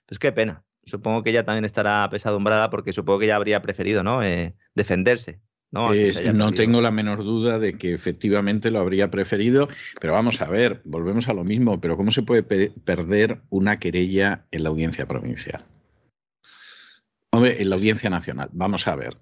Pues 0.09 0.17
qué 0.17 0.31
pena. 0.31 0.63
Supongo 0.85 1.21
que 1.21 1.29
ella 1.29 1.43
también 1.43 1.65
estará 1.65 2.09
pesadumbrada 2.09 2.71
porque 2.71 2.93
supongo 2.93 3.19
que 3.19 3.25
ella 3.25 3.35
habría 3.35 3.61
preferido 3.61 4.03
¿no? 4.03 4.23
Eh, 4.23 4.55
defenderse. 4.73 5.39
No, 5.71 5.91
no 6.33 6.51
tengo 6.51 6.81
la 6.81 6.89
menor 6.89 7.23
duda 7.23 7.59
de 7.59 7.73
que 7.73 7.93
efectivamente 7.93 8.71
lo 8.71 8.79
habría 8.79 9.11
preferido, 9.11 9.69
pero 10.01 10.13
vamos 10.13 10.41
a 10.41 10.49
ver, 10.49 10.81
volvemos 10.83 11.27
a 11.27 11.33
lo 11.33 11.43
mismo, 11.43 11.79
pero 11.79 11.95
¿cómo 11.95 12.09
se 12.09 12.23
puede 12.23 12.41
perder 12.41 13.41
una 13.51 13.77
querella 13.77 14.47
en 14.49 14.63
la 14.63 14.69
audiencia 14.69 15.05
provincial? 15.05 15.63
Hombre, 17.29 17.61
en 17.61 17.69
la 17.69 17.75
audiencia 17.75 18.09
nacional, 18.09 18.49
vamos 18.51 18.87
a 18.87 18.95
ver. 18.95 19.15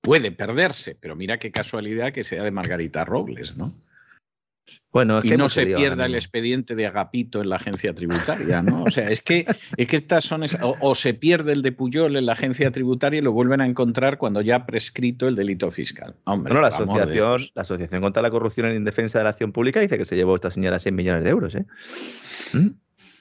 Puede 0.00 0.32
perderse, 0.32 0.96
pero 0.98 1.14
mira 1.14 1.38
qué 1.38 1.52
casualidad 1.52 2.10
que 2.10 2.24
sea 2.24 2.42
de 2.42 2.50
Margarita 2.50 3.04
Robles, 3.04 3.56
¿no? 3.56 3.70
Bueno, 4.92 5.20
y 5.22 5.30
no 5.36 5.48
se 5.48 5.66
pierda 5.66 6.04
el 6.04 6.14
expediente 6.14 6.74
de 6.74 6.86
Agapito 6.86 7.40
en 7.40 7.48
la 7.48 7.56
agencia 7.56 7.94
tributaria, 7.94 8.62
¿no? 8.62 8.84
O 8.84 8.90
sea, 8.90 9.10
es 9.10 9.22
que, 9.22 9.46
es 9.76 9.86
que 9.86 9.96
estas 9.96 10.24
son. 10.24 10.44
O, 10.80 10.94
se 10.94 11.14
pierde 11.14 11.52
el 11.52 11.62
de 11.62 11.72
Puyol 11.72 12.16
en 12.16 12.26
la 12.26 12.34
agencia 12.34 12.70
tributaria 12.70 13.18
y 13.18 13.22
lo 13.22 13.32
vuelven 13.32 13.62
a 13.62 13.66
encontrar 13.66 14.18
cuando 14.18 14.42
ya 14.42 14.56
ha 14.56 14.66
prescrito 14.66 15.28
el 15.28 15.34
delito 15.34 15.70
fiscal. 15.70 16.14
bueno, 16.26 16.60
la 16.60 16.68
asociación, 16.68 17.42
la 17.54 17.62
asociación 17.62 18.02
contra 18.02 18.22
la 18.22 18.30
corrupción 18.30 18.66
en 18.66 18.84
defensa 18.84 19.18
de 19.18 19.24
la 19.24 19.30
acción 19.30 19.52
pública 19.52 19.80
dice 19.80 19.96
que 19.96 20.04
se 20.04 20.14
llevó 20.14 20.34
esta 20.34 20.50
señora 20.50 20.78
6 20.78 20.94
millones 20.94 21.24
de 21.24 21.30
euros, 21.30 21.54
¿eh? 21.54 21.64
¿Mm? 22.52 22.68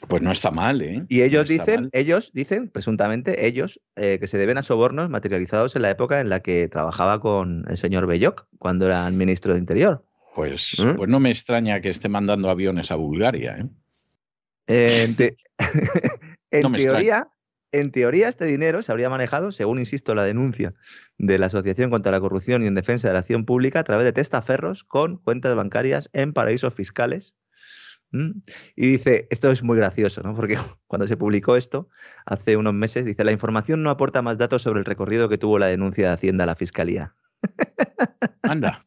Pues 0.08 0.22
no 0.22 0.32
está 0.32 0.52
mal, 0.52 0.82
¿eh? 0.82 1.06
Y 1.10 1.22
ellos 1.22 1.48
dicen, 1.48 1.89
ellos 1.94 2.32
dicen, 2.34 2.70
presuntamente, 2.70 3.46
ellos, 3.46 3.80
eh, 3.96 4.18
que 4.20 4.28
se 4.28 4.38
deben 4.38 4.58
a 4.58 4.64
sobornos 4.64 5.10
materializados 5.10 5.76
en 5.76 5.84
la 5.84 5.92
época 5.92 6.20
en 6.20 6.30
la 6.30 6.39
que 6.42 6.68
trabajaba 6.68 7.22
con 7.22 7.66
el 7.70 7.78
señor 7.78 8.08
Belloc, 8.08 8.48
cuando 8.58 8.88
era 8.88 9.08
el 9.08 9.14
ministro 9.14 9.54
de 9.54 9.60
Interior. 9.60 10.04
Pues, 10.34 10.80
¿Mm? 10.80 10.96
pues 10.96 11.10
no 11.10 11.20
me 11.20 11.30
extraña 11.30 11.82
que 11.82 11.90
esté 11.90 12.10
mandando 12.10 12.50
aviones 12.50 12.92
a 12.92 12.96
Bulgaria. 12.96 13.58
¿eh? 13.58 13.70
en, 14.68 15.16
teoría, 16.76 17.28
en 17.72 17.92
teoría, 17.92 18.30
este 18.30 18.46
dinero 18.46 18.82
se 18.82 18.92
habría 18.92 19.10
manejado, 19.10 19.52
según 19.52 19.80
insisto, 19.80 20.16
la 20.16 20.24
denuncia 20.24 20.74
de 21.18 21.38
la 21.38 21.48
Asociación 21.48 21.90
contra 21.90 22.12
la 22.12 22.20
Corrupción 22.20 22.64
y 22.64 22.68
en 22.68 22.76
Defensa 22.76 23.08
de 23.08 23.14
la 23.14 23.20
Acción 23.20 23.46
Pública, 23.46 23.80
a 23.80 23.84
través 23.84 24.06
de 24.06 24.14
testaferros 24.14 24.84
con 24.84 25.18
cuentas 25.18 25.56
bancarias 25.56 26.10
en 26.14 26.34
paraísos 26.34 26.74
fiscales. 26.74 27.36
Y 28.76 28.88
dice, 28.88 29.28
esto 29.30 29.52
es 29.52 29.64
muy 29.64 29.78
gracioso, 29.78 30.22
¿no? 30.22 30.36
Porque 30.36 30.58
cuando 30.88 31.08
se 31.08 31.16
publicó 31.16 31.56
esto, 31.56 31.90
hace 32.26 32.58
unos 32.58 32.74
meses, 32.74 33.06
dice, 33.06 33.24
la 33.24 33.32
información 33.32 33.84
no 33.84 33.90
aporta 33.90 34.22
más 34.22 34.38
datos 34.38 34.62
sobre 34.62 34.80
el 34.80 34.86
recorrido 34.86 35.30
que 35.30 35.38
tuvo 35.38 35.60
la 35.60 35.68
denuncia 35.68 36.08
de 36.08 36.14
Hacienda 36.14 36.44
a 36.44 36.48
la 36.48 36.56
Fiscalía. 36.56 37.16
Anda. 38.44 38.84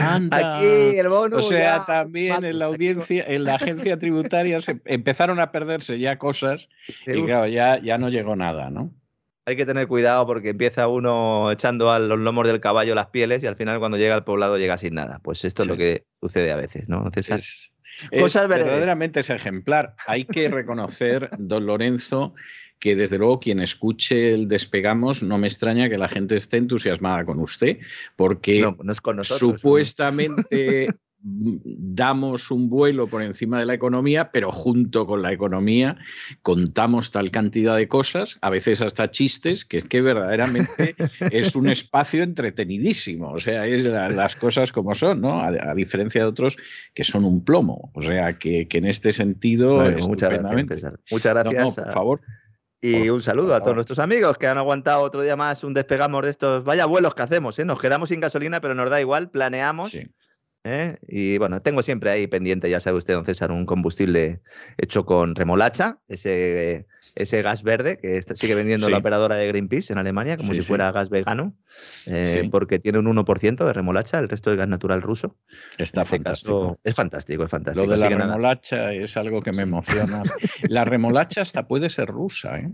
Anda. 0.00 0.56
Aquí 0.56 0.98
el 0.98 1.08
bono. 1.08 1.38
O 1.38 1.42
sea, 1.42 1.84
también 1.84 2.44
en 2.44 2.58
la 2.58 2.66
audiencia, 2.66 3.24
en 3.26 3.44
la 3.44 3.56
agencia 3.56 3.98
tributaria 3.98 4.60
se 4.60 4.80
empezaron 4.84 5.40
a 5.40 5.50
perderse 5.52 5.98
ya 5.98 6.18
cosas 6.18 6.68
y 7.06 7.22
claro, 7.24 7.46
ya, 7.46 7.80
ya 7.80 7.98
no 7.98 8.08
llegó 8.08 8.36
nada, 8.36 8.70
¿no? 8.70 8.92
Hay 9.44 9.56
que 9.56 9.66
tener 9.66 9.88
cuidado 9.88 10.24
porque 10.26 10.50
empieza 10.50 10.86
uno 10.86 11.50
echando 11.50 11.90
a 11.90 11.98
los 11.98 12.18
lomos 12.18 12.46
del 12.46 12.60
caballo 12.60 12.94
las 12.94 13.08
pieles 13.08 13.42
y 13.42 13.46
al 13.46 13.56
final 13.56 13.80
cuando 13.80 13.98
llega 13.98 14.14
al 14.14 14.24
poblado 14.24 14.56
llega 14.56 14.78
sin 14.78 14.94
nada. 14.94 15.20
Pues 15.22 15.44
esto 15.44 15.62
es 15.62 15.68
lo 15.68 15.76
que 15.76 16.04
sucede 16.20 16.52
a 16.52 16.56
veces, 16.56 16.88
¿no? 16.88 17.10
Cosas 18.18 18.48
verdaderamente 18.48 19.20
es 19.20 19.30
ejemplar. 19.30 19.96
Hay 20.06 20.24
que 20.24 20.48
reconocer, 20.48 21.30
don 21.38 21.66
Lorenzo, 21.66 22.34
que 22.82 22.96
desde 22.96 23.16
luego 23.16 23.38
quien 23.38 23.60
escuche 23.60 24.34
el 24.34 24.48
despegamos 24.48 25.22
no 25.22 25.38
me 25.38 25.46
extraña 25.46 25.88
que 25.88 25.96
la 25.96 26.08
gente 26.08 26.34
esté 26.34 26.56
entusiasmada 26.56 27.24
con 27.24 27.38
usted, 27.38 27.78
porque 28.16 28.68
supuestamente 29.22 30.88
damos 31.22 32.50
un 32.50 32.68
vuelo 32.68 33.06
por 33.06 33.22
encima 33.22 33.60
de 33.60 33.66
la 33.66 33.74
economía, 33.74 34.32
pero 34.32 34.50
junto 34.50 35.06
con 35.06 35.22
la 35.22 35.32
economía 35.32 35.96
contamos 36.42 37.12
tal 37.12 37.30
cantidad 37.30 37.76
de 37.76 37.86
cosas, 37.86 38.36
a 38.40 38.50
veces 38.50 38.82
hasta 38.82 39.12
chistes, 39.12 39.64
que 39.64 39.76
es 39.76 39.84
que 39.84 40.02
verdaderamente 40.02 40.96
es 41.30 41.54
un 41.54 41.68
espacio 41.68 42.24
entretenidísimo. 42.24 43.30
O 43.30 43.38
sea, 43.38 43.64
es 43.64 43.86
las 43.86 44.34
cosas 44.34 44.72
como 44.72 44.96
son, 44.96 45.20
¿no? 45.20 45.40
A, 45.40 45.72
diferencia 45.76 46.22
de 46.22 46.26
otros 46.26 46.56
que 46.94 47.04
son 47.04 47.24
un 47.24 47.44
plomo. 47.44 47.92
O 47.94 48.02
sea, 48.02 48.40
que, 48.40 48.66
en 48.68 48.86
este 48.86 49.12
sentido. 49.12 49.88
muchas 50.08 50.30
gracias. 50.30 50.94
Muchas 51.12 51.32
gracias. 51.32 51.74
por 51.76 51.92
favor. 51.92 52.20
Y 52.84 53.08
un 53.10 53.22
saludo 53.22 53.54
a 53.54 53.60
todos 53.60 53.76
nuestros 53.76 54.00
amigos 54.00 54.36
que 54.38 54.48
han 54.48 54.58
aguantado 54.58 55.02
otro 55.02 55.22
día 55.22 55.36
más 55.36 55.62
un 55.62 55.72
despegamos 55.72 56.24
de 56.24 56.30
estos. 56.30 56.64
Vaya 56.64 56.84
vuelos 56.84 57.14
que 57.14 57.22
hacemos, 57.22 57.56
¿eh? 57.60 57.64
Nos 57.64 57.80
quedamos 57.80 58.08
sin 58.08 58.18
gasolina, 58.18 58.60
pero 58.60 58.74
nos 58.74 58.90
da 58.90 59.00
igual, 59.00 59.30
planeamos. 59.30 59.94
¿eh? 60.64 60.98
Y 61.06 61.38
bueno, 61.38 61.62
tengo 61.62 61.82
siempre 61.82 62.10
ahí 62.10 62.26
pendiente, 62.26 62.68
ya 62.68 62.80
sabe 62.80 62.98
usted, 62.98 63.14
don 63.14 63.24
César, 63.24 63.52
un 63.52 63.66
combustible 63.66 64.40
hecho 64.78 65.06
con 65.06 65.36
remolacha, 65.36 66.00
ese 66.08 66.88
ese 67.14 67.42
gas 67.42 67.62
verde 67.62 67.98
que 67.98 68.22
sigue 68.34 68.54
vendiendo 68.54 68.88
la 68.88 68.98
operadora 68.98 69.36
de 69.36 69.46
Greenpeace 69.48 69.92
en 69.92 69.98
Alemania, 69.98 70.36
como 70.36 70.54
si 70.54 70.60
fuera 70.60 70.92
gas 70.92 71.10
vegano, 71.10 71.54
eh, 72.06 72.48
porque 72.50 72.78
tiene 72.78 72.98
un 72.98 73.06
1% 73.06 73.64
de 73.64 73.72
remolacha, 73.72 74.18
el 74.18 74.28
resto 74.28 74.50
es 74.50 74.56
gas 74.56 74.68
natural 74.68 75.02
ruso. 75.02 75.36
Está 75.78 76.02
este 76.02 76.16
fantástico. 76.16 76.78
es 76.82 76.94
fantástico, 76.94 77.44
es 77.44 77.50
fantástico. 77.50 77.86
Lo 77.86 77.92
de 77.92 77.98
la 77.98 78.08
remolacha 78.08 78.92
es 78.92 79.16
algo 79.16 79.42
que 79.42 79.52
me 79.52 79.62
emociona. 79.62 80.22
la 80.68 80.84
remolacha 80.84 81.42
hasta 81.42 81.66
puede 81.66 81.88
ser 81.88 82.08
rusa, 82.08 82.58
¿eh? 82.58 82.72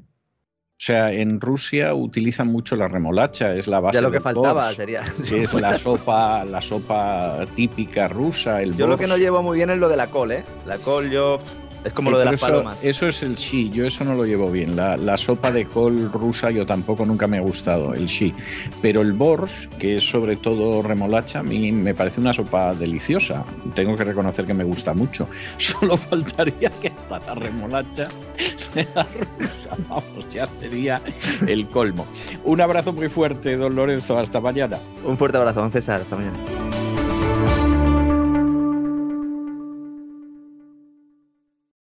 O 0.79 0.81
sea, 0.81 1.11
en 1.11 1.41
Rusia 1.41 1.93
utilizan 1.93 2.47
mucho 2.47 2.77
la 2.77 2.87
remolacha, 2.87 3.53
es 3.57 3.67
la 3.67 3.81
base. 3.81 3.97
Ya 3.97 4.01
lo 4.01 4.13
que 4.13 4.21
faltaba 4.21 4.73
sería. 4.73 5.01
es 5.01 5.53
la 5.55 5.75
sopa, 5.77 6.45
la 6.45 6.61
sopa 6.61 7.45
típica 7.57 8.07
rusa. 8.07 8.63
El 8.63 8.77
yo 8.77 8.87
lo 8.87 8.97
que 8.97 9.09
no 9.09 9.17
llevo 9.17 9.43
muy 9.43 9.57
bien 9.57 9.71
es 9.71 9.79
lo 9.79 9.89
de 9.89 9.97
la 9.97 10.07
col, 10.07 10.31
¿eh? 10.31 10.45
La 10.67 10.79
col 10.79 11.11
yo 11.11 11.41
es 11.85 11.93
como 11.93 12.11
lo 12.11 12.19
de 12.19 12.25
las 12.25 12.35
eso, 12.35 12.47
palomas. 12.47 12.83
Eso 12.83 13.07
es 13.07 13.23
el 13.23 13.37
shi, 13.37 13.71
yo 13.71 13.87
eso 13.87 14.05
no 14.05 14.15
lo 14.15 14.25
llevo 14.25 14.51
bien. 14.51 14.77
La, 14.77 15.17
sopa 15.17 15.51
de 15.51 15.65
col 15.65 16.11
rusa 16.13 16.51
yo 16.51 16.67
tampoco 16.67 17.05
nunca 17.05 17.27
me 17.27 17.39
ha 17.39 17.41
gustado, 17.41 17.95
el 17.95 18.07
shi. 18.07 18.35
Pero 18.83 19.01
el 19.01 19.13
borscht, 19.13 19.69
que 19.79 19.97
es 19.97 20.09
sobre 20.09 20.37
todo 20.37 20.83
remolacha, 20.83 21.41
a 21.41 21.43
mí 21.43 21.73
me 21.73 21.95
parece 21.95 22.21
una 22.21 22.33
sopa 22.33 22.75
deliciosa. 22.75 23.45
Tengo 23.75 23.97
que 23.97 24.05
reconocer 24.05 24.47
que 24.47 24.55
me 24.55 24.65
gusta 24.65 24.95
mucho. 24.95 25.29
Solo 25.57 25.97
faltaría 25.97 26.71
que 26.71 26.89
hasta 26.89 27.19
la 27.21 27.35
remolacha 27.35 28.09
sea 28.57 29.07
rusa. 29.39 29.77
Vamos, 29.89 30.29
ya 30.33 30.49
sería 30.61 31.01
el 31.47 31.69
colmo. 31.69 32.07
Un 32.45 32.61
abrazo 32.61 32.93
muy 32.93 33.09
fuerte, 33.09 33.57
don 33.57 33.75
Lorenzo. 33.75 34.19
Hasta 34.19 34.41
mañana. 34.41 34.79
Un 35.05 35.17
fuerte 35.17 35.39
abrazo, 35.39 35.61
don 35.61 35.73
César. 35.73 36.01
Hasta 36.01 36.17
mañana. 36.17 36.39